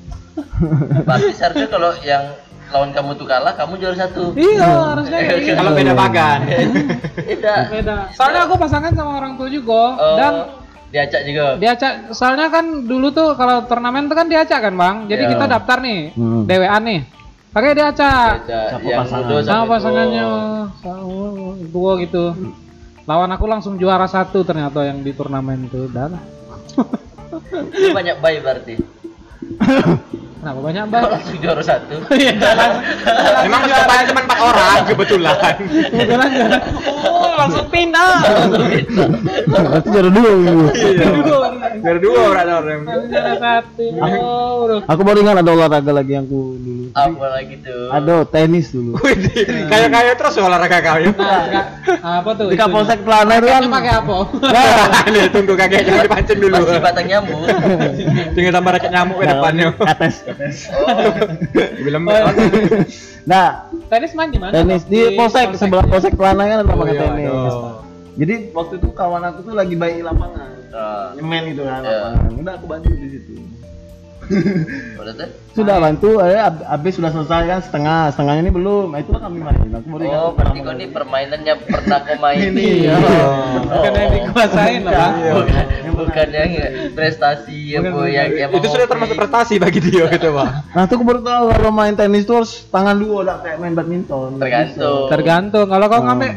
[1.00, 2.24] berarti seharusnya kalau yang
[2.68, 5.56] lawan kamu tuh kalah kamu juara satu Iya, harusnya kayak gitu.
[5.56, 6.38] Kalau beda bagan.
[7.18, 7.96] beda Beda.
[8.12, 10.32] Soalnya aku pasangan sama orang tua juga oh, dan
[10.88, 11.46] diacak juga.
[11.56, 14.96] Diacak soalnya kan dulu tuh kalau turnamen tuh kan diacak kan bang?
[15.06, 15.30] Jadi Iya.
[15.32, 16.42] kita daftar nih Hmm.
[16.44, 17.00] DWA nih.
[17.48, 19.42] Pakai diacak Siapa pasangan?
[19.42, 20.26] sama pasangannya.
[21.68, 22.24] Dua gitu.
[23.04, 25.88] Lawan aku langsung juara satu ternyata yang di turnamen itu.
[25.88, 26.12] Lah.
[27.48, 28.74] Ini banyak bayi berarti
[30.38, 32.32] kenapa banyak banget langsung juara satu Iya,
[33.46, 35.54] Memang pesertanya cuma empat orang kebetulan.
[35.90, 36.58] kebetulan juara.
[37.18, 38.12] oh langsung pindah
[39.48, 40.62] Berarti juara dua gitu.
[41.78, 42.78] Dari dua orang orang.
[43.78, 44.76] Juara.
[44.86, 46.77] Aku baru ingat ada olahraga lagi yang ku dulu.
[46.90, 48.96] Apa lagi tuh Ada tenis dulu.
[49.66, 50.96] Kayak kayak terus olahraga kau.
[50.98, 52.54] nah apa tuh Di?
[52.54, 53.62] Kapolsek Pelana itu kan.
[53.66, 54.66] Pakai apa Nah,
[55.06, 56.54] ini tunggu kakek jangan dipancing dulu.
[56.56, 57.38] masih batang nyamuk
[58.34, 59.66] Tinggal tambah raket nyamuk ke depannya.
[59.74, 60.16] Kates.
[60.68, 61.12] oh
[61.80, 62.32] Bilang Oh,
[63.24, 63.46] Nah,
[63.86, 67.02] tenis main di mana tenis di Polsek sebelah Polsek Pelana kan ada Oh, lapangan iya,
[67.04, 67.54] tenis.
[68.16, 70.50] Jadi waktu itu kawan aku tuh lagi bayi lapangan.
[70.68, 71.98] nah, Nyemen itu kan Iya.
[72.10, 72.32] lapangan.
[72.34, 73.34] Udah aku bantu di situ.
[75.52, 78.94] Sudah bantu, eh ab- habis sudah selesai kan setengah, setengahnya ini belum.
[78.94, 79.58] Nah, itulah kami main.
[79.74, 82.94] Aku baru ingat oh berarti pertama kau ini permainannya pernah kau main Ini, nih iya.
[83.66, 85.64] bukan yang dikuasain lah bukan
[85.98, 86.50] bukan yang
[86.94, 90.48] prestasi apa Bukan, yang itu sudah termasuk prestasi bagi dia gitu, Pak.
[90.76, 93.74] Nah, tuh aku baru tahu kalau main tenis tuh harus tangan dua lah kayak main
[93.74, 94.38] badminton.
[94.38, 96.06] Tergantung tergantung kalau kau Oh.
[96.06, 96.30] ngambil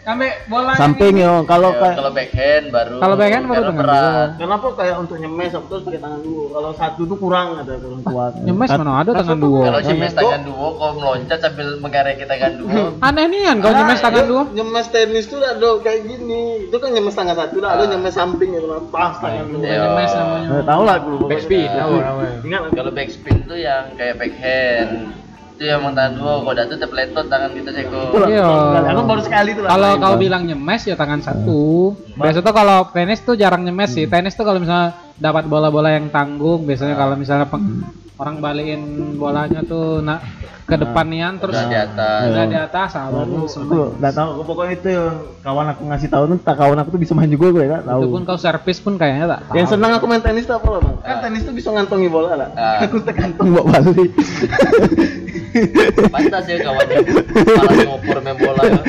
[0.00, 0.72] ngambil bola.
[0.74, 5.16] Samping ya, kalau Ya, kayak kalau backhand baru Kalau backhand baru berat Kenapa kayak untuk
[5.16, 6.44] nyemes terus pakai tangan dua?
[6.50, 8.32] Kalau satu tuh kurang ada kurang kuat.
[8.40, 12.80] nyemes mana ada tangan dua kalau nyemes tangan dua kau meloncat sambil mengarek tangan dua
[13.06, 16.42] aneh nih kan kau nyemes Ah, tangan iya, dua Nyemes tenis tuh ada kayak gini.
[16.64, 19.62] Itu kan nyemes tangan satu lah, ada nyemes samping itu lah, pas tangan dua.
[19.62, 19.78] Iya.
[19.84, 21.10] nyemes namanya tahu lah aku.
[21.26, 22.34] Backspin tahu namanya.
[22.40, 25.12] Ingat kalau backspin tuh yang kayak backhand
[25.60, 28.00] itu yang mau tangan dua kalau tuh terpeletot tangan kita ceko.
[28.32, 28.48] Iya.
[28.96, 29.76] Aku baru sekali tuh lah.
[29.76, 31.92] kalau kau bilang nyemes ya tangan satu.
[32.16, 34.08] Biasa tuh kalau tenis tuh jarang nyemes sih.
[34.08, 37.84] Tenis tuh kalau misalnya dapat bola-bola yang tanggung biasanya kalau misalnya peng-
[38.16, 38.80] orang balikin
[39.20, 40.24] bolanya tuh nak
[40.70, 44.30] ke depan nian terus udah di atas udah di atas ah, Aku semua nggak tahu,
[44.46, 47.46] pokoknya itu yang kawan aku ngasih tahu tuh, tak kawan aku tuh bisa main juga
[47.50, 48.00] gue nggak tahu.
[48.00, 49.54] itu pun kau servis pun kayaknya tak tahu.
[49.58, 50.96] Yang senang aku main tenis tuh apa loh bang?
[51.02, 52.48] Kan tenis tuh bisa ngantongi bola lah.
[52.54, 52.86] Ah.
[52.86, 54.10] Aku tergantung bawa balik.
[56.14, 56.96] pantas ya kawannya
[57.42, 58.80] malah ngopor main bola ya.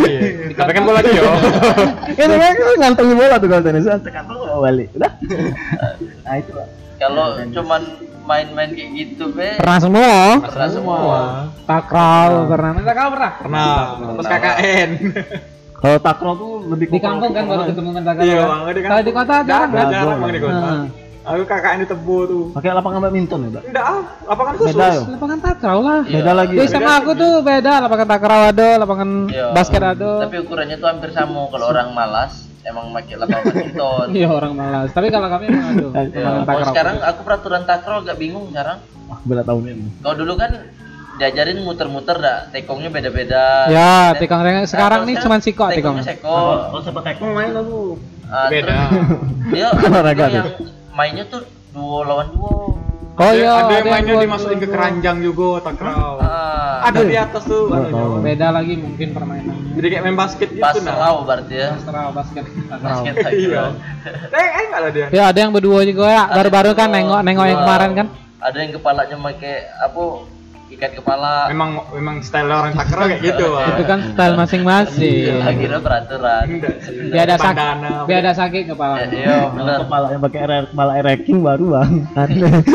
[0.53, 1.21] Tapi kan bola dia.
[2.13, 4.87] Ini kan aku ngantongi bola tuh kalau tenis, tergantung bawa balik.
[4.93, 5.11] Udah.
[6.21, 6.53] Nah itu
[7.01, 7.81] kalau cuman
[8.21, 10.97] main-main kayak gitu be pernah semua pernah semua
[11.71, 13.69] takraw pernah main takraw pernah Pernah.
[14.11, 14.89] Terus KKN.
[15.73, 18.47] Kalau takraw tuh lebih di kampung kan baru ketemu main takraw Iya, kan?
[18.47, 18.61] Bang.
[18.67, 20.69] Di kalau di kota Jarang, jarang kan jarang Bang, di kota.
[21.21, 22.43] Aku KKN di Tebu tuh.
[22.51, 23.63] Pakai lapangan badminton ya, Mbak?
[23.63, 24.73] Enggak ah, lapangan khusus.
[24.73, 25.01] Beda ya?
[25.07, 26.15] lapangan takraw lah Iya.
[26.17, 26.51] Beda lagi.
[26.51, 26.65] di ya?
[26.67, 29.45] SMA aku tuh beda lapangan takraw ada lapangan Iya.
[29.51, 34.27] basket ada tapi ukurannya tuh hampir sama kalau orang malas emang pakai lapangan badminton iya
[34.29, 38.17] orang malas tapi kalau kami emang ada Ya, lapangan kalau sekarang aku peraturan takraw agak
[38.17, 39.85] bingung sekarang Wah, beda tahun ini.
[39.99, 40.51] kalau dulu kan
[41.21, 46.37] diajarin muter-muter dah tekongnya beda-beda ya Nah, sekarang kalau nih cuma siko tikongnya seko
[46.73, 48.01] Kalau sepak taekwondo main aku.
[48.31, 48.89] Ah, Beda.
[49.53, 50.47] dia Olahraga yang
[50.97, 51.45] mainnya tuh
[51.75, 52.81] duo lawan duo
[53.21, 56.17] Oh iya, ada yang mainnya dimasukin ke keranjang juga takraw.
[56.23, 57.69] Ah, Ada di atas tuh.
[58.23, 59.77] Beda lagi mungkin permainan.
[59.77, 61.21] Jadi kayak main basket gitu nah.
[61.21, 61.75] berarti ya.
[61.75, 62.49] Astral basket.
[62.71, 63.21] Basket Iya.
[63.21, 63.69] takraw.
[64.31, 65.07] Eh, eh enggak ada dia.
[65.13, 66.23] Ya ada yang berdua juga ya.
[66.33, 67.65] Baru-baru kan nengok-nengok yang Dua.
[67.67, 68.07] kemarin kan.
[68.41, 70.03] Ada yang kepalanya pakai apa?
[70.71, 71.51] Ikat kepala.
[71.51, 73.67] Memang memang style orang takraw kayak gitu, Pak.
[73.75, 75.43] Itu kan style masing-masing.
[75.43, 76.45] Akhirnya peraturan.
[77.11, 77.75] Biar ada sakit,
[78.07, 78.95] biar ada sakit kepala.
[79.03, 79.77] Ya, Iya, benar.
[79.83, 81.91] kepala yang pakai air kepala air ranking baru bang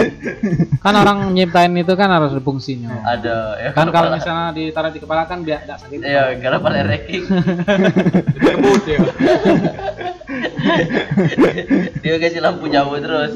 [0.85, 3.01] Kan orang nyiptain itu kan harus ada fungsinya.
[3.03, 3.71] Ada ya.
[3.73, 5.99] Kan kalau misalnya ditaruh di kepala kan biar tidak sakit.
[6.05, 7.25] Iya, karena pada ranking
[8.37, 8.99] Kebut ya.
[12.05, 13.33] dia kasih lampu jauh terus.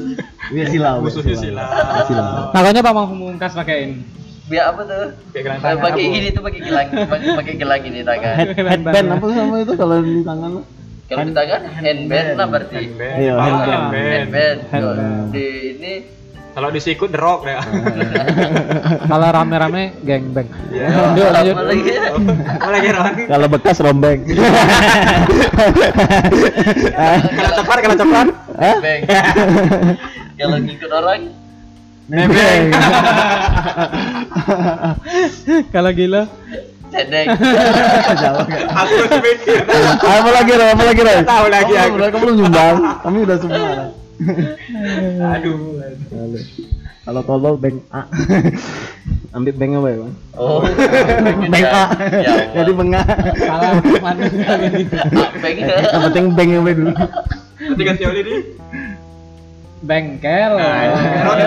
[0.53, 1.01] Iya silau.
[1.01, 1.65] Khususnya silau.
[2.05, 2.53] Silau.
[2.53, 4.20] Makanya Pak Pamungkas pakaiin.
[4.51, 5.15] Biar apa tuh?
[5.31, 5.83] Kayak gelang tangan.
[5.87, 6.87] Pakai gini tuh pakai gelang,
[7.39, 8.35] pakai gelang gini tangan.
[8.35, 10.61] Head, headband apa sama itu kalau di tangan lo?
[11.07, 12.83] Kalau di tangan handband lah berarti.
[12.99, 14.57] Iya, handband.
[14.67, 15.31] handband.
[15.31, 15.45] Di
[15.79, 15.93] ini
[16.51, 17.63] Kalau disikut the rock ya.
[19.11, 20.51] Kalau rame-rame gangbang.
[20.67, 20.87] Iya.
[20.91, 21.55] Lanjut, lanjut.
[21.63, 23.23] lagi?
[23.31, 24.19] Kalau bekas rombeng.
[27.39, 27.95] Kalau coklat, kalau?
[28.83, 29.01] Bang.
[30.35, 31.31] Kalau ngikut orang
[32.11, 32.75] Nebeng.
[35.73, 36.27] Kalau gila,
[36.91, 37.25] cedek.
[38.67, 39.63] Aku mikir.
[39.95, 40.65] apa lagi Ro?
[40.75, 41.13] Apa lagi Ro?
[41.23, 41.95] Tahu lagi Oh, aku.
[41.95, 42.75] Mereka belum nyumbang.
[42.99, 43.95] Kami udah semua.
[45.39, 45.55] Aduh.
[47.07, 48.03] Kalau tolol beng A.
[49.31, 50.13] Ambil beng apa ya bang?
[50.35, 50.59] Oh.
[51.47, 51.83] Beng A.
[52.11, 52.35] Ya.
[52.59, 53.01] Jadi beng A.
[53.39, 53.71] salah
[54.03, 54.95] mana gitu.
[55.39, 55.57] Beng.
[55.63, 56.91] Yang penting beng yang dulu.
[56.91, 58.35] Nanti ganti oli di.
[59.81, 60.51] Bengkel.
[60.61, 60.93] Nah,
[61.25, 61.37] kan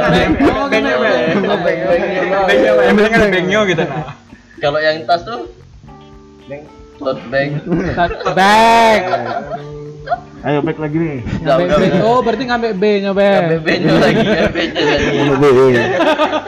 [0.51, 1.47] Oh, bengnya, gitu.
[1.55, 2.51] Bang.
[2.51, 3.47] Beng, beng, beng.
[3.47, 3.66] Bang.
[3.70, 4.05] Gitu nah.
[4.59, 5.51] Kalau yang tas tuh
[6.99, 7.51] tote bag.
[8.35, 9.03] Bag.
[10.45, 11.18] Ayo back lagi nih.
[12.05, 13.24] Oh, berarti ngambil B-nya, Be.
[13.24, 15.09] Ngambil B-nya lagi, B-nya lagi.
[15.09, 15.45] Ini B.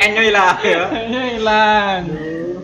[0.05, 0.85] Enyo hilang ya.
[1.09, 2.01] Hilang.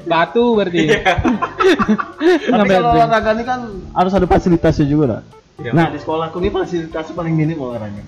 [0.05, 0.93] Batu berarti.
[0.93, 3.61] Tapi Ngambil kalau olahraga ini kan
[3.97, 5.21] harus ada fasilitasnya juga lah.
[5.63, 5.73] Iya.
[5.73, 8.05] Nah di sekolahku ini fasilitasnya paling minim olahraga.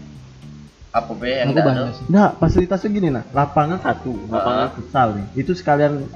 [0.95, 2.05] Apa B yang Aku enggak banyak sih.
[2.07, 4.70] Nah fasilitasnya gini nah, lapangan satu, lapangan Ah.
[4.70, 5.26] futsal nih.
[5.34, 6.07] Itu sekalian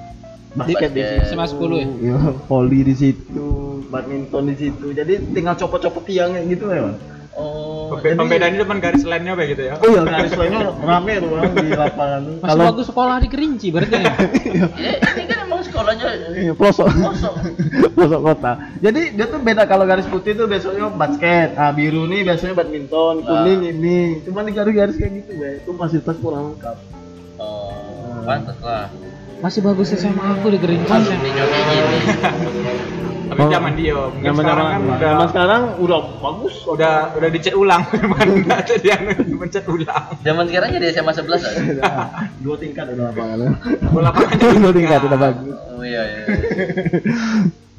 [0.51, 1.23] basket di situ.
[1.29, 1.87] SMA 10 ya?
[2.01, 2.17] Iya,
[2.47, 3.47] volley di situ,
[3.87, 4.87] badminton di situ.
[4.93, 6.95] Jadi tinggal copot-copot tiangnya gitu ya.
[7.35, 7.91] Oh.
[7.91, 9.75] Pembe- Pembedaan itu cuma garis lainnya kayak gitu ya.
[9.77, 12.23] Oh iya, garis lainnya rame tuh Bang, di lapangan.
[12.39, 14.15] Masih bagus sekolah di Kerinci berarti ya?
[14.59, 14.67] Ya,
[15.15, 15.39] ini kan
[15.79, 16.87] sekolahnya Iya, pelosok.
[16.91, 17.35] kosong.
[17.95, 18.53] pelosok kota.
[18.83, 23.23] Jadi dia tuh beda kalau garis putih tuh besoknya basket, ah biru nih biasanya badminton,
[23.23, 23.99] kuning ini.
[24.27, 25.63] Cuma di garis-garis kayak gitu, be.
[25.63, 26.77] Itu fasilitas kurang lengkap.
[27.39, 28.91] Oh, pantas lah.
[29.39, 30.91] Masih bagus SMA aku di Kerinci.
[30.91, 33.15] Masih kayak gini.
[33.29, 33.51] Tapi Oh.
[33.51, 36.55] zaman dia, mungkin Zaman sekarang kan udah zaman sekarang udah bagus.
[36.65, 38.97] udah udah dicat ulang, bukan nggak ada dia
[39.29, 40.05] mencet ulang.
[40.21, 41.53] Zaman sekarang jadi SMA 11 lah.
[42.41, 43.49] Dua tingkat udah lapangannya.
[43.87, 45.57] Bola lapangannya Dua tingkat udah bagus.
[45.71, 46.23] Oh iya iya.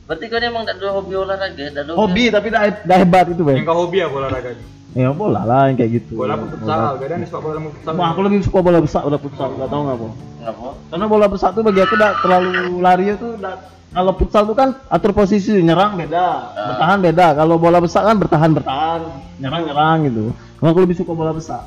[0.05, 3.41] Berarti kan emang tak ada hobi olahraga, tak ada Hobi tapi dah, dah hebat itu,
[3.41, 3.53] be.
[3.53, 4.51] Yang kau hobi apa olahraga?
[4.89, 6.17] Ya bola lah yang kayak gitu.
[6.17, 6.97] Bola apa futsal?
[6.97, 7.93] Beda nih sepak bola futsal.
[7.93, 10.07] Wah, aku lebih suka bola besar udah futsal, enggak tahu ngapa.
[10.39, 10.67] Kenapa?
[10.89, 13.53] Karena bola besar tuh bagi aku udah terlalu lari tuh udah
[13.89, 17.27] kalau futsal tuh kan atur posisi nyerang beda, bertahan beda.
[17.33, 19.01] Kalau bola besar kan bertahan bertahan,
[19.41, 20.23] nyerang nyerang gitu.
[20.61, 21.65] Kalau aku lebih suka bola besar.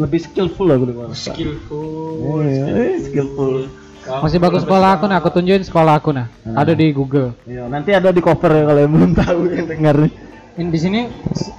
[0.00, 1.36] Lebih skillful aku di bola besar.
[1.36, 2.16] Skillful.
[2.24, 3.68] Oh iya, eh, skillful.
[4.04, 6.28] Masih bagus sekolah aku nah, aku tunjukin sekolah aku nah.
[6.44, 7.36] Ada di Google.
[7.44, 10.12] Iya, nanti ada di cover ya kalau yang belum tahu yang dengar nih.
[10.54, 11.00] Ini di sini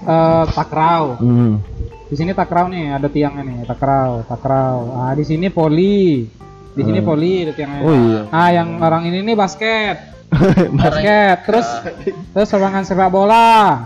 [0.05, 1.21] eh, takraw.
[1.21, 1.61] Hmm.
[2.05, 4.77] Di sini takraw nih, ada tiangnya nih, takraw, takraw.
[4.93, 6.29] Ah, di sini poli.
[6.75, 7.07] Di sini Hmm.
[7.07, 7.79] poli ada tiangnya.
[7.81, 8.21] Oh iya.
[8.29, 9.95] Ah, yang orang ini nih basket.
[10.75, 11.37] Basket.
[11.43, 11.67] Terus
[12.35, 13.79] terus lapangan sepak bola.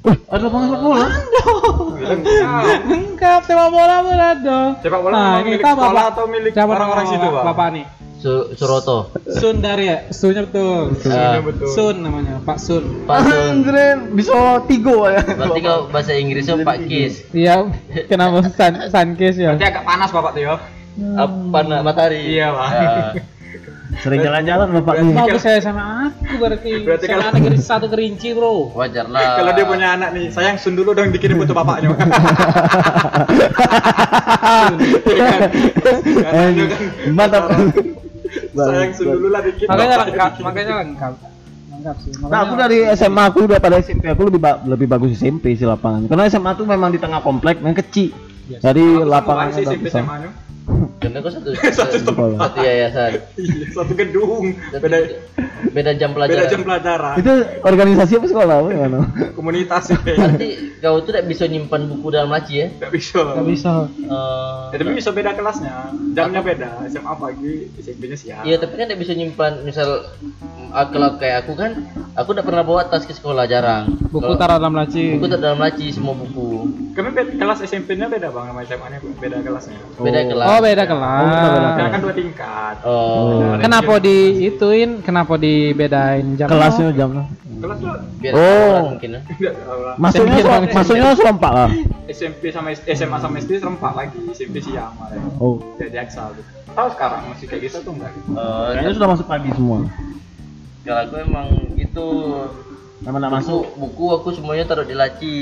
[0.00, 1.06] Wih, ada lapangan sepak bola?
[2.86, 4.58] Lengkap sepak bola pun ada.
[4.80, 7.44] Sepak bola Nah, milik kita sekolah bapak atau milik orang-orang situ, Pak?
[7.44, 7.86] Bapak nih.
[8.16, 9.12] Su Suroto.
[9.28, 10.96] Sun dari ya, Sunnya betul.
[11.04, 11.68] Ah, betul.
[11.68, 13.04] Sun namanya, Pak Sun.
[13.04, 13.60] Pak Sun.
[13.60, 13.76] Anjir,
[14.16, 15.20] bisa tigo ya.
[15.20, 17.28] Berarti kau bahasa Inggrisnya Pak Kis.
[17.36, 17.68] Iya,
[18.08, 19.52] kenapa Sun Sunkist ya?
[19.52, 20.56] Berarti agak panas bapak tuh ya.
[20.96, 22.20] Apa nak matahari?
[22.26, 22.66] Iya, Pak.
[22.66, 23.12] Ah,
[23.96, 25.14] Sering jalan-jalan bapak nih.
[25.14, 26.84] Bagus saya sama aku berarti.
[26.84, 28.68] Berarti kalau- negeri satu kerinci bro.
[28.74, 29.40] wajar lah.
[29.40, 31.96] Kalau dia punya anak nih, sayang sun dulu dong dikirim foto bapaknya.
[36.26, 36.50] Eh,
[37.10, 37.44] mantap.
[38.52, 39.66] sayang sun dulu lah dikit.
[39.66, 40.44] Makanya lengkap, dikirim.
[40.44, 41.12] makanya lengkap.
[41.70, 42.10] Lengkap sih.
[42.22, 45.64] Nah, aku dari SMA aku udah pada SMP aku lebih ba- lebih bagus SMP sih
[45.64, 46.04] lapangan.
[46.04, 48.12] Karena SMA tuh memang di tengah komplek yang kecil.
[48.46, 50.30] Jadi Aku lapangan sih SMP SMA-nya.
[50.96, 52.38] Karena kok satu Satu satu, sekolah.
[52.40, 54.44] satu yayasan Iya, satu gedung.
[54.66, 54.98] Satu- Beda
[55.68, 57.14] beda jam beda pelajaran jam pelajaran.
[57.16, 58.98] Itu organisasi apa sekolah apa gimana?
[59.32, 59.98] Komunitas ya.
[59.98, 63.20] berarti kau tuh tidak bisa nyimpan buku dalam laci ya Enggak bisa.
[63.34, 63.72] Gak bisa.
[63.98, 65.72] Eh, Ya, tapi bisa beda kelasnya.
[66.12, 66.68] Jamnya beda.
[66.86, 68.42] SMA pagi, SMP-nya siang.
[68.42, 70.04] Iya tapi kan tidak bisa nyimpan misal
[70.70, 71.70] ah, kalau kayak aku kan
[72.14, 75.14] aku tidak pernah bawa tas ke sekolah jarang Buku taruh dalam laci.
[75.14, 79.36] buku taruh dalam laci semua buku Kami beda, kelas SMP-nya beda bang sama SMA-nya beda
[79.40, 79.78] kelasnya.
[79.94, 80.26] beda Oh.
[80.26, 81.72] kelas Oh beda Oh, beda kelas.
[81.72, 82.74] Karena kan dua tingkat.
[82.82, 84.90] oh Kenapa di ituin?
[85.00, 86.46] Kenapa dibedain jam?
[86.46, 87.24] Kelasnya jamnya.
[87.56, 87.88] Kelas tuh
[88.32, 88.92] Oh.
[88.92, 89.20] mungkin ya.
[89.56, 89.94] lah.
[89.96, 90.36] Masuknya
[90.68, 91.68] masuknya serempak lah.
[92.06, 95.20] SMP sama SMA sama SD serempak lagi, SMP siang kemarin.
[95.36, 95.56] Oh.
[95.76, 96.40] Jadi gitu.
[96.68, 98.12] Tahu sekarang masih kayak gitu tuh enggak?
[98.12, 98.28] gitu.
[98.30, 99.78] Eh, Kayaknya sudah masuk pagi semua.
[100.82, 102.06] kalau aku emang itu
[102.96, 103.62] Nama nak buku, masuk.
[103.74, 105.36] buku aku semuanya taruh di laci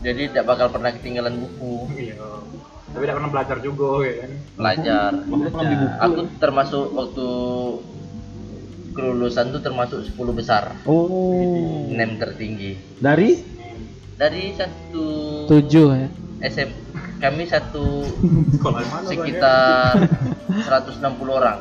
[0.00, 2.16] jadi tidak bakal pernah ketinggalan buku Iya.
[2.90, 4.30] Tapi tidak pernah belajar juga ya kan.
[4.58, 5.10] belajar.
[5.30, 5.86] Buku.
[6.02, 7.28] aku termasuk waktu
[8.90, 10.74] kelulusan tuh termasuk 10 besar.
[10.84, 11.86] Oh.
[11.86, 12.74] nem tertinggi.
[12.98, 13.38] Dari?
[14.18, 15.06] Dari satu
[15.46, 16.08] Tujuh ya.
[16.40, 16.70] SM
[17.20, 18.04] kami satu
[18.56, 19.10] Sekolah mana Bang, ya?
[19.12, 19.92] sekitar
[20.66, 21.58] 160 orang.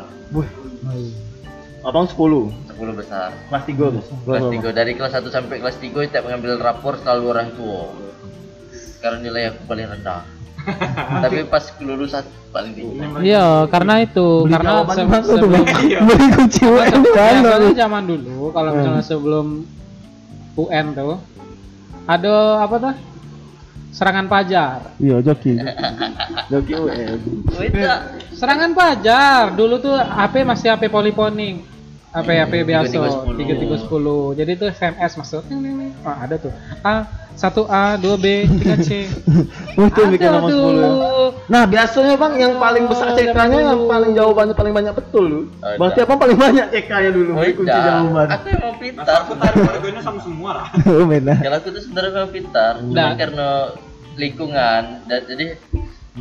[1.86, 3.30] Abang 10 10 besar.
[3.54, 4.04] Kelas 3 tuh?
[4.26, 7.94] Kelas 3 dari kelas 1 sampai kelas 3 tiap mengambil rapor selalu orang tua.
[9.00, 10.39] Karena nilai aku paling rendah
[11.24, 15.82] tapi pas kelulusan paling tinggi Iya, karena itu, Beli karena sebelum Bang?
[15.86, 16.00] Iya.
[16.08, 19.48] Beli kunci UN biasanya zaman dulu kalau misalnya sebelum
[20.60, 21.18] UN tuh
[22.10, 22.36] ada
[22.66, 22.96] apa tuh?
[23.90, 24.94] Serangan pajar.
[25.02, 25.58] Iya, joki.
[26.50, 27.18] Joki UN.
[28.38, 29.54] Serangan pajar.
[29.58, 31.66] Dulu tuh HP masih HP poliponing.
[32.10, 33.86] HP HP biasa 3310.
[33.86, 34.40] 3310.
[34.40, 35.44] Jadi tuh SMS masuk.
[36.02, 36.54] Oh, ada tuh.
[36.82, 37.06] A
[37.40, 38.26] 1A, 2B,
[38.60, 38.90] 3C.
[39.80, 41.32] Itu bikin nomor tuh.
[41.40, 41.48] 10.
[41.48, 45.42] Nah, biasanya Bang yang paling besar Oh, zaman yang paling jawabannya paling banyak betul lu.
[45.80, 48.28] Berarti Abang paling banyak CK-nya dulu kunci jawaban.
[48.28, 50.68] aku emang Nah, pintar aku taruh harganya sama semua lah.
[50.90, 51.38] Oh, benar.
[51.40, 53.12] kalau aku tuh sebenarnya memang pintar cuma Nah.
[53.16, 53.48] karena
[54.16, 55.46] lingkungan dan jadi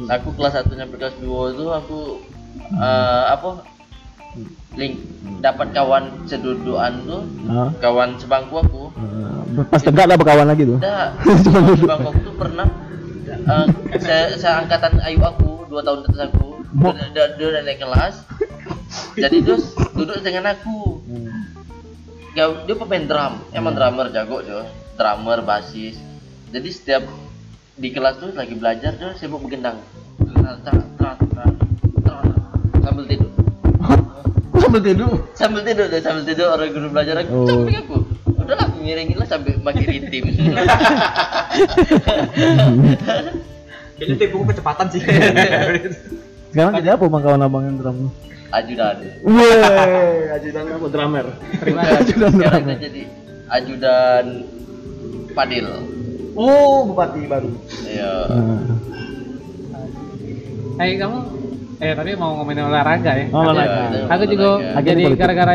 [0.07, 1.99] aku kelas 1 sampai kelas 2 itu aku
[2.70, 3.49] eh, apa
[4.74, 4.95] link
[5.39, 7.22] dapat kawan sedudukan tuh
[7.78, 8.84] kawan sebangku aku
[9.49, 10.76] Eh, Pas tegak lah berkawan lagi tuh.
[10.76, 11.86] Duduk.
[11.86, 12.66] sebangku aku tuh pernah
[13.26, 13.66] eh,
[13.97, 16.49] se seangkatan ayu aku dua tahun atas aku
[17.09, 18.14] dia, udah naik kelas
[19.14, 21.01] jadi terus duduk dengan aku
[22.32, 24.62] dia, dia pemain drum emang drummer jago dia
[24.95, 25.97] drummer basis
[26.49, 27.03] jadi setiap
[27.74, 29.43] di kelas tuh lagi belajar dia sibuk
[30.99, 31.16] trak,
[32.82, 33.28] sambil tidur
[34.69, 35.12] sambil tidur?
[35.33, 37.47] sambil tidur deh sambil tidur orang guru belajar aku Oh.
[37.47, 37.97] samping aku
[38.39, 40.25] udahlah aku ngiringin lah sampai makin ritim
[43.99, 45.01] Kayaknya tipu kecepatan sih.
[46.51, 48.09] Sekarang jadi apa Bang kawan Abang yang drum?
[48.49, 51.27] ajudan Weh, ajudan apa drummer?
[51.55, 52.01] Terima kasih.
[52.01, 52.79] Ajudan sekarang drummer.
[52.79, 53.03] jadi
[53.51, 54.25] ajudan
[55.31, 55.66] Padil
[56.33, 57.51] Oh, bupati baru.
[57.85, 58.12] iya
[60.77, 61.19] Hai kamu
[61.79, 63.24] eh tadi mau ngomongin olahraga ya.
[63.29, 63.81] Oh, Aku- olahraga.
[64.09, 64.83] Aku juga Olahraga.
[64.83, 65.20] jadi Agen politik.
[65.20, 65.53] gara-gara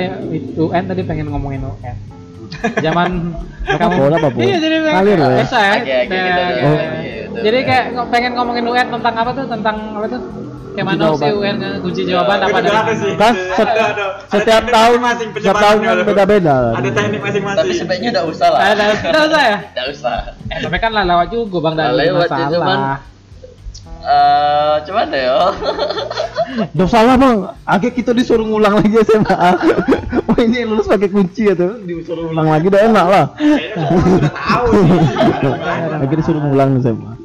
[0.57, 1.97] UN tadi pengen ngomongin UN.
[2.80, 3.09] Zaman
[3.65, 4.39] kamu Bola apa, Bu?
[4.39, 5.28] Iya jadi Ngalir ya?
[5.36, 5.74] biasa ya.
[5.76, 6.15] Gitu.
[6.15, 6.71] gitu.
[7.41, 9.45] Jadi kayak pengen ngomongin UN tentang apa tuh?
[9.47, 10.21] Tentang apa tuh?
[10.74, 11.34] Kayak mana sih jawaban.
[11.38, 12.69] UN kunci jawaban Itu apa ada.
[13.13, 13.34] Kan
[14.32, 16.55] setiap tahun masing-masing setiap tahun kan beda-beda.
[16.74, 17.59] Ada teknik masing-masing.
[17.59, 19.57] tapi sebaiknya enggak usah lah Ada, tidak usah ya?
[19.61, 20.15] enggak usah
[20.47, 22.97] Eh, tapi kan lah lewat juga bang dari ya, masalah.
[24.04, 25.41] Eh cuman deh yo
[26.54, 29.49] Udah salah bang, agak kita disuruh ngulang lagi SMA.
[30.30, 33.26] oh ini lulus pakai kunci ya tuh, disuruh ngulang lagi udah enak lah.
[33.41, 34.68] Kayaknya semua sudah tahu.
[35.97, 37.22] Agak disuruh ngulang SMA.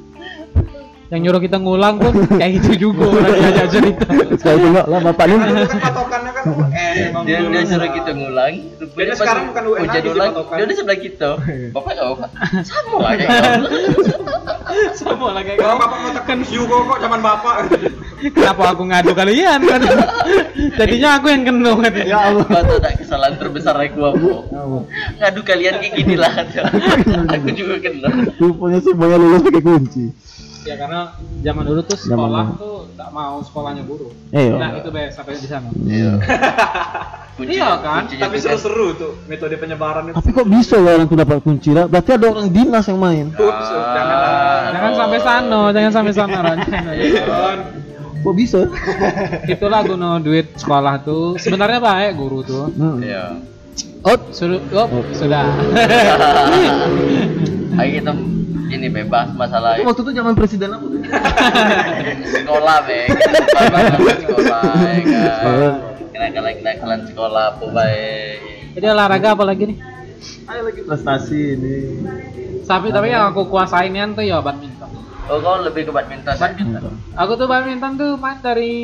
[1.09, 4.07] Yang nyuruh kita ngulang pun kayak gitu juga orang diajak cerita.
[4.37, 5.37] Sekali tengok lah bapak ini.
[5.41, 7.53] Dulu kan patokannya kan UN emang dia dulu.
[7.57, 10.57] dia suruh kita ngulang rupanya pas sekarang bukan UN ujian lagi sih ulang patokan.
[10.57, 11.31] dia di sebelah kita
[11.77, 12.27] bapak apa
[12.61, 13.61] sama lah kayak.
[14.93, 17.55] Semua lah kayak Kalau bapak mau tekan juga kok zaman bapak.
[18.19, 19.81] Kenapa aku ngadu kalian kan?
[20.77, 21.93] Jadinya aku yang kena kan.
[22.05, 22.45] Ya Allah.
[22.45, 24.29] Batu ada kesalahan terbesar aku apa
[25.25, 26.33] ngadu kalian kayak gini lah
[27.33, 30.05] aku juga kena Rupanya semuanya lulus pakai kunci.
[30.61, 31.01] Ya karena
[31.39, 32.59] zaman dulu tuh Zaman sekolah dulu.
[32.59, 34.09] tuh tak mau sekolahnya guru.
[34.31, 35.69] Eh, Nah itu be sampai di sana.
[35.81, 36.13] iya
[37.39, 38.03] Iya kan?
[38.03, 40.15] kuncinya Tapi kan- seru-seru tuh metode penyebaran itu.
[40.17, 41.87] Tapi kok bisa ya orang tuh dapat kunci lah?
[41.87, 43.31] Berarti ada orang dinas yang main.
[43.31, 44.35] Ups, janganlah.
[44.69, 46.59] Jangan sampai sana, jangan sampai sana Ron.
[46.59, 47.59] Kan.
[48.19, 48.61] Kok bisa?
[49.55, 51.39] Itulah guna duit sekolah tuh.
[51.39, 52.67] Sebenarnya baik guru tuh.
[52.71, 52.99] Hmm.
[52.99, 53.39] iya
[54.01, 55.47] Oh, sudah, oh, sudah.
[57.73, 58.13] Oke, kita
[58.69, 61.01] ini bebas masalah Waktu itu zaman presiden apa tuh?
[62.29, 64.61] sekolah be Bebas sekolah
[65.05, 65.75] ya kan
[66.13, 68.37] kenakalan kenakalan sekolah apa baik
[68.75, 69.79] Jadi olahraga apa lagi nih?
[70.47, 71.77] Ayo lagi prestasi ini.
[72.63, 74.98] Tapi tapi yang aku kuasain kan tuh ya badminton.
[75.29, 78.75] Oh kau lebih ke badminton badminton Aku tuh badminton tuh main dari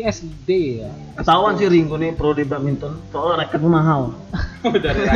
[0.00, 0.90] SD ya.
[1.14, 3.00] Ketahuan sih Ringo nih pro di badminton.
[3.08, 4.02] Soalnya raketnya mahal.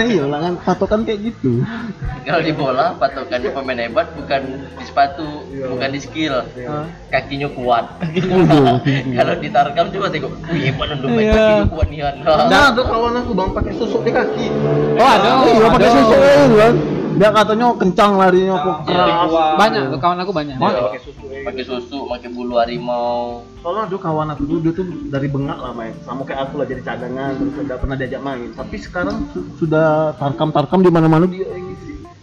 [0.06, 1.62] Iya lah kan patokan kayak gitu.
[2.26, 4.42] kalau di bola patokannya pemain hebat bukan
[4.74, 6.42] di sepatu bukan di skill
[7.08, 7.86] kakinya kuat
[9.18, 11.32] kalau di tarkam coba tengok wih hebat dong main Iya.
[11.32, 14.46] kakinya kuat nih Han." Nah, ada kawan aku bang pakai susuk di kaki.
[14.98, 16.74] Oh ada, Iya pakai susuk kan.
[17.16, 19.30] Dia katanya kencang larinya kok keras.
[19.56, 20.56] Banyak tuh kawan aku banyak.
[20.56, 20.82] Iya.
[21.46, 25.72] pakai susu pakai bulu harimau Soalnya ada kawan aku dulu dia tuh dari bengak lah
[25.72, 25.94] main.
[26.02, 28.48] Sama kayak aku lah jadi cadangan terus udah pernah diajak main.
[28.52, 31.46] Tapi sekarang su- sudah tarkam-tarkam di mana-mana dia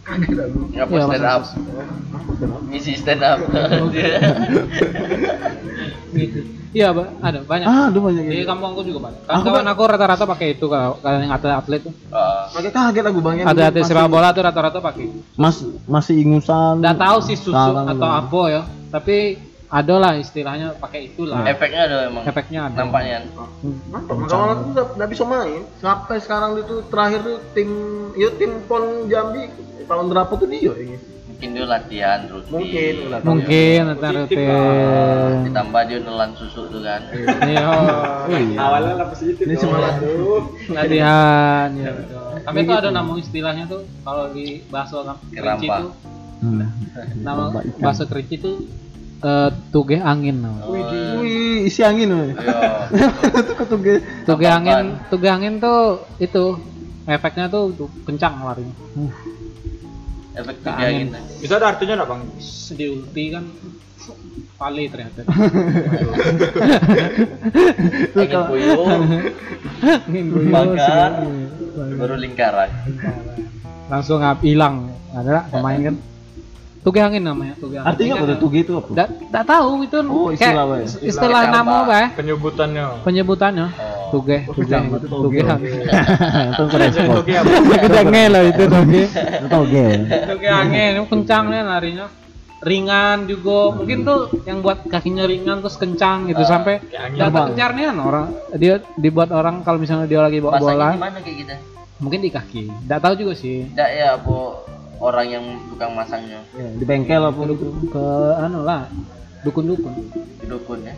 [0.04, 1.42] ngapa Iya, stand masa- up
[2.66, 3.38] misi stand up
[6.14, 6.46] Gitu.
[6.70, 7.66] Iya, ada banyak.
[7.66, 9.18] Ah, ada banyak Di kampung aku juga banyak.
[9.26, 11.90] Aku Kawan aku rata-rata pakai itu kalau kalau yang atlet atlet tuh.
[12.06, 13.34] Ah, Pakai kaget aku bang.
[13.42, 15.10] yang Ada atlet sepak bola tuh rata-rata pakai.
[15.34, 16.78] Mas masih ingusan.
[16.78, 18.62] Nggak tahu sih susu atau apa ya.
[18.90, 19.38] Tapi
[19.74, 21.42] ada lah istilahnya pakai itulah.
[21.44, 22.76] efeknya ada emang Efeknya ada.
[22.78, 23.26] nampaknya
[23.90, 25.62] Mantap, kawan aku udah nggak bisa main.
[25.76, 27.70] Sampai sekarang itu terakhir tuh tim,
[28.14, 29.50] ya tim Pon Jambi
[29.84, 30.96] tahun berapa tuh dia ini?
[31.26, 33.18] mungkin dia latihan rutin Mungkin udah.
[33.20, 35.34] Mungkin antara rutin.
[35.42, 37.02] ditambah dia nelan susu tuh kan
[37.42, 37.68] Iya.
[38.54, 39.42] Awalnya lah positif.
[39.42, 40.54] Ini semangat tuh.
[40.70, 41.90] Latihan ya.
[41.90, 42.22] betul.
[42.38, 45.86] Tapi itu ada nama istilahnya tuh kalau di bahasa kerinci itu
[46.36, 46.60] Hmm.
[47.18, 47.48] nama
[47.78, 48.52] bahasa kerinci itu
[49.24, 50.68] eh, tugeh angin namanya.
[51.18, 52.12] Wih, isi angin.
[52.12, 52.32] Ayo.
[53.40, 53.94] Itu ketuge.
[54.28, 54.60] Tugeh Apaan?
[54.60, 56.60] angin, tugeh angin tuh itu
[57.08, 58.76] efeknya tuh, tuh kencang larinya.
[60.34, 61.08] efek Ke tiga angin.
[61.14, 62.22] gitu Bisa ada artinya nggak bang?
[62.74, 63.44] Di ulti kan
[64.54, 65.20] pali ternyata.
[68.18, 68.82] angin puyuh
[70.08, 71.12] Angin puyuh bakar
[71.74, 72.70] baru lingkaran
[73.88, 74.90] Langsung ngap hilang.
[75.14, 75.96] Ada pemain kan.
[76.84, 77.88] Tugeh angin namanya, tugeh angin.
[77.88, 78.88] Artinya apa tuh tuge itu apa?
[78.92, 81.88] Nggak nggak tahu itu Oh, kayak istilah, is- istilah Istilah nama apa?
[81.88, 82.84] bah Penyebutannya.
[83.00, 84.22] penyebutannya oh Oh,
[84.52, 85.16] itu toge.
[85.16, 85.72] tugeh angin
[87.40, 87.80] apa?
[87.80, 89.86] Kedenge loh itu tugeh Itu toge.
[90.28, 92.06] tugeh angin itu kencang nih larinya
[92.60, 97.30] ringan juga mungkin tuh yang buat kakinya ringan terus kencang gitu sampai kayak angin, nggak
[97.30, 97.46] Bang.
[97.50, 101.36] kejar nih kan orang dia dibuat orang kalau misalnya dia lagi bawa bola gimana kayak
[101.40, 101.54] gitu
[101.98, 104.36] mungkin di kaki nggak tahu juga sih tidak ya apa
[105.00, 106.42] orang yang tukang masangnya.
[106.54, 107.40] Ya, di bengkel apa
[107.90, 108.04] ke
[108.38, 108.86] anu lah
[109.42, 109.92] dukun-dukun.
[110.42, 110.94] Di dukun ya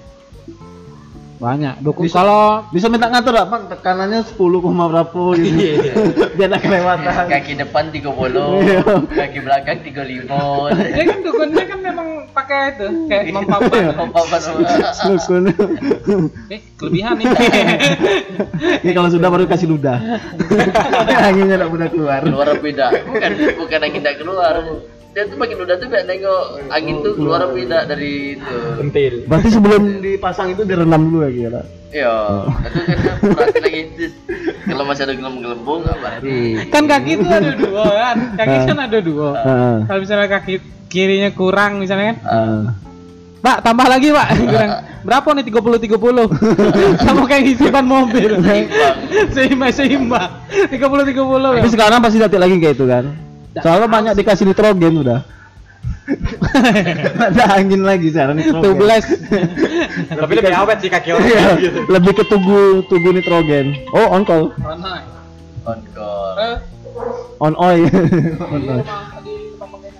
[1.36, 3.56] banyak dukun Bisa- kalau Bisa minta ngatur apa?
[3.68, 5.92] Tekanannya 10 koma berapa gitu.
[6.36, 7.12] Biar ada kelewatan.
[7.26, 8.02] kaki depan 30
[8.62, 8.80] Iya.
[9.06, 10.32] kaki belakang 35
[10.88, 14.58] ya kan dukunnya kan memang pakai itu kayak mempapan Apa-apa sama
[15.06, 15.44] Dukun.
[16.48, 17.26] eh kelebihan nih
[18.82, 19.98] Ini kalau sudah baru kasih ludah.
[21.26, 22.20] Anginnya enggak mudah keluar.
[22.22, 24.54] keluar beda bukan bukan angin tidak keluar
[25.16, 28.56] dia tuh makin udah tuh biar nengok angin tuh keluar beda dari itu.
[28.76, 29.24] Pentil.
[29.24, 31.62] Berarti sebelum dipasang itu direndam dulu ya kira.
[31.88, 32.16] iya.
[32.44, 34.06] Itu kan berarti lagi itu
[34.68, 36.20] kalau masih ada gelembung apa
[36.68, 38.16] kan kaki itu ada dua kan?
[38.36, 39.30] Kaki kan ada dua.
[39.40, 39.76] Heeh.
[39.88, 40.54] kalau misalnya kaki
[40.92, 42.18] kirinya kurang misalnya kan?
[42.20, 42.62] Heeh.
[43.40, 44.28] Pak tambah lagi pak.
[44.36, 45.96] Kurang berapa nih 30 30
[47.08, 48.36] sama kayak isi ban mobil.
[49.32, 49.72] Seimbang.
[49.72, 50.30] Seimbang
[50.68, 53.25] 30 30 Tapi sekarang pasti datang lagi kayak itu kan.
[53.56, 55.20] Soalnya banyak dikasih nitrogen udah.
[57.18, 58.62] ada angin lagi sekarang nitrogen.
[58.62, 59.06] tubles
[60.22, 61.78] Tapi lebih awet sih kaki orang Iya, gitu.
[61.90, 63.74] lebih ke tugu tugu nitrogen.
[63.90, 64.54] Oh, on call.
[65.66, 66.56] konkol Eh,
[67.36, 67.90] On oil.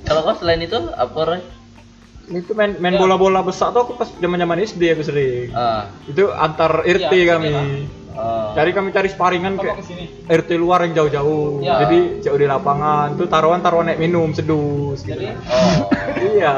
[0.06, 1.40] kalau kau selain itu apa Roy?
[2.26, 5.50] Itu main main bola-bola besar tuh aku pas zaman-zaman SD aku sering.
[5.52, 7.50] ah Itu antar RT Iya, kami.
[8.16, 8.52] Ah.
[8.56, 11.60] Cari kami cari sparingan kayak ke sini RT luar yang jauh-jauh.
[11.62, 11.74] Iya.
[11.86, 15.04] Jadi jauh di lapangan tuh taruhan-taruhan naik minum sedus.
[15.04, 15.14] Gitu.
[15.14, 15.86] jadi oh
[16.36, 16.56] Iya.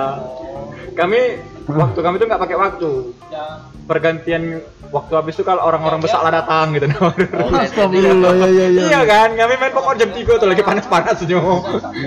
[0.94, 1.20] Kami
[1.68, 2.90] waktu kami tuh nggak pakai waktu.
[3.28, 3.46] ya
[3.88, 4.60] Pergantian
[4.92, 6.92] waktu habis itu kalau orang-orang besar lah datang gitu.
[6.92, 7.12] oh
[7.64, 8.82] Astagfirullah ya ya ya.
[8.84, 11.40] Iya kan, kami main pokok jam 3 tuh lagi panas-panasnya.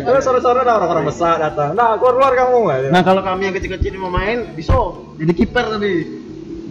[0.05, 1.73] Terus sore-sore ada orang-orang besar datang.
[1.73, 2.87] Nah, keluar-keluar kamu gitu.
[2.93, 4.73] Nah kalau kami yang kecil-kecil mau main, bisa
[5.17, 5.93] jadi kiper tadi.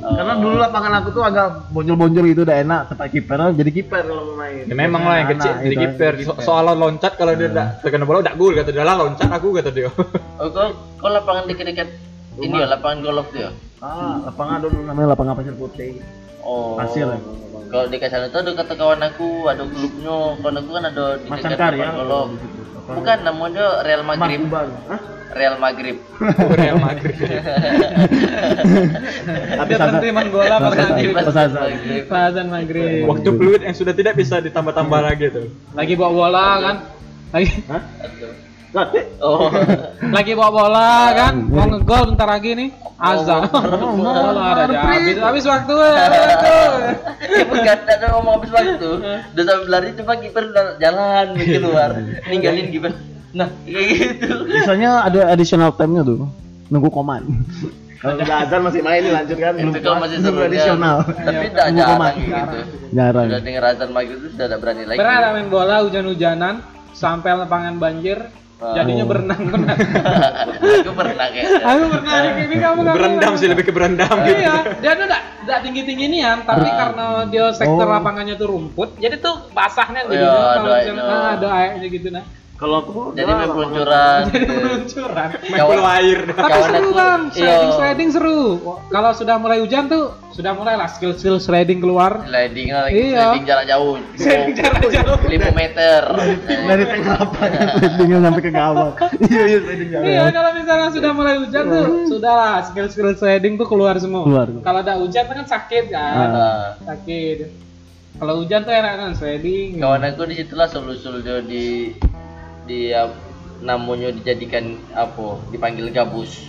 [0.01, 4.33] Karena dulu lapangan aku tuh agak bonjol-bonjol gitu, udah enak tempat kiper, jadi kiper kalau
[4.33, 4.65] mau main.
[4.65, 6.13] Ya memang lah yang Anak kecil jadi kiper.
[6.25, 9.49] So soal loncat kalau dia enggak terkena bola udah gol kata dia lah loncat aku
[9.61, 9.93] kata dia.
[10.41, 11.89] oh kau kau lapangan dekat-dekat
[12.41, 16.05] ini ya lapangan golf tuh ya Ah, lapangan dulu namanya lapangan pasir putih.
[16.45, 17.17] oh Pasir ya.
[17.73, 21.29] kalau di sana tuh ada kata kawan aku ada klubnya kawan aku kan ada di
[21.29, 22.29] dekat lapangan golf
[22.97, 24.43] Bukan namanya Real Maghrib.
[24.51, 25.01] Hah?
[25.31, 25.97] Real Maghrib.
[26.59, 27.15] Real Madrid.
[29.63, 31.15] Tapi berhenti main bola pas Pas- maghrib.
[31.15, 32.03] Maghrib.
[32.51, 33.07] Maghrib.
[33.07, 35.47] Waktu fluid yang sudah tidak bisa ditambah-tambah lagi tuh.
[35.71, 36.77] Lagi bawa bola kan.
[37.31, 37.83] Lagi Hah?
[39.19, 39.51] Oh.
[40.11, 41.35] lagi bawa bola kan.
[41.43, 42.69] Mau ngegol bentar lagi nih.
[42.97, 43.49] Azan.
[43.49, 44.79] Oh, Bola ada aja.
[44.87, 45.75] Habis habis waktu.
[47.31, 48.91] Ya bukan ada ngomong habis waktu.
[49.31, 50.45] Udah sampai lari cuma kiper
[50.77, 51.91] jalan keluar.
[52.27, 52.93] Ninggalin kiper.
[53.31, 53.87] Nah, kayak
[54.19, 54.29] gitu.
[54.45, 56.27] Biasanya ada additional time-nya tuh.
[56.69, 57.23] Nunggu koman.
[58.01, 59.53] Kalau udah azan masih main nih lanjut kan.
[59.55, 60.97] Itu kalau masih seru additional.
[61.05, 62.13] Tapi tidak Nunggu jarang koman.
[62.17, 62.59] gitu.
[62.91, 63.27] Jarang.
[63.29, 64.99] Udah denger azan maghrib itu sudah tidak berani lagi.
[64.99, 66.55] Pernah ada main bola hujan-hujanan
[66.91, 68.19] sampai lapangan banjir.
[68.61, 68.77] Ah.
[68.77, 69.09] Jadinya Oh.
[69.09, 69.79] berenang berenang.
[70.85, 71.61] Aku pernah kayaknya.
[71.65, 72.93] Aku pernah ini kamu kamu.
[72.93, 74.37] Berendam sih lebih ke berendam gitu.
[74.37, 76.77] Iya, dia tuh enggak enggak tinggi-tinggi nian, tapi Ah.
[76.77, 77.91] karena dia sektor Oh.
[77.91, 81.09] lapangannya tuh rumput, jadi tuh basahnya jadi Iya, kalau ada misalnya- itu.
[81.09, 82.25] nah, ada airnya gitu nah.
[82.61, 84.21] Kalau aku Jadi main peluncuran.
[84.29, 84.53] Jadi gitu.
[84.53, 85.29] peluncuran.
[85.49, 86.19] Main puluh air.
[86.29, 87.33] Tapi seru iya.
[87.33, 88.41] sliding sliding seru.
[88.93, 92.21] Kalau sudah mulai hujan tuh, sudah mulai lah skill skill sliding keluar.
[92.21, 93.33] Sliding lagi, Iya.
[93.33, 93.97] sliding jarak jauh.
[94.13, 95.19] Sliding jarak jauh.
[95.25, 96.01] 5 meter.
[96.69, 98.93] dari tengah lapangan slidingnya sampai ke gawang.
[99.25, 100.05] Iya iya sliding jalan.
[100.05, 104.29] Iya, kalau misalnya sudah mulai hujan tuh, sudah lah skill skill sliding tuh keluar semua.
[104.29, 104.49] Keluar.
[104.61, 107.37] Kalau ada hujan kan sakit kan, Nah, sakit.
[108.21, 109.81] Kalau hujan tuh enak kan sliding.
[109.81, 111.25] kawan aku di situlah solusul
[112.65, 113.09] dia
[113.61, 116.49] namanya dijadikan apa dipanggil gabus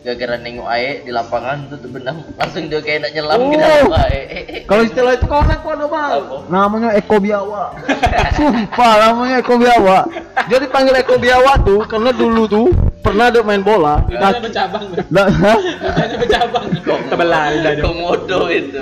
[0.00, 3.48] gara-gara nengok air di lapangan tuh tuh benam langsung dia kayak nak nyelam Oh.
[3.48, 4.24] ke dalam air
[4.70, 6.10] Kalau istilah itu kawan aku ada bang.
[6.14, 6.36] Apa?
[6.46, 7.74] Namanya Eko Biawa.
[8.38, 10.06] Sumpah namanya Eko Biawa.
[10.46, 12.70] Dia dipanggil Eko Biawa tuh karena dulu tuh
[13.02, 13.98] pernah dia main bola.
[14.06, 14.94] Bercabang.
[15.10, 15.26] Bang.
[15.26, 15.58] Nah,
[16.22, 16.64] bercabang.
[17.10, 17.82] Tebelan dah dia.
[17.82, 18.78] komodo itu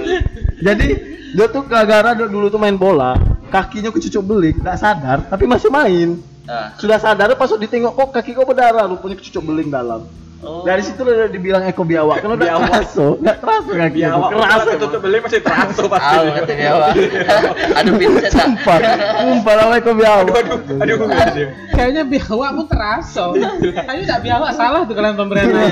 [0.60, 0.88] Jadi
[1.32, 3.16] dia tuh gara-gara dulu tuh main bola,
[3.48, 6.20] kakinya kecucuk beling, nggak sadar, tapi masih main.
[6.44, 10.04] nah Sudah sadar pas ditengok kok kaki kok berdarah, rupanya kecucuk beling dalam.
[10.38, 14.28] oh Dari situ udah dibilang Eko Biawa, karena udah terasa, nggak terasa kaki Ya, awak
[14.30, 14.44] keras.
[14.46, 16.14] kerasa tutup beli masih terasa pasti.
[16.14, 16.92] Aduh kata dia Wak.
[17.82, 18.78] Aduh pinset Sumpah,
[19.18, 20.20] sumpah nama Eko Biawa.
[20.22, 20.36] Aduh,
[20.78, 21.48] aduh, aduh, dia.
[21.74, 23.24] Kayaknya biawak pun terasa.
[23.34, 25.62] Kayaknya enggak biawak salah tuh kalian pemerintah.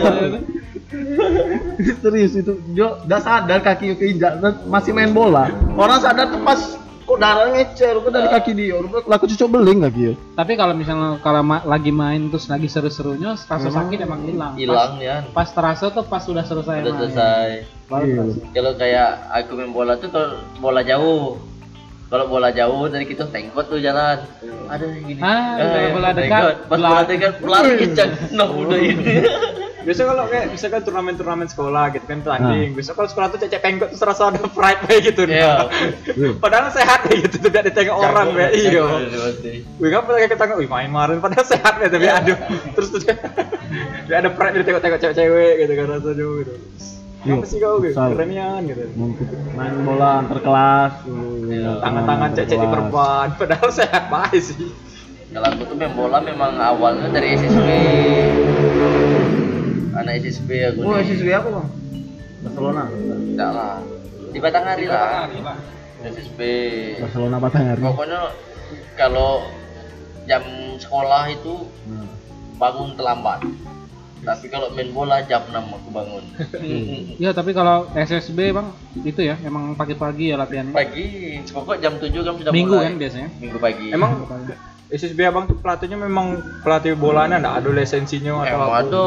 [1.98, 5.50] Serius itu, dia udah sadar kaki keinjak, masih main bola.
[5.74, 6.58] Orang sadar tuh pas
[7.06, 10.14] kok darah ngecer, kok dari kaki dia, rupanya laku cucuk beling kaki ya.
[10.34, 14.52] Tapi kalau misalnya kalau ma- lagi main terus lagi seru-serunya, rasa sakit emang hilang.
[14.54, 17.00] hilang ya Pas, terasa tuh pas sudah selesai udah main.
[17.00, 17.48] selesai
[17.86, 18.22] Iya.
[18.50, 21.38] kalau kayak aku main bola tuh kalau bola jauh
[22.06, 24.22] kalau bola jauh dari kita tengkot tuh jalan
[24.66, 26.56] ada gini Ah, Eh, bola dekat, tengkot.
[26.70, 29.04] pas bola dekat pelari kencang nah udah ini
[29.86, 32.74] Biasa kalau kayak misalkan turnamen-turnamen sekolah gitu kan tanding.
[32.74, 35.30] Biasa kalau sekolah tuh cecek pengkot tuh serasa ada pride kayak gitu.
[35.30, 35.70] Iya.
[36.42, 38.82] Padahal sehat kayak gitu tidak ditengok orang kayak iya.
[38.82, 39.28] Jago, jago.
[39.78, 42.38] Wih kan kayak ketangkep, wih main kemarin padahal sehat ya tapi aduh
[42.74, 43.00] terus tuh
[44.10, 46.52] dia ada pride dia tengok-tengok cewek-cewek gitu kan rasanya gitu.
[47.26, 47.98] Iya, Apa sih kau gitu?
[47.98, 48.86] Kerenian gitu.
[49.52, 50.92] main bola antar kelas,
[51.44, 51.70] Iya.
[51.80, 54.70] Tangan-tangan cecek di perban padahal sehat baik sih.
[55.28, 57.68] kalau aku tuh main bola memang awalnya dari SSB
[59.92, 61.68] anak SSB aku Oh, nih SSW apa bang?
[62.40, 62.82] Barcelona.
[62.88, 63.74] enggak lah
[64.26, 65.26] di Batanghari lah
[66.00, 66.40] SSB
[67.00, 67.82] Barcelona Batanghari.
[67.82, 68.20] pokoknya
[68.94, 69.42] kalau
[70.24, 70.42] jam
[70.76, 72.06] sekolah itu Nah.
[72.56, 73.40] bangun terlambat
[74.26, 76.24] tapi kalau main bola jam 6 aku bangun
[77.16, 80.74] Iya, tapi kalau SSB Bang, itu ya emang pagi-pagi ya latihannya.
[80.74, 81.06] pagi
[81.46, 83.28] pokok jam 7 kan sudah Minggu mulai kan biasanya.
[83.38, 84.12] minggu pagi Emang
[84.88, 86.26] SSB abang tuh pelatihnya memang
[86.60, 88.78] pelatih bolanya enggak ada lisensinya atau emang apa?
[88.82, 89.02] ada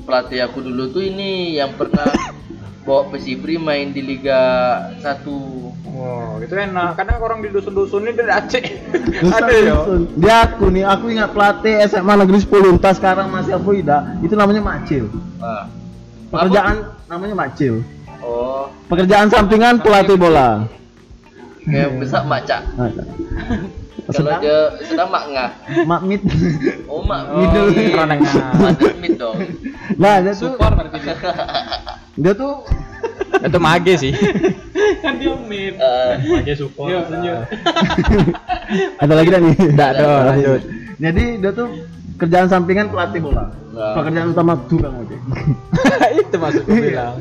[0.00, 2.06] pelatih aku dulu tuh ini yang pernah
[2.82, 4.40] bawa Persibri main di Liga
[5.00, 5.60] 1
[5.90, 6.96] Wow, itu enak.
[6.96, 8.64] Karena orang di dusun-dusun ini dari Aceh.
[9.20, 9.74] Dusun, ada ya.
[9.76, 10.00] dusun.
[10.16, 14.02] Dia aku nih, aku ingat pelatih SMA Negeri 10 entah sekarang masih apa tidak.
[14.24, 15.12] Itu namanya Macil.
[15.36, 15.68] Nah,
[16.30, 17.84] Pekerjaan namanya Macil.
[18.22, 20.64] oh Pekerjaan sampingan pelatih bola.
[21.60, 22.88] kayak besar maca Nah,
[24.10, 25.50] kalau sedang dia sedang mak ngah
[25.86, 26.20] Makmit.
[26.90, 27.68] oh mak Middle.
[27.94, 28.50] Ranengah.
[28.58, 29.38] ada mid dong
[29.98, 30.98] Nah, dia tuh Support berarti.
[32.22, 32.52] dia tuh
[33.40, 34.12] itu mage sih.
[35.02, 35.74] kan dia mid.
[35.80, 36.92] Eh, Mage support.
[36.92, 37.38] Yuk, lanjut.
[39.00, 39.54] ada lagi dah nih.
[39.56, 40.60] Enggak ada, lanjut.
[41.00, 41.68] Jadi dia tuh
[42.20, 43.48] kerjaan sampingan pelatih bola.
[43.72, 43.96] Nah.
[43.96, 45.20] Pekerjaan utama tukang ojek.
[46.20, 47.16] itu maksud gue bilang.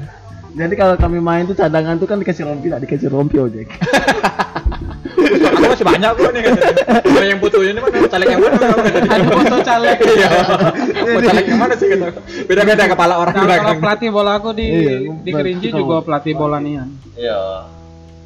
[0.59, 3.69] Jadi kalau kami main tuh cadangan tuh kan dikasih rompi, tak dikasih rompi ojek.
[5.59, 6.43] Aku masih banyak kok nih.
[7.03, 8.55] Kalau yang butuh ini mana caleg yang mana?
[9.05, 9.97] Ada foto caleg.
[9.99, 10.29] Iya.
[11.05, 12.05] Mau caleg yang mana sih gitu?
[12.47, 16.57] Beda-beda kepala orang Nah, kalau pelatih bola aku di Iya, di Kerinci juga pelatih bola
[16.57, 16.87] nian.
[17.13, 17.67] iya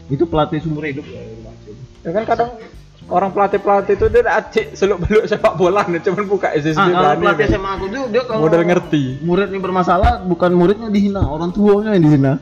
[0.05, 1.21] Itu pelatih sumber hidup ya.
[2.03, 2.49] Ya kan kadang
[3.05, 6.86] orang pelatih pelatih itu dia acik seluk beluk sepak bola nih cuman buka SSB Ah,
[6.86, 7.45] kalau berani, pelatih.
[7.49, 9.03] SMA aku tuh dia kalau Modal ngerti.
[9.19, 12.34] Muridnya bermasalah bukan muridnya dihina, orang tuanya yang dihina.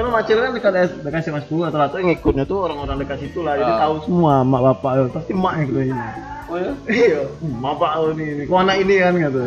[0.00, 0.72] Karena Macil kan dekat
[1.04, 3.78] dekat SMA 10 rata-rata yang ikutnya tuh orang-orang dekat situ lah, jadi Ah.
[3.84, 6.08] tahu semua mak bapak pasti emak yang kita hina.
[6.48, 6.72] Oh ya?
[6.88, 7.20] Iya,
[7.60, 8.44] bapak lo nih, nih.
[8.48, 9.40] kok anak ini kan gitu.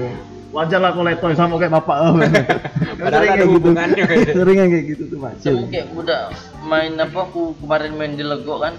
[0.54, 2.10] Wajar lah kalau letoy sama kayak bapak lo.
[3.02, 4.38] Padahal ada hubungannya kayak gitu.
[4.38, 5.56] Sering kayak gitu tuh Macil.
[5.58, 6.20] Sama kayak udah
[6.64, 8.74] main apa aku kemarin main di Legok kan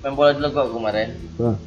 [0.00, 1.58] main bola di Legok kemarin Tuh.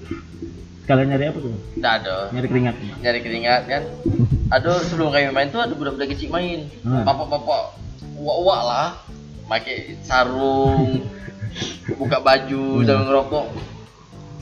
[0.85, 1.51] Kalian nyari apa tuh?
[1.75, 2.75] tidak ada Nyari keringat.
[3.03, 3.83] nyari keringat kan
[4.55, 7.03] aduh sebelum kami main tuh ada budak-budak kecil main Hmm.
[7.03, 7.75] bapak-bapak
[8.17, 8.87] uak-uak lah
[9.47, 11.01] pakai sarung
[11.95, 13.47] buka baju sambil ngerokok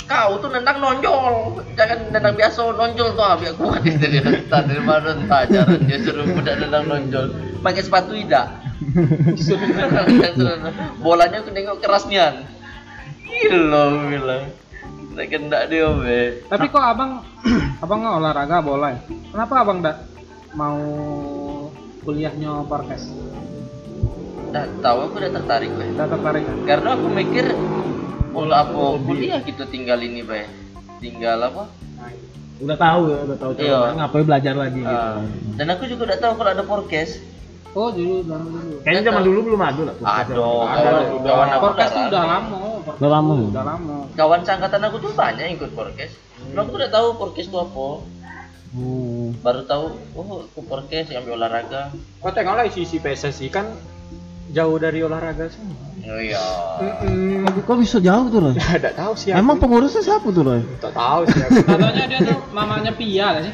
[0.06, 1.66] kau tuh nendang nonjol.
[1.74, 5.98] Jangan nendang biasa nonjol tuh habis aku mati dari entah dari mana entah ajaran dia
[6.02, 7.26] suruh budak nendang nonjol.
[7.66, 8.54] Pakai sepatu tidak
[9.34, 9.66] suruh
[11.06, 12.46] bolanya aku nengok kerasnya
[13.26, 14.44] gila bilang
[15.16, 16.44] tak kena dia be.
[16.46, 17.26] Tapi kok abang
[17.84, 19.00] abang nggak olahraga bola ya?
[19.10, 19.98] Kenapa abang nggak
[20.54, 20.80] mau
[22.06, 23.10] kuliahnya podcast?
[24.56, 26.58] Dah tahu aku udah tertarik be Nggak tertarik kan?
[26.64, 27.46] karena aku mikir
[28.32, 30.48] bola apa kuliah gitu tinggal ini be
[30.98, 31.68] tinggal apa
[32.56, 33.76] Udah tahu ya, udah tahu Iya.
[33.76, 34.88] cara ngapain belajar lagi gitu.
[34.88, 35.20] Ah,
[35.54, 37.20] dan aku juga udah tahu kalau ada podcast
[37.76, 38.80] Oh dulu zaman dulu.
[38.80, 39.96] Kayaknya zaman dulu belum ada lah.
[40.00, 41.36] aduh Ada, kawan udah.
[41.52, 42.58] aku Podcast tuh udah udah lama.
[42.88, 43.34] Udah lama.
[43.46, 43.96] Udah lama.
[44.16, 47.88] kawan seangkatan aku tuh banyak ikut podcast Cuma aku udah tahu podcast itu apa
[48.72, 49.32] Hmm.
[49.40, 53.72] baru tahu oh aku podcast yang ambil olahraga Kau tengoklah isi-isi PSSI kan
[54.56, 55.76] jauh dari olahraga semua.
[56.06, 56.40] oh iya
[57.44, 58.56] Kok, kok bisa jauh tuh, Roy?
[58.80, 59.36] Tidak tahu sih.
[59.36, 60.62] Emang pengurusnya siapa tuh, Roy?
[60.80, 61.44] tak tahu sih.
[61.44, 61.60] Aku.
[61.76, 63.54] Katanya dia tuh mamanya Pia lah sih.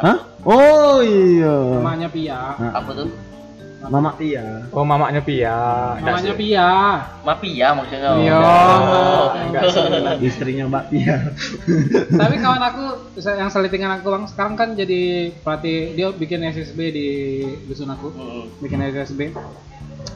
[0.00, 0.18] Hah?
[0.42, 1.54] Oh iya.
[1.78, 2.58] Mamanya Pia.
[2.58, 3.08] Nah, apa tuh
[3.80, 4.68] Mama Tia.
[4.76, 5.56] Oh mamaknya Pia.
[6.04, 6.68] Mamanya Pia.
[7.24, 8.36] mafia maksudnya Iya.
[8.36, 9.26] Oh.
[9.48, 9.80] Enggak sih.
[10.20, 11.16] Istrinya Mbak Tia.
[12.20, 12.84] Tapi kawan aku
[13.24, 17.08] yang selitingan aku bang sekarang kan jadi pelatih dia bikin SSB di
[17.64, 18.12] dusun aku.
[18.12, 18.44] Mm.
[18.60, 19.20] Bikin SSB.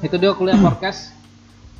[0.00, 1.12] Itu dia kuliah podcast.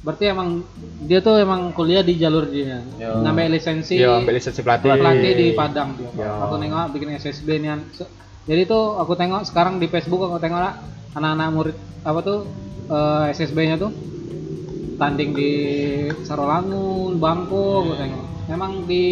[0.05, 0.61] Berarti emang
[1.01, 2.85] dia tuh emang kuliah di jalur dia.
[3.01, 3.25] Yo.
[3.25, 3.97] Ngambil lisensi.
[3.97, 4.93] Iya, ambil lisensi pelatih.
[4.93, 6.11] pelatih di Padang dia.
[6.13, 6.31] Ya.
[6.45, 7.81] Aku nengok bikin SSB nih.
[8.45, 10.77] Jadi tuh aku tengok sekarang di Facebook aku tengok lah
[11.17, 12.45] anak-anak murid apa tuh
[12.93, 13.89] eh, SSB-nya tuh
[15.01, 15.51] tanding di
[16.23, 18.25] Sarolangun, Bangko, aku tengok.
[18.45, 19.05] Emang di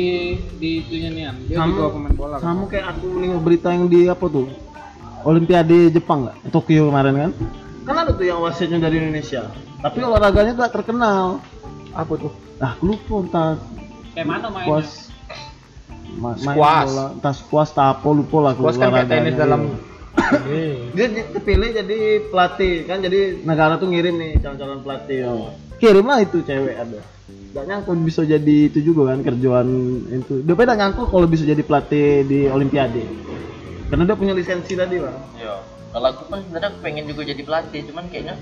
[0.61, 2.37] di itunya nih dia Kamu- juga pemain bola.
[2.37, 2.53] kan?
[2.53, 4.47] Kamu kayak aku nengok berita yang di apa tuh?
[5.25, 6.53] Olimpiade Jepang nggak?
[6.53, 7.33] Tokyo kemarin kan?
[7.83, 9.51] Kan ada tuh yang wasitnya dari Indonesia.
[9.79, 11.43] Tapi olahraganya tak terkenal.
[11.91, 12.33] Apa tuh?
[12.57, 13.49] Ah, aku lupa entah
[14.13, 14.69] Kayak mana mainnya?
[14.71, 14.89] kuas
[16.15, 16.87] ma- main Squash.
[16.87, 19.61] bola, entah squash apa lupa lah Kuas kan kayak tenis dalam
[20.45, 20.93] ini.
[20.93, 25.25] dia di- terpilih jadi pelatih kan jadi negara tuh ngirim nih calon-calon pelatih
[25.79, 27.01] kirim lah itu cewek ada
[27.51, 29.69] gak nyangka bisa jadi itu juga kan kerjaan
[30.07, 33.09] itu dia pada nyangka kalau bisa jadi pelatih di olimpiade
[33.89, 35.57] karena dia punya lisensi tadi lah Iya.
[35.93, 38.37] Kalau aku kan sebenarnya pengen juga jadi pelatih, cuman kayaknya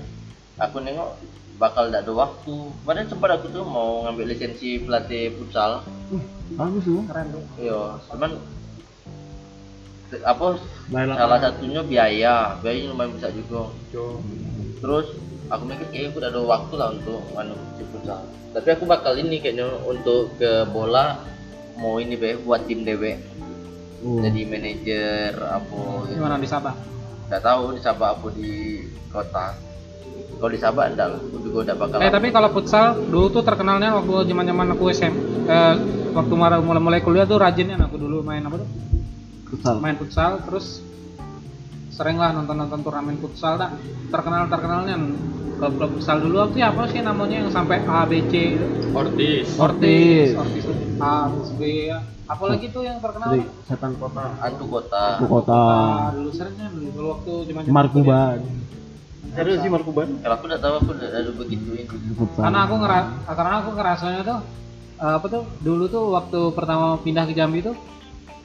[0.55, 1.19] aku nengok
[1.59, 2.55] bakal tidak ada waktu.
[2.81, 5.83] Kemarin sempat aku tuh mau ngambil lisensi pelatih futsal.
[6.55, 7.43] bagus tuh Keren tuh.
[7.59, 7.81] Iya,
[8.11, 8.31] cuman
[10.11, 10.45] apa
[10.91, 13.71] Bayar salah satunya biaya, biayanya lumayan besar juga.
[13.95, 14.19] Yo.
[14.83, 15.07] Terus
[15.47, 18.23] aku mikir kayaknya aku udah ada waktu lah untuk anu si futsal.
[18.51, 21.19] Tapi aku bakal ini kayaknya untuk ke bola
[21.79, 23.31] mau ini be buat tim DB
[24.01, 24.17] Oh.
[24.17, 26.17] jadi manajer apa gitu.
[26.17, 26.73] Gimana di Sabah?
[27.31, 28.51] Nggak tahu di Sabah apa di
[29.07, 29.55] kota
[30.35, 33.95] kalau di Sabah enggak lah juga udah bakal Eh tapi kalau futsal dulu tuh terkenalnya
[33.95, 35.13] waktu zaman-zaman aku SM
[35.47, 35.75] eh,
[36.11, 38.67] waktu mulai-mulai kuliah tuh rajinnya aku dulu main apa tuh?
[39.47, 40.83] futsal main futsal terus
[41.95, 43.71] sering lah nonton-nonton turnamen futsal dah
[44.11, 44.99] terkenal terkenalnya
[45.55, 48.67] klub-klub futsal dulu waktu ya apa sih namanya yang sampai A B C itu?
[48.91, 49.55] Ortiz.
[49.55, 50.65] Ortiz Ortiz
[50.99, 51.61] A terus B
[51.95, 52.03] ya.
[52.31, 52.83] Apalagi tuh.
[52.87, 53.35] yang terkenal?
[53.35, 54.23] Dari setan kota.
[54.39, 55.03] Antu Kota.
[55.19, 55.61] Ibu kota.
[55.61, 58.39] Ah, dulu seringnya dulu dulu waktu zaman Markuban
[59.31, 63.53] serius sih Markuban kalau aku udah tahu aku udah ada futsal karena aku ngeras karena
[63.63, 64.39] aku ngerasanya tuh
[64.99, 67.75] eh, apa tuh dulu tuh waktu pertama pindah ke Jambi tuh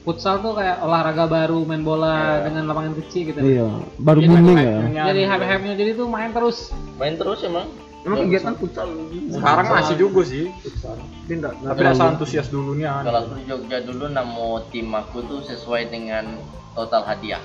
[0.07, 3.43] futsal tuh kayak olahraga baru main bola dengan lapangan kecil gitu.
[3.43, 3.66] Iya
[3.99, 4.78] baru booming ya.
[5.11, 6.70] jadi hype-hype-nya jadi tuh main terus.
[6.95, 7.66] Main terus emang
[8.07, 8.86] emang kegiatan futsal?
[9.28, 10.44] Sekarang masih juga sih.
[10.62, 10.96] futsal.
[11.26, 13.02] tidak Tapi rasa antusias dulunya.
[13.02, 16.38] kalau aku di Jogja dulu nama tim aku tuh sesuai dengan
[16.72, 17.42] total hadiah.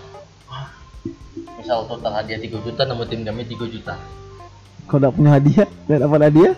[1.58, 3.96] Misal total hadiah 3 juta nama tim kami 3 juta.
[4.86, 5.66] Kau udah punya hadiah?
[5.90, 6.54] Udah dapat hadiah?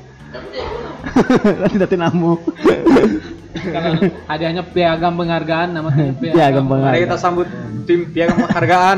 [1.64, 2.40] Nanti nanti namu.
[3.54, 3.92] Kalau
[4.26, 6.92] hadiahnya piagam penghargaan namanya Piagam penghargaan.
[6.92, 7.48] Mari kita sambut
[7.86, 8.98] tim piagam penghargaan.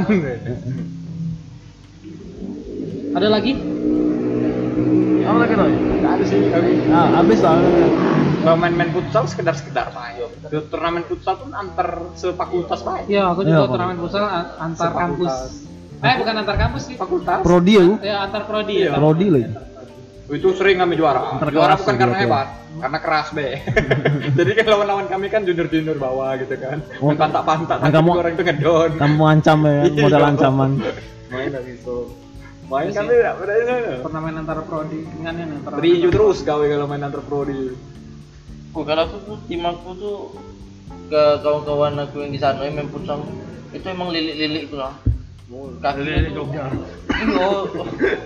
[3.11, 3.55] ada lagi
[4.75, 5.53] apa lagi?
[5.55, 6.71] Enggak ada sih kami.
[6.85, 7.55] nah habis lah
[8.37, 10.29] Kalau main-main futsal sekedar-sekedar main.
[10.69, 13.01] Turnamen futsal pun antar sefakultas main.
[13.05, 13.71] Iya, aku Iya, juga Pak.
[13.71, 14.23] turnamen futsal
[14.55, 15.33] antar kampus.
[15.97, 16.93] Eh, bukan antar kampus sih.
[16.93, 17.41] Fakultas.
[17.41, 17.85] Prodi ya?
[17.99, 18.91] Ya, antar prodi Iya.
[18.91, 18.91] ya.
[18.93, 19.49] Prodi lagi.
[20.27, 21.37] itu sering kami juara.
[21.37, 23.61] Antar juara bukan karena hebat, karena keras be.
[24.37, 26.81] Jadi kan lawan-lawan kami kan junior-junior bawah gitu kan.
[26.97, 27.13] Oh.
[27.13, 28.89] Pantak-pantak, kamu- orang itu ngedon.
[28.97, 30.01] Kamu ancam ya, Iya.
[30.01, 30.71] modal ancaman.
[31.29, 32.24] Main nggak bisa.
[32.65, 33.05] Main Iya sih.
[33.05, 33.75] tidak berani.
[34.01, 35.71] Turnamen antar prodi dengan yang antar.
[35.75, 37.77] Berinju terus gawe kalau main antar prodi.
[38.73, 40.17] Oh, kalau aku tuh tim aku tuh
[41.05, 43.21] ke kawan-kawan aku yang di sana yang main futsal
[43.69, 44.93] itu emang lilik-lilik tuh lah.
[45.77, 46.65] Kaki lilik Jogja.
[46.65, 47.47] Iya.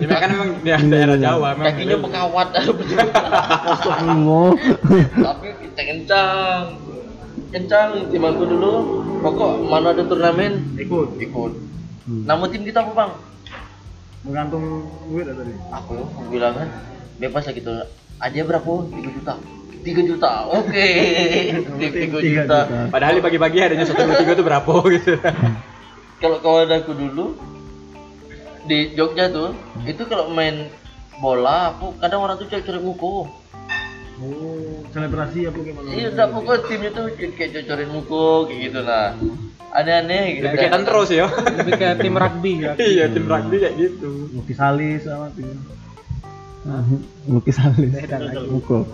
[0.00, 1.66] Ya kan memang di daerah Jawa memang.
[1.68, 2.48] Kakinya bekawat
[4.24, 4.56] Oh.
[5.28, 6.62] tapi kencang
[7.50, 8.72] kencang tim aku dulu
[9.20, 11.52] pokok mana ada turnamen ikut ikut
[12.00, 12.24] Hmm.
[12.26, 13.12] nama tim kita apa bang
[14.20, 15.54] Menggantung duit tadi.
[15.72, 16.68] aku aku bilang kan
[17.16, 17.72] bebas lah gitu.
[18.20, 18.72] Aja berapa?
[18.92, 19.34] Tiga juta.
[19.80, 20.88] Tiga juta oke.
[21.80, 22.58] Tiga juta.
[22.92, 25.12] Padahal di pagi-pagi adanya satu dua tiga itu berapa gitu.
[26.20, 27.26] kalau kawan aku dulu
[28.68, 29.56] di Jogja tuh
[29.88, 30.68] itu kalau main
[31.16, 33.39] bola aku kadang orang tuh cari-cari muka
[34.20, 35.88] Oh, selebrasi apa gimana?
[35.96, 39.08] iya udah pokoknya timnya tuh kayak cocorin muka kayak gitu lah
[39.70, 41.26] aneh-aneh gitu Demikian terus ya.
[41.30, 42.72] Lebih ke tim rugby ya.
[42.74, 44.10] Iya tim rugby kayak gitu.
[44.34, 45.46] Lukis alis sama tim.
[47.30, 47.92] Lukis alis.
[48.50, 48.82] Mukul.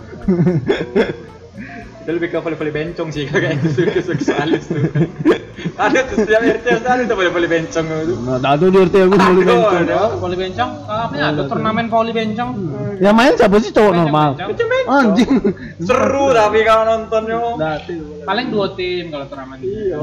[2.07, 4.79] Itu lebih ke volley-volley bencong sih kayak gitu seksualis tuh.
[5.75, 8.13] Ada tuh setiap RT ada tuh volley-volley bencong itu.
[8.23, 9.61] Nah, ada di RT aku Aduh, bencong.
[9.83, 9.97] ada.
[10.15, 11.23] Voli bencong, apa ya?
[11.33, 12.49] Ada turnamen voli bencong.
[13.03, 14.29] Yang main siapa sih cowok normal?
[14.87, 15.31] Anjing.
[15.83, 17.37] Seru tapi kalau nontonnya.
[18.23, 19.57] Paling dua tim kalau turnamen.
[19.59, 19.97] Iya.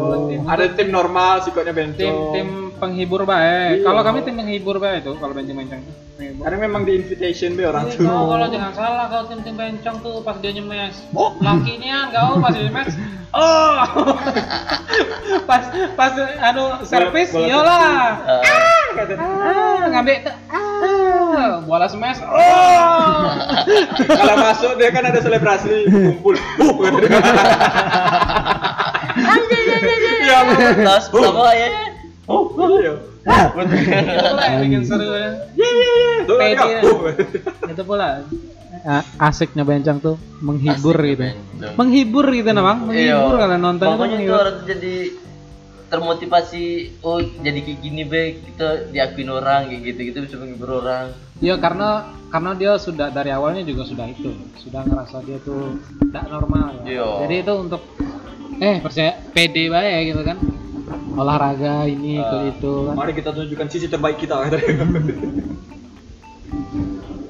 [0.45, 1.97] Ada tim normal sikapnya bencong.
[1.97, 3.81] tim tim penghibur baik.
[3.81, 3.85] Iya.
[3.87, 5.83] Kalau kami tim penghibur baik itu kalau bencong-bencong.
[6.15, 6.43] Penghibur.
[6.45, 8.07] Karena memang di invitation be orang Ini tuh.
[8.07, 10.95] kau kalau jangan salah kalau tim-tim bencong tuh pas dia nyemes.
[11.41, 12.95] Lakinya kau pas dia nyemes.
[13.35, 13.83] Oh.
[15.51, 15.67] pas
[15.99, 18.15] pas anu servis iyalah.
[18.47, 22.23] Eh, Kata, Ah, ngambil ke ah, bola smash.
[22.23, 23.19] Oh.
[24.23, 26.39] Kalau masuk dia kan ada selebrasi kumpul.
[26.39, 27.11] Uh, gitu.
[30.25, 30.39] Iya,
[30.87, 31.69] tas pertama ya Oh, iya.
[32.25, 32.81] Pula
[34.45, 35.31] yang bikin seru ya.
[35.53, 36.13] Iya, iya, iya.
[36.25, 37.71] Kan, uh.
[37.71, 38.25] Itu pula.
[38.85, 41.25] A- asiknya bencong tuh menghibur Asik gitu.
[41.25, 41.75] bencong.
[41.75, 43.41] menghibur gitu nah bang menghibur Iya.
[43.41, 44.95] kalau nonton itu pokoknya itu tuh jadi
[45.87, 46.65] termotivasi
[47.01, 51.55] oh jadi kayak gini be kita diakuin orang kayak gitu gitu bisa menghibur orang ya
[51.57, 51.89] karena
[52.29, 56.99] karena dia sudah dari awalnya juga sudah itu sudah ngerasa dia tuh tidak normal ya.
[56.99, 57.09] Iya.
[57.25, 57.83] jadi itu untuk
[58.59, 60.37] eh percaya pede baik gitu kan
[61.15, 62.47] olahraga ini itu Ah.
[62.47, 64.35] itu kan Mari kita tunjukkan sisi terbaik kita.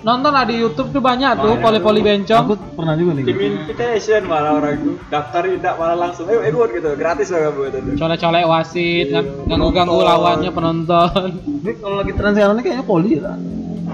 [0.05, 2.45] nonton lah di YouTube tuh banyak tuh poli-poli Aku bencong
[2.77, 3.25] pernah juga nih.
[3.25, 7.61] Tim invitation malah orang itu daftar tidak malah langsung ayo ikut gitu gratis lah kamu
[7.65, 7.79] itu.
[7.97, 10.11] colek-colek wasit kan ganggu-ganggu Penonton.
[10.13, 11.29] lawannya penonton
[11.65, 13.33] Ini kalau lagi tren sekarang ini kayaknya poli ya.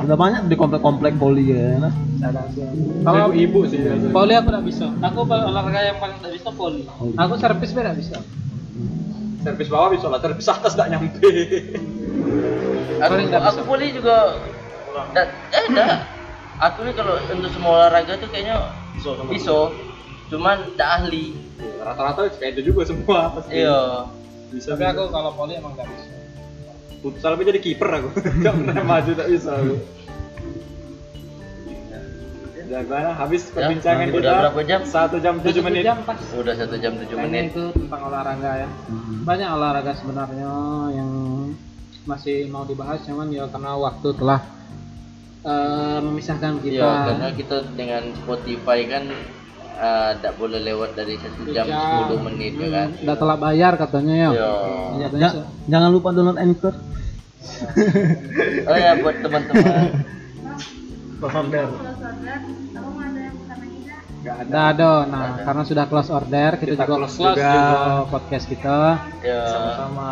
[0.01, 1.79] Udah banyak di komplek-komplek poli ya.
[1.79, 1.93] Nah.
[3.01, 3.79] kalau ibu sih
[4.11, 7.15] poli aku tidak bisa aku olahraga yang paling tidak bisa poli Poli.
[7.15, 8.19] aku servis beda bisa
[9.41, 11.33] Servis bawah bisa lah, servis atas tidak nyampe.
[13.01, 13.65] aku aku bisa.
[13.65, 14.37] boleh juga
[15.17, 15.23] da,
[15.57, 16.05] eh dah
[16.61, 18.77] aku nih kalau untuk semua olahraga tuh kayaknya
[19.33, 19.73] bisa
[20.31, 21.35] cuman tidak ahli
[21.81, 23.57] Rata-rata kayak itu juga semua pasti.
[23.57, 24.05] iya
[24.53, 24.77] Bisa.
[24.77, 26.13] tapi aku kalau poli emang tidak bisa
[27.01, 28.09] futsal tapi jadi kiper aku.
[28.37, 29.75] Enggak pernah maju tak bisa aku.
[32.71, 33.11] Ya, gimana?
[33.13, 34.41] Habis Ya, perbincangan udah kita.
[34.41, 34.81] berapa jam?
[34.87, 35.83] Satu jam tujuh menit.
[35.83, 38.69] jam pas udah satu jam tujuh menit itu tentang olahraga ya
[39.21, 40.53] banyak olahraga sebenarnya
[40.93, 41.11] yang
[42.03, 44.41] masih mau dibahas cuman ya karena waktu telah
[45.43, 49.05] eh, memisahkan kita iya karena kita dengan Spotify kan
[50.13, 51.65] tidak boleh lewat dari satu jam.
[51.67, 54.51] 10 menit ya kan udah telah bayar katanya ya iya
[55.03, 56.75] Katanya Ja- jangan lupa download Anchor.
[58.63, 59.65] oh ya buat teman-teman
[61.21, 61.65] Enggak
[64.37, 64.43] ada.
[64.43, 64.91] Udah ada.
[65.07, 67.53] Nah, karena sudah close order, kita, Kita juga close close juga.
[67.53, 67.81] juga
[68.11, 68.79] podcast kita.
[69.21, 70.11] ya Sama-sama.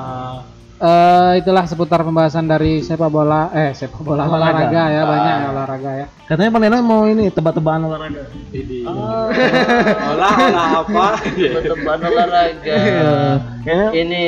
[0.78, 4.82] Eh itulah seputar pembahasan dari sepak bola, eh sepak bola olahraga, Olahraga.
[4.86, 5.04] ya, Ah.
[5.04, 6.06] banyak ya olahraga ya.
[6.24, 8.22] Katanya Pak Nena mau ini tebak-tebakan olahraga.
[8.48, 8.78] Ini.
[10.06, 11.06] Olah, olah apa?
[11.58, 12.78] teman olahraga
[13.58, 14.22] Kayaknya ini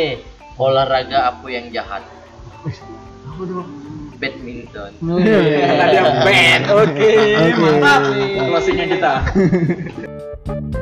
[0.56, 2.02] olahraga apa yang jahat
[4.20, 6.62] badminton Tadi yang band.
[6.68, 7.56] Oke, Oke.
[7.56, 8.00] mantap.
[8.46, 9.12] Closingnya kita.